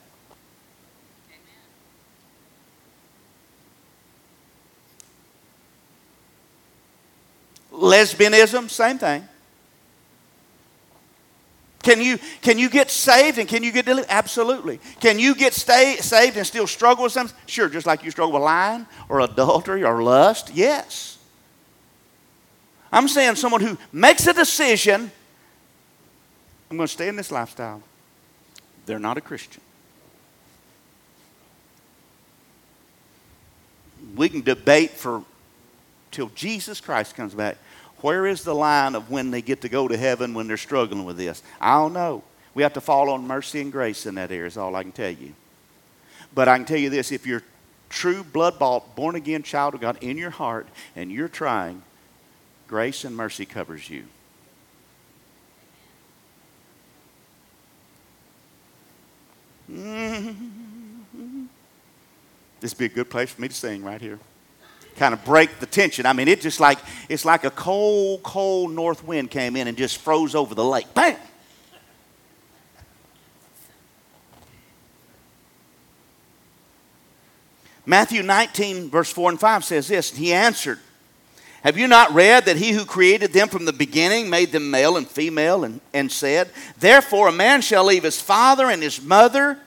Lesbianism, 7.72 8.68
same 8.68 8.98
thing. 8.98 9.28
Can 11.84 12.02
you, 12.02 12.18
can 12.42 12.58
you 12.58 12.68
get 12.68 12.90
saved 12.90 13.38
and 13.38 13.48
can 13.48 13.62
you 13.62 13.70
get 13.70 13.86
delivered? 13.86 14.10
Absolutely. 14.10 14.80
Can 15.00 15.20
you 15.20 15.36
get 15.36 15.54
stay, 15.54 15.96
saved 16.00 16.36
and 16.36 16.44
still 16.44 16.66
struggle 16.66 17.04
with 17.04 17.12
something? 17.12 17.36
Sure, 17.46 17.68
just 17.68 17.86
like 17.86 18.02
you 18.02 18.10
struggle 18.10 18.32
with 18.32 18.42
lying 18.42 18.84
or 19.08 19.20
adultery 19.20 19.84
or 19.84 20.02
lust. 20.02 20.50
Yes. 20.52 21.17
I'm 22.92 23.08
saying 23.08 23.36
someone 23.36 23.60
who 23.60 23.76
makes 23.92 24.26
a 24.26 24.32
decision, 24.32 25.10
I'm 26.70 26.76
going 26.76 26.86
to 26.86 26.92
stay 26.92 27.08
in 27.08 27.16
this 27.16 27.30
lifestyle. 27.30 27.82
They're 28.86 28.98
not 28.98 29.18
a 29.18 29.20
Christian. 29.20 29.62
We 34.16 34.28
can 34.28 34.40
debate 34.40 34.92
for 34.92 35.22
till 36.10 36.30
Jesus 36.30 36.80
Christ 36.80 37.14
comes 37.14 37.34
back. 37.34 37.58
Where 38.00 38.26
is 38.26 38.42
the 38.42 38.54
line 38.54 38.94
of 38.94 39.10
when 39.10 39.30
they 39.30 39.42
get 39.42 39.60
to 39.62 39.68
go 39.68 39.88
to 39.88 39.96
heaven 39.96 40.32
when 40.32 40.46
they're 40.46 40.56
struggling 40.56 41.04
with 41.04 41.16
this? 41.16 41.42
I 41.60 41.74
don't 41.74 41.92
know. 41.92 42.22
We 42.54 42.62
have 42.62 42.72
to 42.74 42.80
fall 42.80 43.10
on 43.10 43.26
mercy 43.26 43.60
and 43.60 43.70
grace 43.70 44.06
in 44.06 44.14
that 44.14 44.30
area, 44.30 44.46
is 44.46 44.56
all 44.56 44.74
I 44.74 44.82
can 44.82 44.92
tell 44.92 45.10
you. 45.10 45.34
But 46.34 46.48
I 46.48 46.56
can 46.56 46.64
tell 46.64 46.78
you 46.78 46.90
this 46.90 47.12
if 47.12 47.26
you're 47.26 47.42
true, 47.88 48.22
blood 48.24 48.58
bought, 48.58 48.94
born 48.96 49.14
again 49.14 49.42
child 49.42 49.74
of 49.74 49.80
God 49.80 49.98
in 50.00 50.16
your 50.16 50.30
heart 50.30 50.66
and 50.96 51.10
you're 51.10 51.28
trying, 51.28 51.82
Grace 52.68 53.04
and 53.04 53.16
mercy 53.16 53.46
covers 53.46 53.90
you. 53.90 54.04
This 62.60 62.72
would 62.72 62.78
be 62.78 62.86
a 62.86 62.88
good 62.88 63.08
place 63.08 63.30
for 63.30 63.40
me 63.40 63.46
to 63.46 63.54
sing 63.54 63.84
right 63.84 64.00
here. 64.00 64.18
Kind 64.96 65.14
of 65.14 65.24
break 65.24 65.60
the 65.60 65.66
tension. 65.66 66.06
I 66.06 66.12
mean, 66.12 66.26
it 66.26 66.40
just 66.40 66.58
like 66.58 66.78
it's 67.08 67.24
like 67.24 67.44
a 67.44 67.50
cold, 67.50 68.24
cold 68.24 68.72
north 68.72 69.04
wind 69.04 69.30
came 69.30 69.54
in 69.54 69.68
and 69.68 69.78
just 69.78 69.98
froze 69.98 70.34
over 70.34 70.56
the 70.56 70.64
lake. 70.64 70.92
Bang! 70.92 71.16
Matthew 77.86 78.22
19, 78.22 78.90
verse 78.90 79.10
4 79.10 79.30
and 79.30 79.40
5 79.40 79.64
says 79.64 79.86
this 79.88 80.10
He 80.10 80.32
answered, 80.32 80.80
have 81.68 81.76
you 81.76 81.86
not 81.86 82.14
read 82.14 82.46
that 82.46 82.56
he 82.56 82.70
who 82.70 82.86
created 82.86 83.34
them 83.34 83.48
from 83.48 83.66
the 83.66 83.74
beginning 83.74 84.30
made 84.30 84.52
them 84.52 84.70
male 84.70 84.96
and 84.96 85.06
female, 85.06 85.64
and, 85.64 85.82
and 85.92 86.10
said, 86.10 86.48
Therefore 86.78 87.28
a 87.28 87.32
man 87.32 87.60
shall 87.60 87.84
leave 87.84 88.04
his 88.04 88.18
father 88.18 88.70
and 88.70 88.82
his 88.82 89.02
mother 89.02 89.58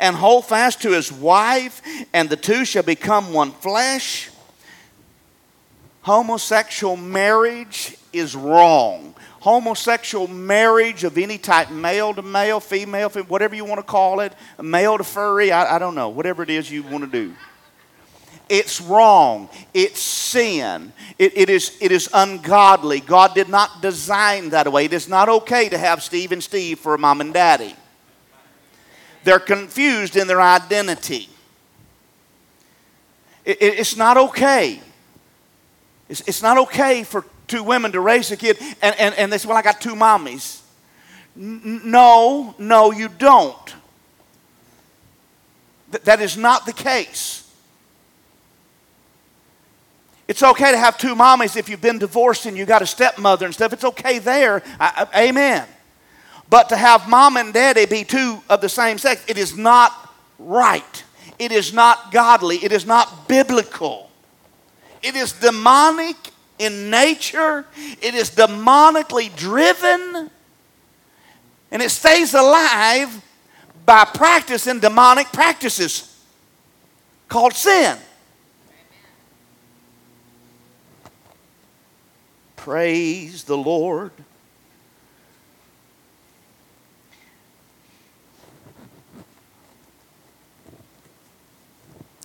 and 0.00 0.16
hold 0.16 0.46
fast 0.46 0.82
to 0.82 0.90
his 0.90 1.12
wife, 1.12 1.80
and 2.12 2.28
the 2.28 2.34
two 2.34 2.64
shall 2.64 2.82
become 2.82 3.32
one 3.32 3.52
flesh? 3.52 4.28
Homosexual 6.02 6.96
marriage 6.96 7.96
is 8.12 8.34
wrong. 8.34 9.14
Homosexual 9.38 10.26
marriage 10.26 11.04
of 11.04 11.16
any 11.16 11.38
type, 11.38 11.70
male 11.70 12.12
to 12.12 12.22
male, 12.22 12.58
female, 12.58 13.08
whatever 13.08 13.54
you 13.54 13.64
want 13.64 13.78
to 13.78 13.84
call 13.84 14.18
it, 14.18 14.32
male 14.60 14.98
to 14.98 15.04
furry, 15.04 15.52
I, 15.52 15.76
I 15.76 15.78
don't 15.78 15.94
know, 15.94 16.08
whatever 16.08 16.42
it 16.42 16.50
is 16.50 16.68
you 16.68 16.82
want 16.82 17.04
to 17.04 17.06
do. 17.28 17.36
It's 18.48 18.80
wrong. 18.80 19.48
It's 19.74 20.00
sin. 20.00 20.92
It, 21.18 21.36
it, 21.36 21.50
is, 21.50 21.76
it 21.80 21.90
is 21.90 22.08
ungodly. 22.14 23.00
God 23.00 23.34
did 23.34 23.48
not 23.48 23.82
design 23.82 24.50
that 24.50 24.70
way. 24.72 24.84
It 24.84 24.92
is 24.92 25.08
not 25.08 25.28
okay 25.28 25.68
to 25.68 25.78
have 25.78 26.02
Steve 26.02 26.32
and 26.32 26.42
Steve 26.42 26.78
for 26.78 26.94
a 26.94 26.98
mom 26.98 27.20
and 27.20 27.34
daddy. 27.34 27.74
They're 29.24 29.40
confused 29.40 30.16
in 30.16 30.28
their 30.28 30.40
identity. 30.40 31.28
It, 33.44 33.60
it, 33.60 33.78
it's 33.80 33.96
not 33.96 34.16
okay. 34.16 34.80
It's, 36.08 36.20
it's 36.22 36.42
not 36.42 36.58
okay 36.58 37.02
for 37.02 37.24
two 37.48 37.64
women 37.64 37.92
to 37.92 38.00
raise 38.00 38.30
a 38.30 38.36
kid 38.36 38.58
and, 38.82 38.94
and, 38.98 39.14
and 39.16 39.32
they 39.32 39.38
say, 39.38 39.48
Well, 39.48 39.56
I 39.56 39.62
got 39.62 39.80
two 39.80 39.94
mommies. 39.94 40.60
N- 41.36 41.82
no, 41.84 42.54
no, 42.58 42.92
you 42.92 43.08
don't. 43.08 43.74
Th- 45.90 46.04
that 46.04 46.20
is 46.20 46.36
not 46.36 46.66
the 46.66 46.72
case. 46.72 47.45
It's 50.28 50.42
okay 50.42 50.72
to 50.72 50.78
have 50.78 50.98
two 50.98 51.14
mommies 51.14 51.56
if 51.56 51.68
you've 51.68 51.80
been 51.80 51.98
divorced 51.98 52.46
and 52.46 52.56
you 52.56 52.66
got 52.66 52.82
a 52.82 52.86
stepmother 52.86 53.46
and 53.46 53.54
stuff. 53.54 53.72
It's 53.72 53.84
okay 53.84 54.18
there. 54.18 54.62
I, 54.80 55.06
I, 55.12 55.24
amen. 55.28 55.66
But 56.48 56.68
to 56.70 56.76
have 56.76 57.08
mom 57.08 57.36
and 57.36 57.52
daddy 57.52 57.86
be 57.86 58.04
two 58.04 58.42
of 58.48 58.60
the 58.60 58.68
same 58.68 58.98
sex, 58.98 59.24
it 59.28 59.38
is 59.38 59.56
not 59.56 59.92
right. 60.38 61.04
It 61.38 61.52
is 61.52 61.72
not 61.72 62.12
godly. 62.12 62.56
It 62.56 62.72
is 62.72 62.86
not 62.86 63.28
biblical. 63.28 64.10
It 65.02 65.14
is 65.14 65.32
demonic 65.32 66.16
in 66.58 66.90
nature. 66.90 67.66
It 67.76 68.14
is 68.14 68.30
demonically 68.30 69.34
driven. 69.36 70.30
And 71.70 71.82
it 71.82 71.90
stays 71.90 72.34
alive 72.34 73.22
by 73.84 74.04
practicing 74.04 74.80
demonic 74.80 75.28
practices 75.28 76.20
called 77.28 77.52
sin. 77.52 77.96
Praise 82.66 83.44
the 83.44 83.56
Lord. 83.56 84.10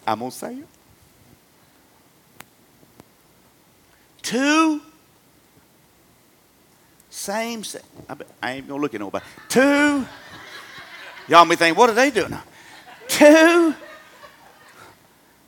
I'm 0.08 0.18
going 0.18 0.32
to 0.32 0.36
say 0.36 0.56
it. 0.56 0.68
Two 4.24 4.82
same 7.12 7.64
sex. 7.64 7.86
I 8.42 8.54
ain't 8.54 8.68
to 8.68 8.76
look 8.78 8.96
at 8.96 9.00
nobody. 9.00 9.24
Two. 9.48 10.08
Y'all 11.28 11.46
may 11.46 11.56
think, 11.56 11.78
what 11.78 11.88
are 11.88 11.94
they 11.94 12.10
doing? 12.10 12.36
Two 13.08 13.76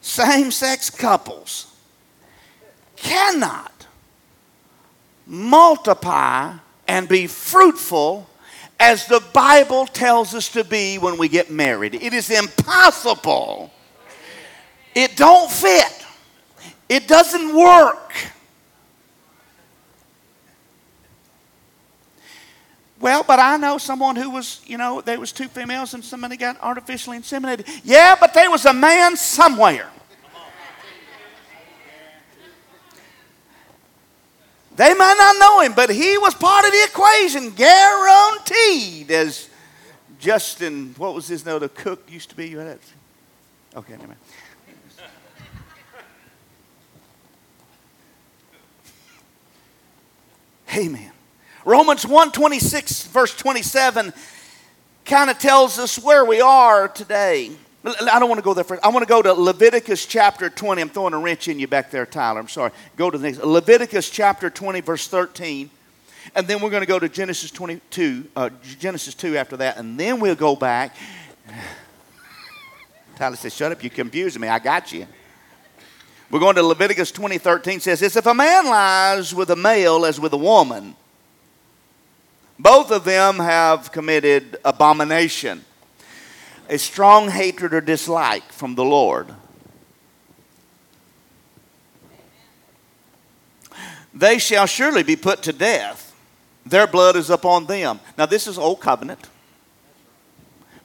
same 0.01 0.51
sex 0.51 0.91
couples 0.91 1.75
cannot 2.95 3.72
multiply 5.33 6.53
and 6.87 7.07
be 7.07 7.25
fruitful 7.25 8.29
as 8.79 9.07
the 9.07 9.21
Bible 9.33 9.87
tells 9.87 10.35
us 10.35 10.49
to 10.49 10.63
be 10.63 10.97
when 10.97 11.17
we 11.17 11.27
get 11.27 11.49
married. 11.49 11.95
It 11.95 12.13
is 12.13 12.29
impossible. 12.29 13.71
It 14.93 15.15
don't 15.15 15.49
fit. 15.49 16.05
It 16.87 17.07
doesn't 17.07 17.55
work. 17.55 18.13
Well, 22.99 23.23
but 23.23 23.39
I 23.39 23.57
know 23.57 23.79
someone 23.79 24.15
who 24.15 24.29
was, 24.29 24.61
you 24.65 24.77
know, 24.77 25.01
there 25.01 25.19
was 25.19 25.31
two 25.31 25.47
females 25.47 25.93
and 25.93 26.03
somebody 26.03 26.37
got 26.37 26.61
artificially 26.61 27.17
inseminated. 27.17 27.67
Yeah, 27.83 28.15
but 28.19 28.33
there 28.33 28.51
was 28.51 28.65
a 28.65 28.73
man 28.73 29.17
somewhere. 29.17 29.89
They 34.75 34.93
might 34.93 35.15
not 35.17 35.39
know 35.39 35.59
him, 35.61 35.73
but 35.73 35.89
he 35.91 36.17
was 36.17 36.33
part 36.33 36.65
of 36.65 36.71
the 36.71 36.83
equation, 36.83 37.51
guaranteed. 37.51 39.11
As 39.11 39.49
Justin, 40.19 40.95
what 40.97 41.13
was 41.13 41.27
his 41.27 41.45
name? 41.45 41.59
The 41.59 41.69
cook 41.69 42.09
used 42.09 42.29
to 42.29 42.35
be. 42.35 42.49
you 42.49 42.59
Okay, 42.59 43.93
never 43.93 44.07
mind. 44.07 44.19
Amen. 50.75 51.11
Romans 51.65 52.03
126, 52.03 53.05
verse 53.07 53.35
27, 53.35 54.11
kind 55.05 55.29
of 55.29 55.37
tells 55.37 55.77
us 55.77 55.99
where 55.99 56.25
we 56.25 56.41
are 56.41 56.87
today. 56.87 57.51
I 57.85 58.17
don't 58.17 58.29
want 58.29 58.39
to 58.39 58.43
go 58.43 58.53
there 58.53 58.63
first. 58.63 58.83
I 58.83 58.87
want 58.87 59.05
to 59.05 59.09
go 59.09 59.21
to 59.21 59.33
Leviticus 59.33 60.05
chapter 60.05 60.49
20. 60.49 60.81
I'm 60.81 60.89
throwing 60.89 61.13
a 61.13 61.19
wrench 61.19 61.49
in 61.49 61.59
you 61.59 61.67
back 61.67 61.91
there, 61.91 62.05
Tyler. 62.05 62.39
I'm 62.39 62.47
sorry. 62.47 62.71
Go 62.95 63.09
to 63.09 63.17
the 63.17 63.27
next. 63.27 63.43
Leviticus 63.43 64.09
chapter 64.09 64.49
20, 64.49 64.79
verse 64.79 65.07
13. 65.07 65.69
And 66.33 66.47
then 66.47 66.61
we're 66.61 66.69
going 66.69 66.81
to 66.81 66.87
go 66.87 66.97
to 66.97 67.09
Genesis 67.09 67.51
22, 67.51 68.29
uh, 68.37 68.49
Genesis 68.79 69.13
2 69.15 69.35
after 69.35 69.57
that. 69.57 69.77
And 69.77 69.99
then 69.99 70.21
we'll 70.21 70.35
go 70.35 70.55
back. 70.55 70.95
Tyler 73.17 73.35
says, 73.35 73.53
Shut 73.53 73.73
up, 73.73 73.83
you're 73.83 73.89
confusing 73.89 74.41
me. 74.41 74.47
I 74.47 74.59
got 74.59 74.93
you. 74.93 75.05
We're 76.31 76.39
going 76.39 76.55
to 76.55 76.63
Leviticus 76.63 77.11
20, 77.11 77.37
13 77.37 77.79
says 77.81 77.99
this 77.99 78.15
If 78.15 78.25
a 78.25 78.33
man 78.33 78.65
lies 78.65 79.35
with 79.35 79.49
a 79.49 79.57
male 79.57 80.05
as 80.05 80.21
with 80.21 80.31
a 80.31 80.37
woman, 80.37 80.95
both 82.57 82.91
of 82.91 83.03
them 83.03 83.39
have 83.39 83.91
committed 83.91 84.55
abomination 84.63 85.65
a 86.69 86.77
strong 86.77 87.29
hatred 87.29 87.73
or 87.73 87.81
dislike 87.81 88.51
from 88.51 88.75
the 88.75 88.85
Lord. 88.85 89.33
They 94.13 94.37
shall 94.37 94.65
surely 94.65 95.03
be 95.03 95.15
put 95.15 95.43
to 95.43 95.53
death. 95.53 96.13
Their 96.65 96.87
blood 96.87 97.15
is 97.15 97.29
upon 97.29 97.65
them. 97.65 97.99
Now, 98.17 98.25
this 98.25 98.47
is 98.47 98.57
Old 98.57 98.79
Covenant. 98.79 99.27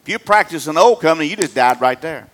If 0.02 0.08
you 0.08 0.18
practice 0.18 0.66
an 0.66 0.78
Old 0.78 1.00
Covenant, 1.00 1.30
you 1.30 1.36
just 1.36 1.54
died 1.54 1.80
right 1.80 2.00
there. 2.00 2.28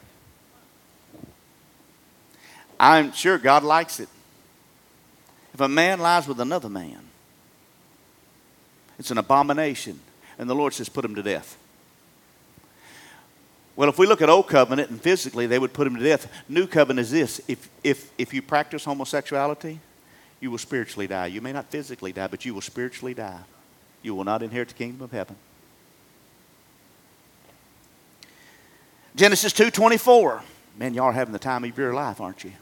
I'm 2.79 3.13
sure 3.13 3.39
God 3.39 3.65
likes 3.65 4.01
it. 4.01 4.09
If 5.53 5.61
a 5.61 5.69
man 5.69 6.01
lies 6.01 6.27
with 6.27 6.41
another 6.41 6.69
man, 6.69 7.01
it's 8.99 9.11
an 9.11 9.19
abomination. 9.19 10.01
And 10.39 10.49
the 10.49 10.55
Lord 10.55 10.75
says, 10.75 10.89
put 10.89 11.05
him 11.05 11.15
to 11.15 11.23
death. 11.23 11.57
Well, 13.77 13.89
if 13.89 13.99
we 13.99 14.07
look 14.07 14.23
at 14.23 14.29
Old 14.29 14.49
Covenant 14.49 14.91
and 14.91 15.01
physically 15.01 15.47
they 15.47 15.59
would 15.59 15.73
put 15.73 15.87
him 15.87 15.97
to 15.97 16.03
death, 16.03 16.31
New 16.49 16.67
Covenant 16.67 17.01
is 17.01 17.11
this 17.11 17.41
if, 17.49 17.69
if, 17.83 18.11
if 18.19 18.33
you 18.33 18.41
practice 18.41 18.85
homosexuality, 18.85 19.81
you 20.41 20.51
will 20.51 20.59
spiritually 20.59 21.07
die. 21.07 21.27
You 21.27 21.41
may 21.41 21.53
not 21.53 21.71
physically 21.71 22.13
die, 22.13 22.29
but 22.29 22.45
you 22.45 22.55
will 22.55 22.61
spiritually 22.61 23.15
die. 23.15 23.41
You 24.03 24.15
will 24.15 24.25
not 24.25 24.43
inherit 24.43 24.69
the 24.69 24.75
kingdom 24.75 25.03
of 25.03 25.11
heaven. 25.11 25.37
Genesis 29.17 29.53
2:24. 29.53 30.43
Man, 30.77 30.93
y'all 30.93 31.07
are 31.07 31.13
having 31.13 31.33
the 31.33 31.39
time 31.39 31.65
of 31.65 31.79
your 31.79 31.95
life, 31.95 32.21
aren't 32.21 32.45
you? 32.45 32.53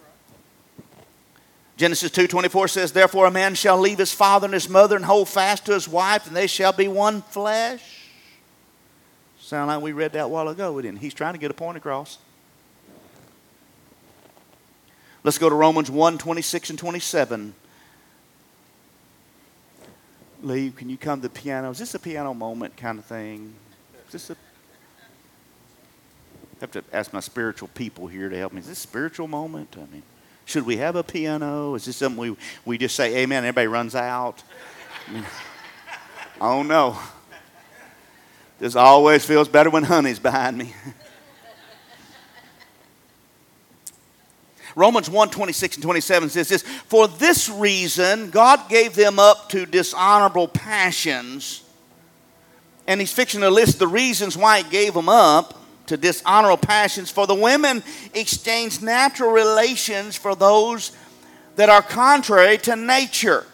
Genesis 1.76 2.10
2:24 2.10 2.68
says, 2.68 2.92
"Therefore 2.92 3.26
a 3.26 3.30
man 3.30 3.54
shall 3.54 3.78
leave 3.78 3.98
his 3.98 4.12
father 4.12 4.44
and 4.44 4.54
his 4.54 4.68
mother 4.68 4.94
and 4.94 5.04
hold 5.04 5.28
fast 5.28 5.64
to 5.66 5.72
his 5.72 5.88
wife, 5.88 6.26
and 6.26 6.36
they 6.36 6.46
shall 6.46 6.72
be 6.72 6.88
one 6.88 7.22
flesh." 7.22 7.82
Sound 9.52 9.68
like 9.68 9.82
we 9.82 9.92
read 9.92 10.14
that 10.14 10.24
a 10.24 10.28
while 10.28 10.48
ago, 10.48 10.80
didn't 10.80 11.00
He's 11.00 11.12
trying 11.12 11.34
to 11.34 11.38
get 11.38 11.50
a 11.50 11.54
point 11.54 11.76
across. 11.76 12.16
Let's 15.24 15.36
go 15.36 15.50
to 15.50 15.54
Romans 15.54 15.90
1 15.90 16.16
26 16.16 16.70
and 16.70 16.78
27. 16.78 17.52
Lee, 20.40 20.70
can 20.70 20.88
you 20.88 20.96
come 20.96 21.20
to 21.20 21.28
the 21.28 21.34
piano? 21.34 21.68
Is 21.68 21.76
this 21.76 21.94
a 21.94 21.98
piano 21.98 22.32
moment 22.32 22.78
kind 22.78 22.98
of 22.98 23.04
thing? 23.04 23.52
Is 24.06 24.12
this 24.12 24.30
a. 24.30 24.32
I 24.32 24.36
have 26.62 26.70
to 26.70 26.82
ask 26.90 27.12
my 27.12 27.20
spiritual 27.20 27.68
people 27.74 28.06
here 28.06 28.30
to 28.30 28.38
help 28.38 28.54
me. 28.54 28.60
Is 28.60 28.68
this 28.68 28.78
a 28.78 28.80
spiritual 28.80 29.28
moment? 29.28 29.76
I 29.76 29.80
mean, 29.92 30.02
should 30.46 30.64
we 30.64 30.78
have 30.78 30.96
a 30.96 31.02
piano? 31.02 31.74
Is 31.74 31.84
this 31.84 31.98
something 31.98 32.18
we, 32.18 32.36
we 32.64 32.78
just 32.78 32.96
say 32.96 33.16
amen 33.18 33.44
everybody 33.44 33.66
runs 33.66 33.94
out? 33.94 34.42
I, 35.08 35.18
I 36.40 36.48
don't 36.56 36.68
know. 36.68 36.96
This 38.62 38.76
always 38.76 39.24
feels 39.24 39.48
better 39.48 39.70
when 39.70 39.82
honey's 39.82 40.20
behind 40.20 40.56
me. 40.56 40.72
Romans 44.76 45.10
1 45.10 45.30
26 45.30 45.78
and 45.78 45.82
27 45.82 46.28
says 46.28 46.48
this 46.48 46.62
For 46.62 47.08
this 47.08 47.48
reason, 47.48 48.30
God 48.30 48.68
gave 48.68 48.94
them 48.94 49.18
up 49.18 49.48
to 49.48 49.66
dishonorable 49.66 50.46
passions. 50.46 51.64
And 52.86 53.00
he's 53.00 53.12
fixing 53.12 53.40
to 53.40 53.50
list 53.50 53.80
the 53.80 53.88
reasons 53.88 54.36
why 54.36 54.62
he 54.62 54.70
gave 54.70 54.94
them 54.94 55.08
up 55.08 55.60
to 55.86 55.96
dishonorable 55.96 56.58
passions. 56.58 57.10
For 57.10 57.26
the 57.26 57.34
women 57.34 57.82
exchanged 58.14 58.80
natural 58.80 59.32
relations 59.32 60.14
for 60.14 60.36
those 60.36 60.92
that 61.56 61.68
are 61.68 61.82
contrary 61.82 62.58
to 62.58 62.76
nature. 62.76 63.44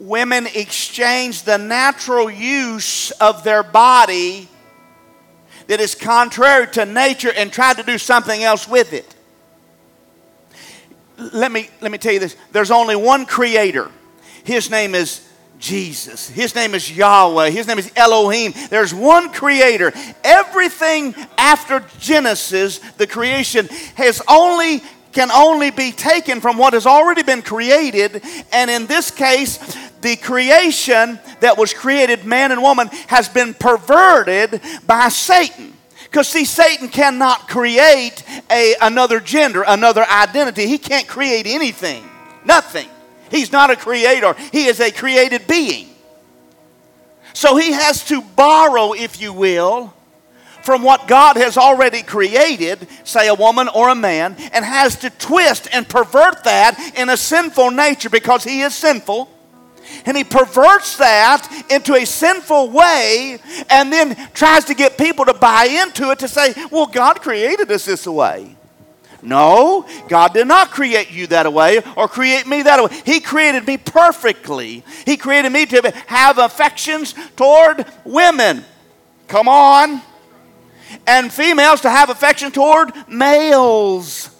Women 0.00 0.48
exchange 0.54 1.42
the 1.42 1.58
natural 1.58 2.30
use 2.30 3.10
of 3.12 3.44
their 3.44 3.62
body 3.62 4.48
that 5.66 5.78
is 5.78 5.94
contrary 5.94 6.66
to 6.68 6.86
nature 6.86 7.30
and 7.36 7.52
try 7.52 7.74
to 7.74 7.82
do 7.82 7.98
something 7.98 8.42
else 8.42 8.66
with 8.66 8.92
it. 8.92 9.14
Let 11.16 11.52
me, 11.52 11.68
let 11.80 11.92
me 11.92 11.98
tell 11.98 12.12
you 12.12 12.18
this 12.18 12.34
there's 12.50 12.70
only 12.70 12.96
one 12.96 13.26
creator. 13.26 13.90
His 14.42 14.70
name 14.70 14.94
is 14.94 15.24
Jesus. 15.58 16.28
His 16.28 16.54
name 16.54 16.74
is 16.74 16.90
Yahweh. 16.90 17.50
His 17.50 17.66
name 17.66 17.78
is 17.78 17.92
Elohim. 17.94 18.54
There's 18.70 18.94
one 18.94 19.30
creator. 19.30 19.92
Everything 20.24 21.14
after 21.36 21.84
Genesis, 21.98 22.78
the 22.96 23.06
creation, 23.06 23.68
has 23.94 24.22
only 24.26 24.82
can 25.12 25.30
only 25.30 25.70
be 25.70 25.92
taken 25.92 26.40
from 26.40 26.56
what 26.56 26.72
has 26.72 26.86
already 26.86 27.22
been 27.22 27.42
created. 27.42 28.22
And 28.52 28.70
in 28.70 28.86
this 28.86 29.10
case, 29.10 29.58
the 30.00 30.16
creation 30.16 31.18
that 31.40 31.58
was 31.58 31.74
created, 31.74 32.24
man 32.24 32.52
and 32.52 32.62
woman, 32.62 32.88
has 33.08 33.28
been 33.28 33.54
perverted 33.54 34.60
by 34.86 35.08
Satan. 35.08 35.74
Because 36.04 36.28
see, 36.28 36.44
Satan 36.44 36.88
cannot 36.88 37.48
create 37.48 38.24
a, 38.50 38.74
another 38.82 39.20
gender, 39.20 39.64
another 39.66 40.04
identity. 40.04 40.66
He 40.66 40.78
can't 40.78 41.06
create 41.06 41.46
anything. 41.46 42.04
Nothing. 42.44 42.88
He's 43.30 43.52
not 43.52 43.70
a 43.70 43.76
creator, 43.76 44.34
he 44.52 44.66
is 44.66 44.80
a 44.80 44.90
created 44.90 45.46
being. 45.46 45.86
So 47.32 47.56
he 47.56 47.70
has 47.72 48.04
to 48.06 48.22
borrow, 48.22 48.92
if 48.92 49.20
you 49.20 49.32
will, 49.32 49.94
from 50.70 50.82
what 50.82 51.08
God 51.08 51.36
has 51.36 51.56
already 51.56 52.00
created, 52.00 52.86
say 53.02 53.26
a 53.26 53.34
woman 53.34 53.66
or 53.74 53.88
a 53.88 53.94
man, 53.96 54.36
and 54.52 54.64
has 54.64 54.94
to 54.98 55.10
twist 55.10 55.66
and 55.72 55.88
pervert 55.88 56.44
that 56.44 56.92
in 56.96 57.08
a 57.08 57.16
sinful 57.16 57.72
nature 57.72 58.08
because 58.08 58.44
he 58.44 58.60
is 58.60 58.72
sinful. 58.72 59.28
And 60.06 60.16
he 60.16 60.22
perverts 60.22 60.96
that 60.98 61.66
into 61.72 61.96
a 61.96 62.04
sinful 62.04 62.70
way 62.70 63.40
and 63.68 63.92
then 63.92 64.14
tries 64.32 64.66
to 64.66 64.74
get 64.74 64.96
people 64.96 65.24
to 65.24 65.34
buy 65.34 65.64
into 65.64 66.12
it 66.12 66.20
to 66.20 66.28
say, 66.28 66.54
well, 66.70 66.86
God 66.86 67.20
created 67.20 67.68
us 67.72 67.86
this 67.86 68.06
way. 68.06 68.54
No, 69.22 69.84
God 70.06 70.34
did 70.34 70.46
not 70.46 70.70
create 70.70 71.10
you 71.10 71.26
that 71.26 71.52
way 71.52 71.82
or 71.96 72.06
create 72.06 72.46
me 72.46 72.62
that 72.62 72.80
way. 72.80 72.96
He 73.04 73.18
created 73.18 73.66
me 73.66 73.76
perfectly. 73.76 74.84
He 75.04 75.16
created 75.16 75.50
me 75.50 75.66
to 75.66 75.92
have 76.06 76.38
affections 76.38 77.16
toward 77.34 77.86
women. 78.04 78.64
Come 79.26 79.48
on. 79.48 80.02
And 81.06 81.32
females 81.32 81.80
to 81.82 81.90
have 81.90 82.10
affection 82.10 82.50
toward 82.52 82.92
males. 83.08 84.30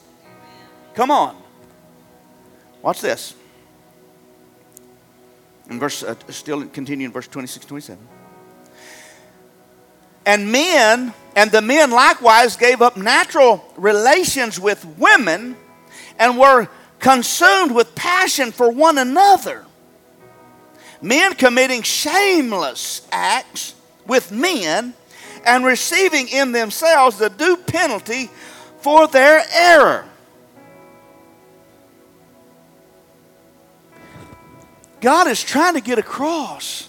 Come 0.95 1.11
on. 1.11 1.41
Watch 2.83 3.01
this. 3.01 3.35
In 5.69 5.79
verse, 5.79 6.03
uh, 6.03 6.15
still 6.29 6.67
continuing 6.67 7.13
verse 7.13 7.29
26, 7.29 7.67
27. 7.67 8.09
And 10.27 10.53
men, 10.53 11.15
and 11.37 11.51
the 11.51 11.63
men 11.63 11.91
likewise 11.91 12.57
gave 12.57 12.83
up 12.83 12.97
natural 12.97 13.65
relations 13.77 14.59
with 14.59 14.85
women 14.99 15.57
and 16.19 16.39
were 16.39 16.69
consumed 16.99 17.73
with 17.73 17.95
passion 17.95 18.53
for 18.53 18.71
one 18.71 18.99
another. 18.99 19.65
Men 21.01 21.35
committing 21.35 21.83
shameless 21.83 23.09
acts 23.11 23.75
with 24.07 24.31
men 24.31 24.93
and 25.45 25.65
receiving 25.65 26.29
in 26.29 26.53
themselves 26.53 27.19
the 27.19 27.31
due 27.31 27.57
penalty 27.57 28.31
for 28.81 29.07
their 29.09 29.43
error. 29.53 30.05
God 35.01 35.29
is 35.29 35.43
trying 35.43 35.75
to 35.75 35.81
get 35.81 35.99
across 35.99 36.89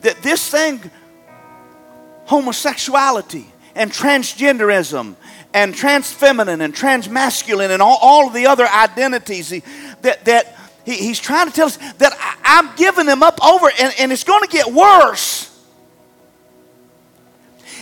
that 0.00 0.22
this 0.22 0.48
thing 0.48 0.90
homosexuality 2.26 3.46
and 3.74 3.90
transgenderism 3.90 5.14
and 5.54 5.74
transfeminine 5.74 6.60
and 6.60 6.74
transmasculine 6.74 7.70
and 7.70 7.80
all, 7.80 7.98
all 8.00 8.26
of 8.28 8.34
the 8.34 8.46
other 8.46 8.66
identities 8.66 9.50
that, 10.02 10.24
that 10.24 10.54
he, 10.84 10.94
he's 10.94 11.18
trying 11.18 11.46
to 11.48 11.52
tell 11.52 11.66
us 11.66 11.76
that 11.94 12.12
I, 12.44 12.58
am 12.58 12.76
giving 12.76 13.06
them 13.06 13.22
up 13.22 13.42
over 13.44 13.70
and, 13.80 13.94
and 13.98 14.12
it's 14.12 14.24
going 14.24 14.42
to 14.42 14.48
get 14.48 14.66
worse. 14.72 15.57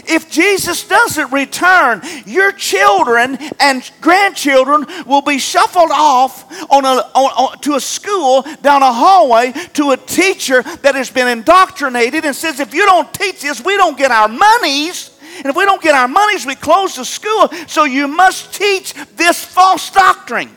If 0.09 0.31
Jesus 0.31 0.87
doesn't 0.87 1.33
return, 1.33 2.03
your 2.25 2.53
children 2.53 3.39
and 3.61 3.91
grandchildren 4.01 4.87
will 5.07 5.23
be 5.23 5.39
shuffled 5.39 5.91
off 5.91 6.45
on 6.71 6.85
a, 6.85 6.89
on, 7.15 7.31
on, 7.33 7.59
to 7.61 7.75
a 7.75 7.81
school 7.81 8.43
down 8.63 8.83
a 8.83 8.93
hallway 8.93 9.53
to 9.75 9.91
a 9.91 9.97
teacher 9.97 10.63
that 10.63 10.95
has 10.95 11.11
been 11.11 11.29
indoctrinated 11.29 12.25
and 12.25 12.35
says, 12.35 12.61
if 12.61 12.75
you 12.75 12.85
don't 12.85 13.13
teach 13.13 13.43
this, 13.43 13.65
we 13.65 13.77
don't 13.77 13.99
get 13.99 14.11
our 14.11 14.29
monies. 14.29 15.19
And 15.39 15.47
if 15.47 15.57
we 15.57 15.65
don't 15.65 15.83
get 15.83 15.95
our 15.95 16.09
monies, 16.09 16.47
we 16.47 16.55
close 16.55 16.97
the 16.97 17.05
school. 17.05 17.49
So 17.67 17.85
you 17.85 18.09
must 18.09 18.55
teach 18.55 18.95
this 19.17 19.45
false 19.45 19.91
doctrine. 19.91 20.51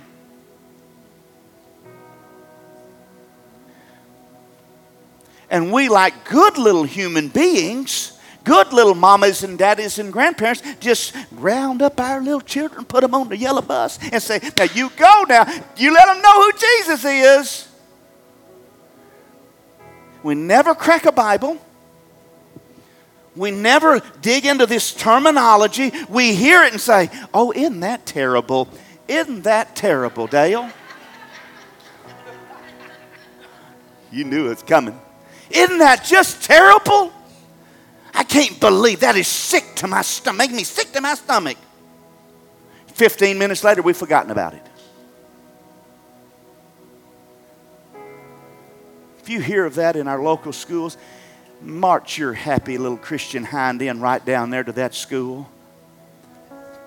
And 5.50 5.74
we, 5.74 5.89
like 5.89 6.30
good 6.30 6.58
little 6.58 6.84
human 6.84 7.28
beings, 7.28 8.18
good 8.50 8.74
little 8.74 8.95
mamas 8.95 9.43
and 9.43 9.60
daddies 9.60 10.00
and 10.00 10.12
grandparents 10.12 10.64
just 10.80 11.16
round 11.34 11.84
up 11.84 12.00
our 12.00 12.20
little 12.20 12.41
children, 12.41 12.84
put 12.84 13.02
them 13.02 13.14
on 13.14 13.30
the 13.30 13.38
yellow 13.38 13.62
bus, 13.62 14.00
and 14.12 14.22
say, 14.24 14.39
Now 14.58 14.64
you 14.64 14.89
go 14.97 15.26
now. 15.30 15.45
You 15.78 15.93
let 15.93 16.08
them 16.08 16.20
know 16.20 16.43
who 16.43 16.52
Jesus 16.54 17.06
is. 17.06 17.68
We 20.24 20.34
never 20.34 20.74
crack 20.74 21.06
a 21.06 21.12
Bible. 21.12 21.64
We 23.36 23.52
never 23.52 24.02
dig 24.20 24.47
into 24.47 24.66
this 24.66 24.95
terminology. 24.95 25.91
We 26.10 26.34
hear 26.34 26.64
it 26.64 26.72
and 26.72 26.82
say, 26.82 27.12
Oh, 27.32 27.52
isn't 27.52 27.82
that 27.82 28.08
terrible? 28.08 28.68
Isn't 29.08 29.43
that 29.43 29.76
terrible, 29.76 30.26
Dale? 30.26 30.72
You 34.12 34.24
knew 34.24 34.47
it 34.47 34.50
was 34.50 34.64
coming. 34.64 35.00
Isn't 35.52 35.78
that 35.78 36.04
just 36.04 36.43
terrible? 36.43 37.14
I 38.20 38.24
can't 38.24 38.59
believe 38.59 38.99
that 38.99 39.15
is 39.15 39.30
sick 39.30 39.63
to 39.76 39.88
my 39.88 40.01
stomach, 40.01 40.38
make 40.38 40.51
me 40.51 40.65
sick 40.65 40.91
to 40.91 40.99
my 40.99 41.15
stomach. 41.15 41.55
15 42.88 43.39
minutes 43.39 43.63
later, 43.63 43.82
we've 43.82 43.95
forgotten 43.95 44.30
about 44.30 44.53
it. 44.55 44.61
If 49.20 49.30
you 49.30 49.39
hear 49.39 49.65
of 49.65 49.76
that 49.76 49.95
in 49.95 50.09
our 50.09 50.22
local 50.22 50.51
schools, 50.51 50.97
march 51.61 52.17
your 52.17 52.34
happy 52.34 52.78
little 52.78 52.97
Christian 52.97 53.45
hind 53.45 53.82
end 53.82 54.01
right 54.01 54.24
down 54.26 54.49
there 54.49 54.65
to 54.65 54.74
that 54.74 54.93
school. 54.93 55.49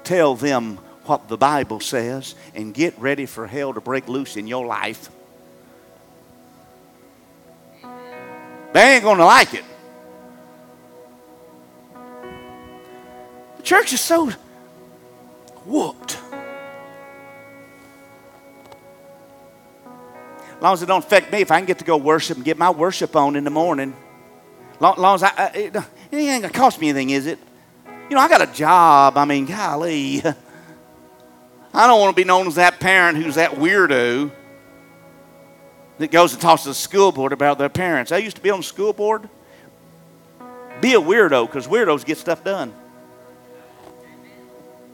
Tell 0.04 0.34
them 0.34 0.76
what 1.06 1.28
the 1.28 1.38
Bible 1.38 1.80
says 1.80 2.34
and 2.54 2.74
get 2.74 2.98
ready 2.98 3.24
for 3.24 3.46
hell 3.46 3.72
to 3.72 3.80
break 3.80 4.06
loose 4.06 4.36
in 4.36 4.46
your 4.46 4.66
life. 4.66 5.08
They 8.74 8.96
ain't 8.96 9.02
going 9.02 9.16
to 9.16 9.24
like 9.24 9.54
it. 9.54 9.64
Church 13.62 13.92
is 13.92 14.00
so 14.00 14.30
whooped. 15.64 16.18
As 20.56 20.62
long 20.62 20.74
as 20.74 20.82
it 20.82 20.86
don't 20.86 21.04
affect 21.04 21.32
me, 21.32 21.40
if 21.40 21.50
I 21.50 21.58
can 21.58 21.66
get 21.66 21.78
to 21.78 21.84
go 21.84 21.96
worship 21.96 22.36
and 22.36 22.44
get 22.44 22.56
my 22.56 22.70
worship 22.70 23.16
on 23.16 23.34
in 23.34 23.42
the 23.44 23.50
morning, 23.50 23.96
long, 24.78 24.96
long 24.96 25.16
as 25.16 25.24
I, 25.24 25.50
it, 25.54 25.76
it 25.76 26.16
ain't 26.16 26.42
gonna 26.42 26.52
cost 26.52 26.80
me 26.80 26.90
anything, 26.90 27.10
is 27.10 27.26
it? 27.26 27.38
You 28.08 28.16
know, 28.16 28.22
I 28.22 28.28
got 28.28 28.42
a 28.42 28.52
job. 28.52 29.16
I 29.16 29.24
mean, 29.24 29.46
golly. 29.46 30.22
I 31.74 31.86
don't 31.86 32.00
want 32.00 32.14
to 32.14 32.20
be 32.20 32.26
known 32.26 32.46
as 32.46 32.56
that 32.56 32.78
parent 32.78 33.16
who's 33.16 33.36
that 33.36 33.52
weirdo 33.52 34.30
that 35.98 36.10
goes 36.10 36.32
and 36.32 36.40
talks 36.42 36.62
to 36.62 36.68
the 36.68 36.74
school 36.74 37.12
board 37.12 37.32
about 37.32 37.58
their 37.58 37.68
parents. 37.68 38.12
I 38.12 38.18
used 38.18 38.36
to 38.36 38.42
be 38.42 38.50
on 38.50 38.60
the 38.60 38.64
school 38.64 38.92
board. 38.92 39.28
Be 40.80 40.94
a 40.94 41.00
weirdo 41.00 41.46
because 41.46 41.66
weirdos 41.66 42.04
get 42.04 42.18
stuff 42.18 42.44
done. 42.44 42.74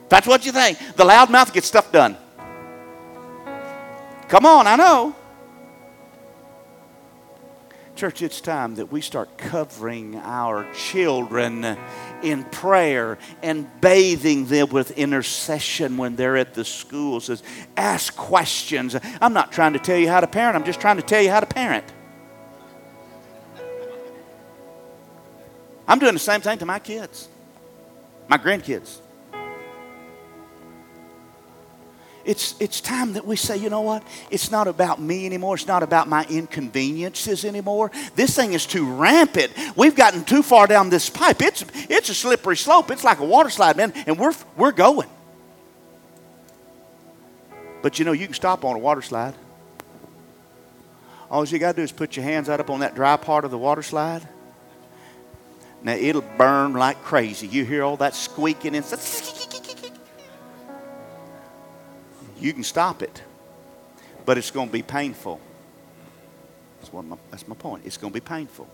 That's 0.09 0.27
what 0.27 0.45
you 0.45 0.51
think. 0.51 0.77
The 0.95 1.03
loudmouth 1.03 1.53
gets 1.53 1.67
stuff 1.67 1.91
done. 1.91 2.17
Come 4.27 4.45
on, 4.45 4.67
I 4.67 4.75
know. 4.75 5.15
Church, 7.95 8.21
it's 8.21 8.39
time 8.39 8.75
that 8.75 8.91
we 8.91 9.01
start 9.01 9.37
covering 9.37 10.15
our 10.15 10.71
children 10.73 11.77
in 12.23 12.45
prayer 12.45 13.17
and 13.43 13.67
bathing 13.81 14.45
them 14.45 14.69
with 14.69 14.91
intercession 14.91 15.97
when 15.97 16.15
they're 16.15 16.37
at 16.37 16.53
the 16.53 16.63
schools. 16.63 17.43
Ask 17.75 18.15
questions. 18.15 18.95
I'm 19.19 19.33
not 19.33 19.51
trying 19.51 19.73
to 19.73 19.79
tell 19.79 19.97
you 19.97 20.07
how 20.07 20.21
to 20.21 20.27
parent, 20.27 20.55
I'm 20.55 20.63
just 20.63 20.79
trying 20.79 20.95
to 20.95 21.03
tell 21.03 21.21
you 21.21 21.29
how 21.29 21.41
to 21.41 21.45
parent. 21.45 21.85
I'm 25.87 25.99
doing 25.99 26.13
the 26.13 26.19
same 26.19 26.39
thing 26.39 26.57
to 26.59 26.65
my 26.65 26.79
kids, 26.79 27.27
my 28.27 28.37
grandkids. 28.37 28.99
It's, 32.29 32.53
it's 32.59 32.79
time 32.79 33.13
that 33.13 33.25
we 33.25 33.35
say, 33.35 33.57
you 33.57 33.71
know 33.71 33.81
what? 33.81 34.03
It's 34.29 34.51
not 34.51 34.67
about 34.67 35.01
me 35.01 35.25
anymore. 35.25 35.55
It's 35.55 35.65
not 35.65 35.81
about 35.81 36.07
my 36.07 36.27
inconveniences 36.29 37.43
anymore. 37.43 37.89
This 38.13 38.35
thing 38.35 38.53
is 38.53 38.67
too 38.67 38.93
rampant. 38.93 39.51
We've 39.75 39.95
gotten 39.95 40.23
too 40.23 40.43
far 40.43 40.67
down 40.67 40.91
this 40.91 41.09
pipe. 41.09 41.41
It's, 41.41 41.65
it's 41.89 42.09
a 42.09 42.13
slippery 42.13 42.55
slope. 42.55 42.91
It's 42.91 43.03
like 43.03 43.17
a 43.17 43.25
water 43.25 43.49
slide, 43.49 43.77
man, 43.77 43.93
and 44.05 44.19
we're, 44.19 44.35
we're 44.55 44.71
going. 44.71 45.09
But 47.81 47.97
you 47.97 48.05
know, 48.05 48.11
you 48.11 48.27
can 48.27 48.35
stop 48.35 48.63
on 48.63 48.75
a 48.75 48.79
water 48.79 49.01
slide. 49.01 49.33
All 51.31 51.43
you 51.47 51.57
got 51.57 51.71
to 51.71 51.77
do 51.77 51.81
is 51.81 51.91
put 51.91 52.15
your 52.15 52.25
hands 52.25 52.47
out 52.47 52.59
up 52.59 52.69
on 52.69 52.81
that 52.81 52.93
dry 52.93 53.17
part 53.17 53.43
of 53.43 53.49
the 53.49 53.57
water 53.57 53.81
slide. 53.81 54.21
Now 55.81 55.93
it'll 55.93 56.21
burn 56.21 56.73
like 56.73 57.01
crazy. 57.01 57.47
You 57.47 57.65
hear 57.65 57.81
all 57.83 57.97
that 57.97 58.13
squeaking 58.13 58.75
and 58.75 58.85
you 62.41 62.53
can 62.53 62.63
stop 62.63 63.01
it, 63.01 63.23
but 64.25 64.37
it's 64.37 64.51
going 64.51 64.67
to 64.67 64.73
be 64.73 64.83
painful. 64.83 65.39
That's, 66.79 66.93
my, 66.93 67.17
that's 67.29 67.47
my 67.47 67.55
point. 67.55 67.83
It's 67.85 67.97
going 67.97 68.13
to 68.13 68.19
be 68.19 68.23
painful. 68.23 68.67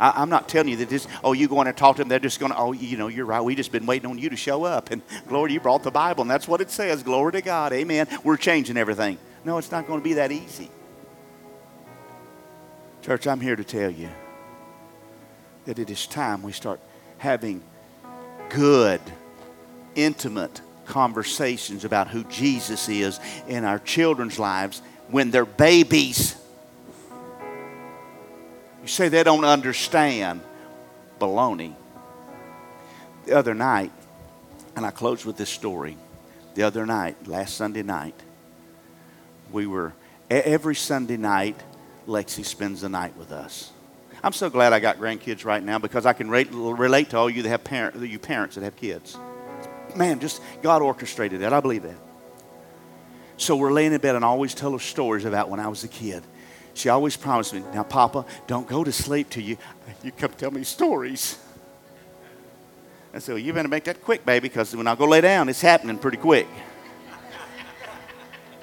I, 0.00 0.22
am 0.22 0.30
not 0.30 0.48
telling 0.48 0.68
you 0.68 0.76
that 0.76 0.88
this, 0.88 1.08
oh, 1.24 1.32
you 1.32 1.48
go 1.48 1.60
in 1.60 1.66
and 1.66 1.76
talk 1.76 1.96
to 1.96 2.02
them, 2.02 2.08
they're 2.08 2.20
just 2.20 2.38
going 2.38 2.52
to, 2.52 2.58
oh, 2.58 2.72
you 2.72 2.96
know, 2.96 3.08
you're 3.08 3.26
right. 3.26 3.40
We've 3.40 3.56
just 3.56 3.72
been 3.72 3.86
waiting 3.86 4.08
on 4.08 4.18
you 4.18 4.30
to 4.30 4.36
show 4.36 4.64
up. 4.64 4.90
And 4.90 5.02
glory, 5.28 5.52
you 5.52 5.60
brought 5.60 5.82
the 5.82 5.90
Bible, 5.90 6.22
and 6.22 6.30
that's 6.30 6.46
what 6.46 6.60
it 6.60 6.70
says. 6.70 7.02
Glory 7.02 7.32
to 7.32 7.42
God. 7.42 7.72
Amen. 7.72 8.06
We're 8.22 8.36
changing 8.36 8.76
everything. 8.76 9.18
No, 9.44 9.58
it's 9.58 9.72
not 9.72 9.86
going 9.86 9.98
to 9.98 10.04
be 10.04 10.14
that 10.14 10.30
easy. 10.30 10.70
Church, 13.02 13.26
I'm 13.26 13.40
here 13.40 13.56
to 13.56 13.64
tell 13.64 13.90
you 13.90 14.08
that 15.64 15.78
it 15.78 15.90
is 15.90 16.06
time 16.06 16.42
we 16.42 16.52
start 16.52 16.80
having 17.18 17.62
good, 18.50 19.00
intimate 19.94 20.60
conversations 20.88 21.84
about 21.84 22.08
who 22.08 22.24
Jesus 22.24 22.88
is 22.88 23.20
in 23.46 23.64
our 23.64 23.78
children's 23.78 24.38
lives 24.38 24.82
when 25.08 25.30
they're 25.30 25.44
babies. 25.44 26.36
You 28.82 28.88
say 28.88 29.08
they 29.08 29.22
don't 29.22 29.44
understand. 29.44 30.40
Baloney. 31.20 31.74
The 33.26 33.36
other 33.36 33.54
night, 33.54 33.92
and 34.76 34.86
I 34.86 34.90
close 34.90 35.26
with 35.26 35.36
this 35.36 35.50
story. 35.50 35.96
The 36.54 36.62
other 36.62 36.86
night, 36.86 37.26
last 37.26 37.56
Sunday 37.56 37.82
night, 37.82 38.14
we 39.52 39.66
were, 39.66 39.92
every 40.30 40.74
Sunday 40.74 41.16
night, 41.16 41.56
Lexi 42.06 42.44
spends 42.44 42.80
the 42.80 42.88
night 42.88 43.16
with 43.16 43.32
us. 43.32 43.72
I'm 44.22 44.32
so 44.32 44.48
glad 44.48 44.72
I 44.72 44.80
got 44.80 44.98
grandkids 44.98 45.44
right 45.44 45.62
now 45.62 45.78
because 45.78 46.06
I 46.06 46.12
can 46.12 46.30
relate 46.30 47.10
to 47.10 47.16
all 47.16 47.28
you 47.28 47.42
that 47.42 47.48
have 47.48 47.64
parent, 47.64 47.96
you 47.96 48.18
parents 48.18 48.54
that 48.54 48.64
have 48.64 48.76
kids 48.76 49.16
man, 49.98 50.20
just 50.20 50.40
God 50.62 50.80
orchestrated 50.80 51.40
that. 51.40 51.52
I 51.52 51.60
believe 51.60 51.82
that. 51.82 51.96
So 53.36 53.56
we're 53.56 53.72
laying 53.72 53.92
in 53.92 54.00
bed 54.00 54.16
and 54.16 54.24
I 54.24 54.28
always 54.28 54.54
tell 54.54 54.72
her 54.72 54.78
stories 54.78 55.24
about 55.24 55.48
when 55.48 55.60
I 55.60 55.68
was 55.68 55.84
a 55.84 55.88
kid. 55.88 56.22
She 56.74 56.88
always 56.88 57.16
promised 57.16 57.54
me, 57.54 57.62
now, 57.74 57.82
Papa, 57.82 58.24
don't 58.46 58.66
go 58.66 58.84
to 58.84 58.92
sleep 58.92 59.30
till 59.30 59.42
you, 59.42 59.58
you 60.02 60.12
come 60.12 60.30
tell 60.32 60.50
me 60.50 60.62
stories. 60.64 61.36
I 63.12 63.18
said, 63.18 63.32
well, 63.32 63.38
you 63.38 63.52
better 63.52 63.68
make 63.68 63.84
that 63.84 64.02
quick, 64.02 64.24
baby, 64.24 64.48
because 64.48 64.74
when 64.76 64.86
I 64.86 64.94
go 64.94 65.06
lay 65.06 65.20
down, 65.20 65.48
it's 65.48 65.60
happening 65.60 65.98
pretty 65.98 66.18
quick. 66.18 66.46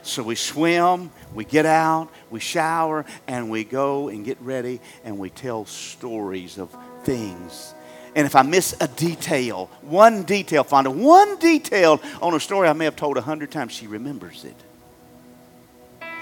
so 0.02 0.24
we 0.24 0.36
swim, 0.36 1.12
we 1.34 1.44
get 1.46 1.66
out, 1.66 2.10
we 2.30 2.40
shower, 2.40 3.06
and 3.28 3.50
we 3.50 3.66
go 3.66 4.08
and 4.08 4.24
get 4.24 4.40
ready, 4.42 4.80
and 5.04 5.18
we 5.18 5.30
tell 5.30 5.66
stories 5.66 6.58
of 6.58 6.74
things 7.04 7.75
and 8.16 8.26
if 8.26 8.34
I 8.34 8.44
miss 8.44 8.74
a 8.80 8.88
detail, 8.88 9.70
one 9.82 10.24
detail, 10.24 10.64
Fonda, 10.64 10.90
one 10.90 11.38
detail 11.38 12.02
on 12.22 12.34
a 12.34 12.40
story 12.40 12.70
I 12.70 12.74
may 12.74 12.86
have 12.86 12.96
told 12.96 13.18
a 13.18 13.22
hundred 13.22 13.52
times, 13.52 13.74
she 13.74 13.88
remembers 13.88 14.46
it. 14.46 14.56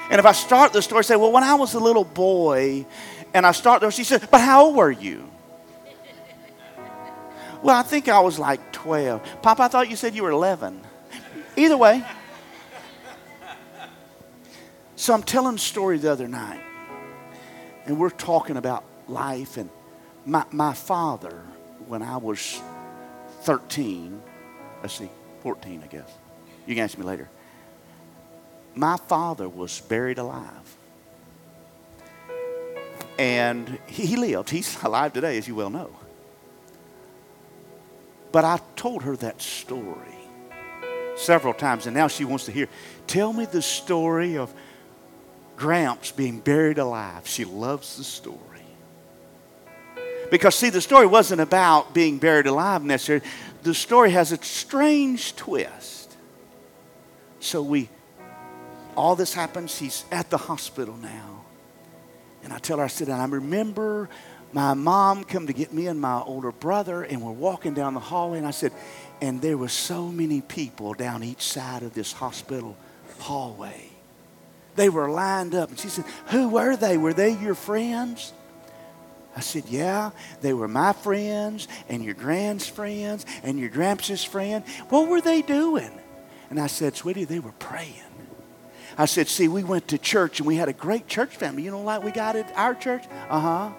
And 0.10 0.20
if 0.20 0.26
I 0.26 0.32
start 0.32 0.74
the 0.74 0.82
story, 0.82 1.04
say, 1.04 1.16
well, 1.16 1.32
when 1.32 1.44
I 1.44 1.54
was 1.54 1.76
a 1.76 1.80
little 1.80 2.04
boy, 2.04 2.86
and 3.34 3.46
I 3.46 3.52
start 3.52 3.82
there, 3.82 3.92
she 3.92 4.04
said, 4.04 4.28
but 4.32 4.42
how 4.42 4.66
old 4.66 4.76
were 4.76 4.92
you? 4.92 5.30
well, 7.62 7.78
I 7.78 7.84
think 7.84 8.10
I 8.10 8.20
was 8.20 8.40
like 8.40 8.72
12. 8.72 9.42
Papa, 9.44 9.62
I 9.62 9.68
thought 9.68 9.88
you 9.88 9.96
said 9.96 10.16
you 10.16 10.24
were 10.24 10.32
11. 10.32 10.82
Either 11.56 11.78
way. 11.78 12.04
So 14.96 15.14
I'm 15.14 15.24
telling 15.24 15.56
a 15.56 15.60
story 15.60 16.00
the 16.00 16.12
other 16.12 16.28
night, 16.28 16.62
and 17.86 18.00
we're 18.00 18.10
talking 18.10 18.58
about 18.58 18.84
life, 19.08 19.58
and 19.58 19.70
my, 20.26 20.46
my 20.52 20.74
father 20.74 21.44
when 21.94 22.02
I 22.02 22.18
was 22.18 22.60
13, 23.42 24.20
let's 24.82 24.96
see, 24.96 25.12
14, 25.44 25.82
I 25.84 25.86
guess. 25.86 26.12
You 26.66 26.74
can 26.74 26.86
ask 26.86 26.98
me 26.98 27.04
later. 27.04 27.30
My 28.74 28.98
father 28.98 29.48
was 29.48 29.80
buried 29.80 30.18
alive. 30.18 30.76
And 33.20 33.78
he 33.86 34.16
lived. 34.16 34.50
He's 34.50 34.76
alive 34.84 35.14
today, 35.14 35.38
as 35.38 35.48
you 35.48 35.54
well 35.54 35.70
know. 35.70 35.96
But 38.32 38.44
I 38.44 38.60
told 38.76 39.04
her 39.04 39.16
that 39.18 39.40
story 39.40 40.18
several 41.16 41.54
times, 41.54 41.86
and 41.86 41.96
now 41.96 42.08
she 42.08 42.26
wants 42.26 42.46
to 42.46 42.52
hear. 42.52 42.70
Tell 43.06 43.32
me 43.32 43.46
the 43.46 43.62
story 43.62 44.36
of 44.36 44.52
Gramps 45.58 46.12
being 46.12 46.40
buried 46.40 46.80
alive. 46.80 47.28
She 47.28 47.46
loves 47.46 47.98
the 47.98 48.04
story. 48.04 48.53
Because, 50.34 50.56
see, 50.56 50.72
the 50.72 50.82
story 50.82 51.06
wasn't 51.06 51.42
about 51.42 51.94
being 51.94 52.18
buried 52.18 52.48
alive 52.48 52.84
necessarily. 52.84 53.24
The 53.62 53.76
story 53.76 54.10
has 54.14 54.32
a 54.32 54.38
strange 54.38 55.36
twist. 55.36 56.18
So 57.40 57.62
we, 57.62 57.88
all 58.98 59.16
this 59.16 59.36
happens. 59.36 59.78
He's 59.78 60.06
at 60.12 60.32
the 60.32 60.40
hospital 60.40 60.98
now. 60.98 61.46
And 62.44 62.52
I 62.52 62.58
tell 62.58 62.80
her, 62.80 62.84
I 62.84 62.88
said, 62.88 63.10
and 63.10 63.22
I 63.22 63.26
remember 63.26 64.10
my 64.54 64.74
mom 64.74 65.24
come 65.24 65.46
to 65.46 65.54
get 65.54 65.72
me 65.72 65.86
and 65.86 66.02
my 66.02 66.22
older 66.22 66.52
brother, 66.52 67.04
and 67.04 67.22
we're 67.22 67.32
walking 67.32 67.76
down 67.76 67.94
the 67.94 68.00
hallway, 68.00 68.40
and 68.40 68.48
I 68.48 68.52
said, 68.52 68.72
and 69.22 69.40
there 69.40 69.56
were 69.56 69.70
so 69.70 70.08
many 70.08 70.42
people 70.42 70.96
down 70.96 71.24
each 71.24 71.44
side 71.44 71.84
of 71.84 71.94
this 71.94 72.12
hospital 72.12 72.76
hallway. 73.20 73.92
They 74.78 74.90
were 74.90 75.12
lined 75.12 75.54
up. 75.54 75.70
And 75.70 75.78
she 75.78 75.90
said, 75.90 76.06
Who 76.30 76.50
were 76.50 76.76
they? 76.76 76.98
Were 76.98 77.14
they 77.14 77.38
your 77.38 77.54
friends? 77.54 78.34
I 79.36 79.40
said, 79.40 79.66
Yeah, 79.68 80.12
they 80.42 80.54
were 80.54 80.68
my 80.68 80.94
friends 80.94 81.68
and 81.90 82.04
your 82.04 82.14
grand's 82.14 82.68
friends 82.68 83.26
and 83.44 83.60
your 83.60 83.70
gramps' 83.70 84.24
friend. 84.24 84.64
What 84.90 85.08
were 85.08 85.22
they 85.22 85.42
doing? 85.42 85.92
And 86.50 86.60
I 86.60 86.68
said, 86.68 86.96
Sweetie, 86.96 87.26
they 87.26 87.40
were 87.40 87.54
praying. 87.54 87.94
I 88.98 89.06
said, 89.06 89.28
See, 89.28 89.48
we 89.48 89.64
went 89.64 89.88
to 89.90 89.98
church 89.98 90.40
and 90.40 90.48
we 90.48 90.56
had 90.56 90.70
a 90.70 90.74
great 90.74 91.08
church 91.08 91.36
family. 91.36 91.64
You 91.64 91.72
know, 91.72 91.82
like 91.82 92.04
we 92.04 92.12
got 92.12 92.36
at 92.36 92.52
our 92.56 92.76
church? 92.76 93.04
Uh 93.30 93.40
huh. 93.40 93.70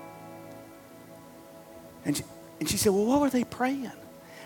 And 2.05 2.17
she, 2.17 2.25
and 2.61 2.69
she 2.69 2.77
said, 2.77 2.93
Well, 2.93 3.05
what 3.07 3.21
were 3.21 3.31
they 3.31 3.45
praying? 3.45 3.93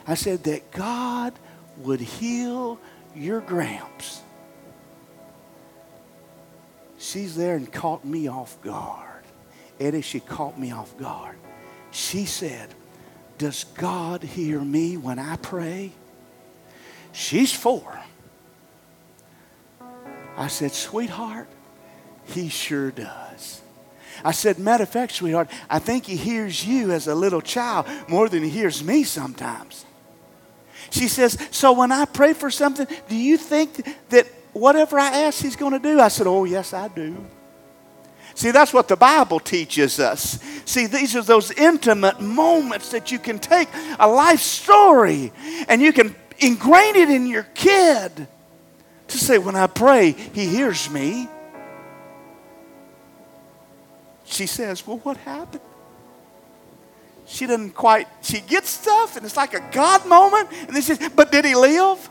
I 0.06 0.14
said, 0.14 0.44
That 0.44 0.70
God 0.70 1.32
would 1.78 2.00
heal 2.00 2.78
your 3.14 3.40
gramps. 3.40 4.22
She's 6.98 7.36
there 7.36 7.56
and 7.56 7.72
caught 7.72 8.04
me 8.04 8.28
off 8.28 8.60
guard. 8.60 9.17
Eddie, 9.80 10.02
she 10.02 10.20
caught 10.20 10.58
me 10.58 10.72
off 10.72 10.96
guard. 10.98 11.36
She 11.90 12.24
said, 12.24 12.74
Does 13.38 13.64
God 13.64 14.22
hear 14.22 14.60
me 14.60 14.96
when 14.96 15.18
I 15.18 15.36
pray? 15.36 15.92
She's 17.12 17.52
four. 17.52 17.98
I 20.36 20.48
said, 20.48 20.72
Sweetheart, 20.72 21.48
he 22.26 22.48
sure 22.48 22.90
does. 22.90 23.62
I 24.24 24.32
said, 24.32 24.58
Matter 24.58 24.84
of 24.84 24.88
fact, 24.88 25.12
sweetheart, 25.12 25.50
I 25.70 25.78
think 25.78 26.06
he 26.06 26.16
hears 26.16 26.64
you 26.66 26.92
as 26.92 27.06
a 27.06 27.14
little 27.14 27.40
child 27.40 27.86
more 28.08 28.28
than 28.28 28.42
he 28.42 28.48
hears 28.48 28.82
me 28.82 29.04
sometimes. 29.04 29.84
She 30.90 31.08
says, 31.08 31.38
So 31.50 31.72
when 31.72 31.92
I 31.92 32.04
pray 32.04 32.32
for 32.32 32.50
something, 32.50 32.86
do 33.08 33.16
you 33.16 33.36
think 33.36 33.86
that 34.10 34.26
whatever 34.52 34.98
I 34.98 35.08
ask, 35.08 35.42
he's 35.42 35.56
going 35.56 35.72
to 35.72 35.78
do? 35.78 36.00
I 36.00 36.08
said, 36.08 36.26
Oh, 36.26 36.44
yes, 36.44 36.72
I 36.72 36.88
do. 36.88 37.16
See, 38.38 38.52
that's 38.52 38.72
what 38.72 38.86
the 38.86 38.96
Bible 38.96 39.40
teaches 39.40 39.98
us. 39.98 40.38
See, 40.64 40.86
these 40.86 41.16
are 41.16 41.22
those 41.22 41.50
intimate 41.50 42.20
moments 42.20 42.90
that 42.90 43.10
you 43.10 43.18
can 43.18 43.40
take 43.40 43.68
a 43.98 44.06
life 44.06 44.38
story 44.38 45.32
and 45.68 45.82
you 45.82 45.92
can 45.92 46.14
ingrain 46.38 46.94
it 46.94 47.10
in 47.10 47.26
your 47.26 47.42
kid 47.54 48.28
to 49.08 49.18
say, 49.18 49.38
when 49.38 49.56
I 49.56 49.66
pray, 49.66 50.12
he 50.12 50.46
hears 50.46 50.88
me. 50.88 51.28
she 54.28 54.46
says, 54.46 54.86
Well, 54.86 54.98
what 54.98 55.16
happened? 55.16 55.62
She 57.26 57.44
doesn't 57.46 57.72
quite, 57.72 58.06
she 58.22 58.40
gets 58.40 58.70
stuff, 58.70 59.16
and 59.16 59.26
it's 59.26 59.36
like 59.36 59.52
a 59.54 59.68
God 59.72 60.06
moment. 60.06 60.48
And 60.52 60.68
then 60.68 60.82
she 60.82 60.94
says, 60.94 61.10
But 61.14 61.32
did 61.32 61.44
he 61.44 61.56
live? 61.56 62.08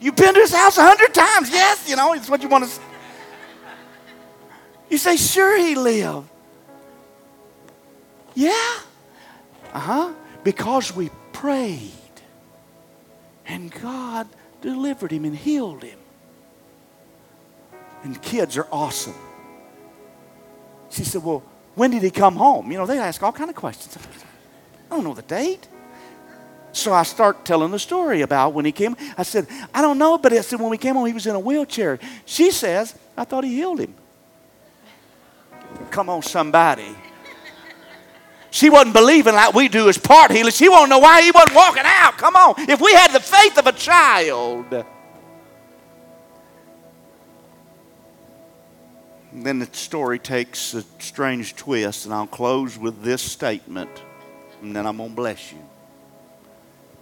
You've 0.00 0.16
been 0.16 0.34
to 0.34 0.40
his 0.40 0.52
house 0.52 0.78
a 0.78 0.82
hundred 0.82 1.12
times. 1.12 1.50
Yes, 1.50 1.88
you 1.88 1.96
know, 1.96 2.12
it's 2.12 2.28
what 2.28 2.42
you 2.42 2.48
want 2.48 2.64
to 2.64 2.70
say. 2.70 2.82
You 4.90 4.98
say, 4.98 5.16
Sure, 5.16 5.58
he 5.58 5.74
lived. 5.74 6.28
Yeah. 8.34 8.78
Uh 9.72 9.78
huh. 9.78 10.12
Because 10.44 10.94
we 10.94 11.10
prayed. 11.32 11.90
And 13.46 13.72
God 13.72 14.28
delivered 14.60 15.10
him 15.10 15.24
and 15.24 15.36
healed 15.36 15.82
him. 15.82 15.98
And 18.04 18.20
kids 18.22 18.56
are 18.56 18.68
awesome. 18.70 19.14
She 20.90 21.04
said, 21.04 21.24
Well, 21.24 21.42
when 21.74 21.90
did 21.90 22.02
he 22.02 22.10
come 22.10 22.36
home? 22.36 22.70
You 22.70 22.78
know, 22.78 22.86
they 22.86 22.98
ask 22.98 23.22
all 23.22 23.32
kind 23.32 23.50
of 23.50 23.56
questions. 23.56 23.96
I 24.90 24.94
don't 24.94 25.04
know 25.04 25.14
the 25.14 25.22
date. 25.22 25.66
So 26.72 26.92
I 26.92 27.02
start 27.02 27.44
telling 27.44 27.70
the 27.70 27.78
story 27.78 28.20
about 28.20 28.52
when 28.52 28.64
he 28.64 28.72
came. 28.72 28.96
I 29.16 29.22
said, 29.22 29.46
I 29.74 29.82
don't 29.82 29.98
know, 29.98 30.18
but 30.18 30.32
I 30.32 30.40
said 30.42 30.60
when 30.60 30.70
we 30.70 30.78
came 30.78 30.94
home, 30.94 31.06
he 31.06 31.12
was 31.12 31.26
in 31.26 31.34
a 31.34 31.40
wheelchair. 31.40 31.98
She 32.24 32.50
says, 32.50 32.94
I 33.16 33.24
thought 33.24 33.44
he 33.44 33.54
healed 33.54 33.80
him. 33.80 33.94
Come 35.90 36.08
on, 36.08 36.22
somebody. 36.22 36.94
She 38.50 38.70
wasn't 38.70 38.94
believing 38.94 39.34
like 39.34 39.54
we 39.54 39.68
do 39.68 39.88
as 39.88 39.98
part 39.98 40.30
healers. 40.30 40.56
She 40.56 40.68
won't 40.68 40.88
know 40.88 40.98
why 40.98 41.22
he 41.22 41.30
wasn't 41.30 41.54
walking 41.54 41.82
out. 41.84 42.16
Come 42.16 42.34
on. 42.34 42.54
If 42.58 42.80
we 42.80 42.94
had 42.94 43.12
the 43.12 43.20
faith 43.20 43.58
of 43.58 43.66
a 43.66 43.72
child. 43.72 44.84
Then 49.32 49.58
the 49.58 49.68
story 49.72 50.18
takes 50.18 50.72
a 50.74 50.82
strange 50.98 51.54
twist, 51.56 52.06
and 52.06 52.14
I'll 52.14 52.26
close 52.26 52.78
with 52.78 53.02
this 53.02 53.20
statement, 53.20 53.90
and 54.62 54.74
then 54.74 54.86
I'm 54.86 54.96
going 54.96 55.10
to 55.10 55.16
bless 55.16 55.52
you. 55.52 55.67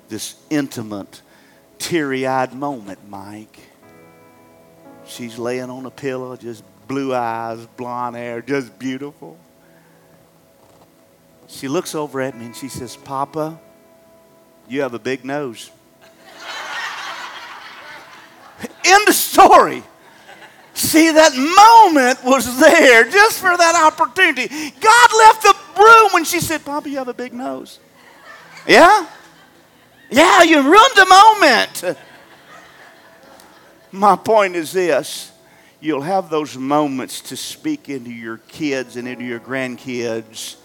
This 0.08 0.36
intimate, 0.50 1.20
teary 1.78 2.26
eyed 2.26 2.54
moment, 2.54 2.98
Mike. 3.08 3.58
She's 5.04 5.38
laying 5.38 5.70
on 5.70 5.86
a 5.86 5.90
pillow, 5.90 6.36
just 6.36 6.64
blue 6.86 7.14
eyes, 7.14 7.64
blonde 7.76 8.16
hair, 8.16 8.40
just 8.42 8.78
beautiful. 8.78 9.38
She 11.48 11.68
looks 11.68 11.94
over 11.94 12.20
at 12.20 12.36
me 12.36 12.46
and 12.46 12.56
she 12.56 12.68
says, 12.68 12.96
Papa, 12.96 13.58
you 14.68 14.80
have 14.82 14.94
a 14.94 14.98
big 14.98 15.24
nose. 15.24 15.70
End 18.84 19.08
of 19.08 19.14
story. 19.14 19.82
See, 20.74 21.10
that 21.10 21.32
moment 21.34 22.22
was 22.24 22.60
there 22.60 23.04
just 23.04 23.40
for 23.40 23.56
that 23.56 23.92
opportunity. 23.92 24.48
God 24.48 25.08
left 25.18 25.42
the 25.42 25.54
room 25.80 26.10
when 26.12 26.24
she 26.24 26.40
said, 26.40 26.64
Papa, 26.64 26.90
you 26.90 26.98
have 26.98 27.08
a 27.08 27.14
big 27.14 27.32
nose. 27.32 27.78
Yeah? 28.66 29.06
Yeah, 30.10 30.42
you 30.42 30.62
ruined 30.62 30.96
the 30.96 31.06
moment. 31.06 31.98
My 33.92 34.16
point 34.16 34.56
is 34.56 34.72
this 34.72 35.32
you'll 35.80 36.02
have 36.02 36.30
those 36.30 36.56
moments 36.56 37.20
to 37.20 37.36
speak 37.36 37.88
into 37.88 38.10
your 38.10 38.38
kids 38.38 38.96
and 38.96 39.06
into 39.06 39.24
your 39.24 39.40
grandkids 39.40 40.56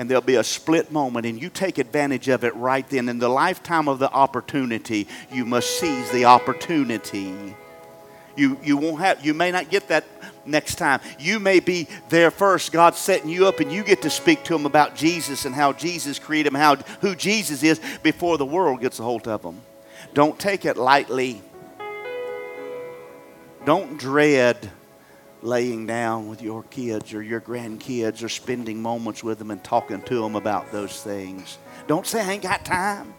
and 0.00 0.08
there'll 0.08 0.22
be 0.22 0.36
a 0.36 0.44
split 0.44 0.90
moment, 0.90 1.26
and 1.26 1.40
you 1.40 1.50
take 1.50 1.76
advantage 1.76 2.28
of 2.28 2.42
it 2.42 2.56
right 2.56 2.88
then. 2.88 3.10
In 3.10 3.18
the 3.18 3.28
lifetime 3.28 3.86
of 3.86 3.98
the 3.98 4.10
opportunity, 4.10 5.06
you 5.30 5.44
must 5.44 5.78
seize 5.78 6.10
the 6.10 6.24
opportunity. 6.24 7.54
You, 8.40 8.58
you 8.64 8.78
won't 8.78 9.00
have 9.00 9.22
you 9.22 9.34
may 9.34 9.50
not 9.50 9.68
get 9.68 9.88
that 9.88 10.06
next 10.46 10.76
time. 10.76 11.00
You 11.18 11.38
may 11.38 11.60
be 11.60 11.88
there 12.08 12.30
first. 12.30 12.72
God's 12.72 12.96
setting 12.96 13.28
you 13.28 13.46
up, 13.46 13.60
and 13.60 13.70
you 13.70 13.84
get 13.84 14.00
to 14.00 14.08
speak 14.08 14.44
to 14.44 14.54
them 14.54 14.64
about 14.64 14.96
Jesus 14.96 15.44
and 15.44 15.54
how 15.54 15.74
Jesus 15.74 16.18
created 16.18 16.48
him, 16.48 16.54
how 16.54 16.76
who 17.02 17.14
Jesus 17.14 17.62
is 17.62 17.78
before 18.02 18.38
the 18.38 18.46
world 18.46 18.80
gets 18.80 18.98
a 18.98 19.02
hold 19.02 19.28
of 19.28 19.42
them. 19.42 19.60
Don't 20.14 20.38
take 20.38 20.64
it 20.64 20.78
lightly. 20.78 21.42
Don't 23.66 23.98
dread 23.98 24.70
laying 25.42 25.86
down 25.86 26.30
with 26.30 26.40
your 26.40 26.62
kids 26.62 27.12
or 27.12 27.22
your 27.22 27.42
grandkids 27.42 28.24
or 28.24 28.30
spending 28.30 28.80
moments 28.80 29.22
with 29.22 29.38
them 29.38 29.50
and 29.50 29.62
talking 29.62 30.00
to 30.00 30.22
them 30.22 30.34
about 30.34 30.72
those 30.72 31.02
things. 31.02 31.58
Don't 31.86 32.06
say, 32.06 32.22
I 32.22 32.32
ain't 32.32 32.42
got 32.42 32.64
time. 32.64 33.12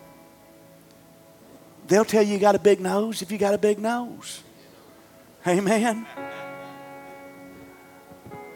They'll 1.87 2.05
tell 2.05 2.23
you 2.23 2.33
you 2.33 2.39
got 2.39 2.55
a 2.55 2.59
big 2.59 2.79
nose 2.79 3.21
if 3.21 3.31
you 3.31 3.37
got 3.37 3.53
a 3.53 3.59
big 3.59 3.77
nose. 3.77 4.41
Amen. 5.47 6.05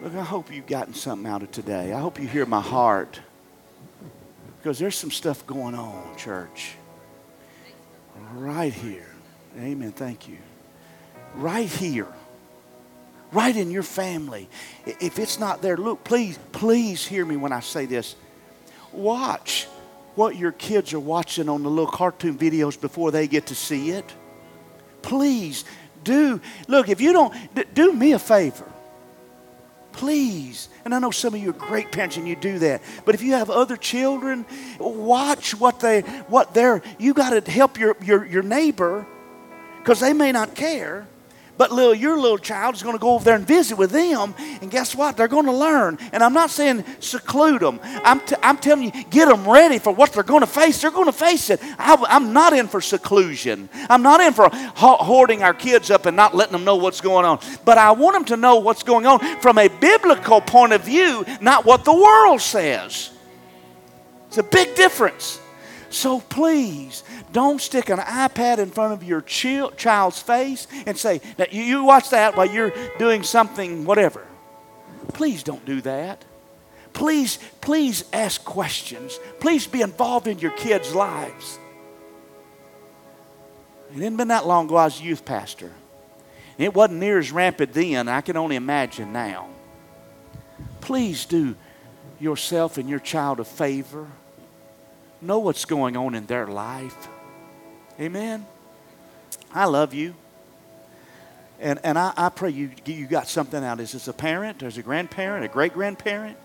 Look, 0.02 0.14
I 0.14 0.22
hope 0.22 0.52
you've 0.52 0.66
gotten 0.66 0.94
something 0.94 1.30
out 1.30 1.42
of 1.42 1.50
today. 1.50 1.92
I 1.92 2.00
hope 2.00 2.20
you 2.20 2.28
hear 2.28 2.46
my 2.46 2.60
heart. 2.60 3.20
Because 4.58 4.78
there's 4.78 4.96
some 4.96 5.10
stuff 5.10 5.46
going 5.46 5.74
on, 5.74 6.16
church. 6.16 6.74
Right 8.32 8.72
here. 8.72 9.08
Amen. 9.58 9.92
Thank 9.92 10.28
you. 10.28 10.38
Right 11.34 11.68
here 11.68 12.08
right 13.32 13.56
in 13.56 13.70
your 13.70 13.82
family. 13.82 14.48
If 14.86 15.18
it's 15.18 15.38
not 15.38 15.62
there, 15.62 15.76
look, 15.76 16.04
please, 16.04 16.38
please 16.52 17.06
hear 17.06 17.24
me 17.24 17.36
when 17.36 17.52
I 17.52 17.60
say 17.60 17.86
this. 17.86 18.16
Watch 18.92 19.66
what 20.14 20.36
your 20.36 20.52
kids 20.52 20.94
are 20.94 21.00
watching 21.00 21.48
on 21.48 21.62
the 21.62 21.68
little 21.68 21.90
cartoon 21.90 22.38
videos 22.38 22.80
before 22.80 23.10
they 23.10 23.28
get 23.28 23.46
to 23.46 23.54
see 23.54 23.90
it. 23.90 24.10
Please 25.02 25.64
do. 26.06 26.40
Look, 26.68 26.88
if 26.88 27.02
you 27.02 27.12
don't, 27.12 27.34
do 27.74 27.92
me 27.92 28.12
a 28.12 28.18
favor. 28.18 28.64
Please. 29.92 30.68
And 30.84 30.94
I 30.94 30.98
know 30.98 31.10
some 31.10 31.34
of 31.34 31.40
you 31.40 31.50
are 31.50 31.54
great 31.54 31.90
parents 31.90 32.16
and 32.16 32.28
you 32.28 32.36
do 32.36 32.58
that. 32.60 32.82
But 33.04 33.14
if 33.14 33.22
you 33.22 33.32
have 33.32 33.50
other 33.50 33.76
children, 33.76 34.46
watch 34.78 35.54
what 35.54 35.80
they 35.80 36.02
what 36.28 36.54
they're 36.54 36.82
you 36.98 37.12
got 37.12 37.30
to 37.30 37.50
help 37.50 37.78
your 37.78 37.96
your, 38.02 38.24
your 38.24 38.42
neighbor 38.42 39.06
because 39.78 40.00
they 40.00 40.12
may 40.12 40.32
not 40.32 40.54
care 40.54 41.06
but 41.58 41.72
little, 41.72 41.94
your 41.94 42.18
little 42.18 42.38
child 42.38 42.74
is 42.74 42.82
going 42.82 42.94
to 42.94 43.00
go 43.00 43.14
over 43.14 43.24
there 43.24 43.34
and 43.34 43.46
visit 43.46 43.78
with 43.78 43.90
them, 43.90 44.34
and 44.60 44.70
guess 44.70 44.94
what? 44.94 45.16
They're 45.16 45.28
going 45.28 45.46
to 45.46 45.52
learn. 45.52 45.98
And 46.12 46.22
I'm 46.22 46.32
not 46.32 46.50
saying 46.50 46.84
seclude 47.00 47.62
them. 47.62 47.80
I'm, 47.82 48.20
t- 48.20 48.36
I'm 48.42 48.58
telling 48.58 48.84
you, 48.84 49.04
get 49.04 49.28
them 49.28 49.48
ready 49.48 49.78
for 49.78 49.92
what 49.92 50.12
they're 50.12 50.22
going 50.22 50.40
to 50.40 50.46
face. 50.46 50.80
They're 50.80 50.90
going 50.90 51.06
to 51.06 51.12
face 51.12 51.50
it. 51.50 51.60
I, 51.78 51.96
am 52.10 52.32
not 52.32 52.52
in 52.52 52.68
for 52.68 52.80
seclusion. 52.80 53.68
I'm 53.88 54.02
not 54.02 54.20
in 54.20 54.32
for 54.32 54.50
hoarding 54.52 55.42
our 55.42 55.54
kids 55.54 55.90
up 55.90 56.06
and 56.06 56.16
not 56.16 56.34
letting 56.34 56.52
them 56.52 56.64
know 56.64 56.76
what's 56.76 57.00
going 57.00 57.24
on. 57.24 57.40
But 57.64 57.78
I 57.78 57.92
want 57.92 58.14
them 58.14 58.24
to 58.26 58.36
know 58.36 58.56
what's 58.56 58.82
going 58.82 59.06
on 59.06 59.40
from 59.40 59.58
a 59.58 59.68
biblical 59.68 60.40
point 60.40 60.72
of 60.72 60.84
view, 60.84 61.24
not 61.40 61.64
what 61.64 61.84
the 61.84 61.94
world 61.94 62.40
says. 62.40 63.10
It's 64.28 64.38
a 64.38 64.42
big 64.42 64.74
difference. 64.74 65.40
So 65.88 66.20
please, 66.20 67.04
don't 67.36 67.60
stick 67.60 67.90
an 67.90 67.98
iPad 67.98 68.56
in 68.56 68.70
front 68.70 68.94
of 68.94 69.04
your 69.04 69.20
child's 69.20 70.22
face 70.22 70.66
and 70.86 70.96
say, 70.96 71.20
now 71.38 71.44
you 71.50 71.84
watch 71.84 72.08
that 72.08 72.34
while 72.34 72.46
you're 72.46 72.72
doing 72.98 73.22
something, 73.22 73.84
whatever. 73.84 74.26
Please 75.08 75.42
don't 75.42 75.62
do 75.66 75.82
that. 75.82 76.24
Please, 76.94 77.38
please 77.60 78.04
ask 78.10 78.42
questions. 78.42 79.20
Please 79.38 79.66
be 79.66 79.82
involved 79.82 80.26
in 80.26 80.38
your 80.38 80.52
kids' 80.52 80.94
lives. 80.94 81.58
It 83.90 83.98
hadn't 83.98 84.16
been 84.16 84.28
that 84.28 84.46
long 84.46 84.64
ago 84.64 84.76
I 84.76 84.86
was 84.86 84.98
a 84.98 85.04
youth 85.04 85.26
pastor. 85.26 85.72
It 86.56 86.72
wasn't 86.72 87.00
near 87.00 87.18
as 87.18 87.32
rampant 87.32 87.74
then. 87.74 88.08
I 88.08 88.22
can 88.22 88.38
only 88.38 88.56
imagine 88.56 89.12
now. 89.12 89.50
Please 90.80 91.26
do 91.26 91.54
yourself 92.18 92.78
and 92.78 92.88
your 92.88 92.98
child 92.98 93.40
a 93.40 93.44
favor 93.44 94.08
know 95.20 95.38
what's 95.38 95.66
going 95.66 95.98
on 95.98 96.14
in 96.14 96.24
their 96.24 96.46
life. 96.46 97.08
Amen. 98.00 98.46
I 99.52 99.64
love 99.64 99.94
you. 99.94 100.14
And, 101.58 101.80
and 101.82 101.98
I, 101.98 102.12
I 102.16 102.28
pray 102.28 102.50
you, 102.50 102.70
you 102.84 103.06
got 103.06 103.28
something 103.28 103.62
out 103.64 103.80
of 103.80 103.90
this 103.90 104.08
a 104.08 104.12
parent, 104.12 104.62
as 104.62 104.76
a 104.76 104.82
grandparent, 104.82 105.44
a 105.44 105.48
great 105.48 105.72
grandparent, 105.72 106.36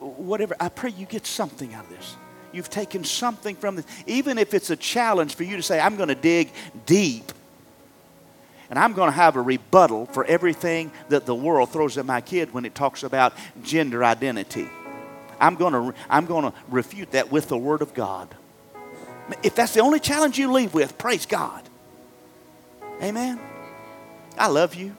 whatever. 0.00 0.56
I 0.58 0.68
pray 0.68 0.90
you 0.90 1.06
get 1.06 1.26
something 1.26 1.72
out 1.74 1.84
of 1.84 1.90
this. 1.90 2.16
You've 2.52 2.70
taken 2.70 3.04
something 3.04 3.54
from 3.54 3.76
this. 3.76 3.86
Even 4.06 4.38
if 4.38 4.54
it's 4.54 4.70
a 4.70 4.76
challenge 4.76 5.34
for 5.34 5.44
you 5.44 5.56
to 5.56 5.62
say, 5.62 5.78
I'm 5.78 5.96
going 5.96 6.08
to 6.08 6.14
dig 6.14 6.50
deep 6.86 7.32
and 8.70 8.78
I'm 8.78 8.94
going 8.94 9.10
to 9.10 9.16
have 9.16 9.36
a 9.36 9.40
rebuttal 9.40 10.06
for 10.06 10.24
everything 10.24 10.90
that 11.08 11.26
the 11.26 11.34
world 11.34 11.70
throws 11.70 11.98
at 11.98 12.06
my 12.06 12.20
kid 12.20 12.52
when 12.52 12.64
it 12.64 12.74
talks 12.74 13.02
about 13.02 13.32
gender 13.62 14.04
identity. 14.04 14.68
I'm 15.38 15.54
going 15.54 15.72
to, 15.72 15.98
I'm 16.08 16.26
going 16.26 16.50
to 16.50 16.52
refute 16.68 17.12
that 17.12 17.30
with 17.30 17.48
the 17.48 17.58
Word 17.58 17.82
of 17.82 17.94
God. 17.94 18.34
If 19.42 19.54
that's 19.54 19.74
the 19.74 19.80
only 19.80 20.00
challenge 20.00 20.38
you 20.38 20.52
leave 20.52 20.74
with, 20.74 20.96
praise 20.98 21.26
God. 21.26 21.62
Amen. 23.02 23.40
I 24.38 24.48
love 24.48 24.74
you. 24.74 24.96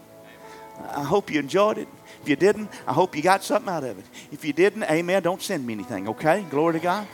I 0.79 1.03
hope 1.03 1.31
you 1.31 1.39
enjoyed 1.39 1.77
it. 1.77 1.87
If 2.21 2.29
you 2.29 2.35
didn't, 2.35 2.69
I 2.85 2.93
hope 2.93 3.15
you 3.15 3.21
got 3.21 3.43
something 3.43 3.71
out 3.71 3.83
of 3.83 3.97
it. 3.97 4.05
If 4.31 4.43
you 4.43 4.53
didn't, 4.53 4.83
amen, 4.83 5.23
don't 5.23 5.41
send 5.41 5.65
me 5.65 5.73
anything, 5.73 6.09
okay? 6.09 6.45
Glory 6.49 6.73
to 6.73 6.79
God. 6.79 7.07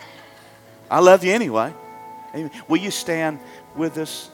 I 0.89 0.99
love 0.99 1.23
you 1.23 1.31
anyway. 1.31 1.73
Amen. 2.35 2.51
Will 2.67 2.77
you 2.77 2.91
stand 2.91 3.39
with 3.75 3.97
us? 3.97 4.29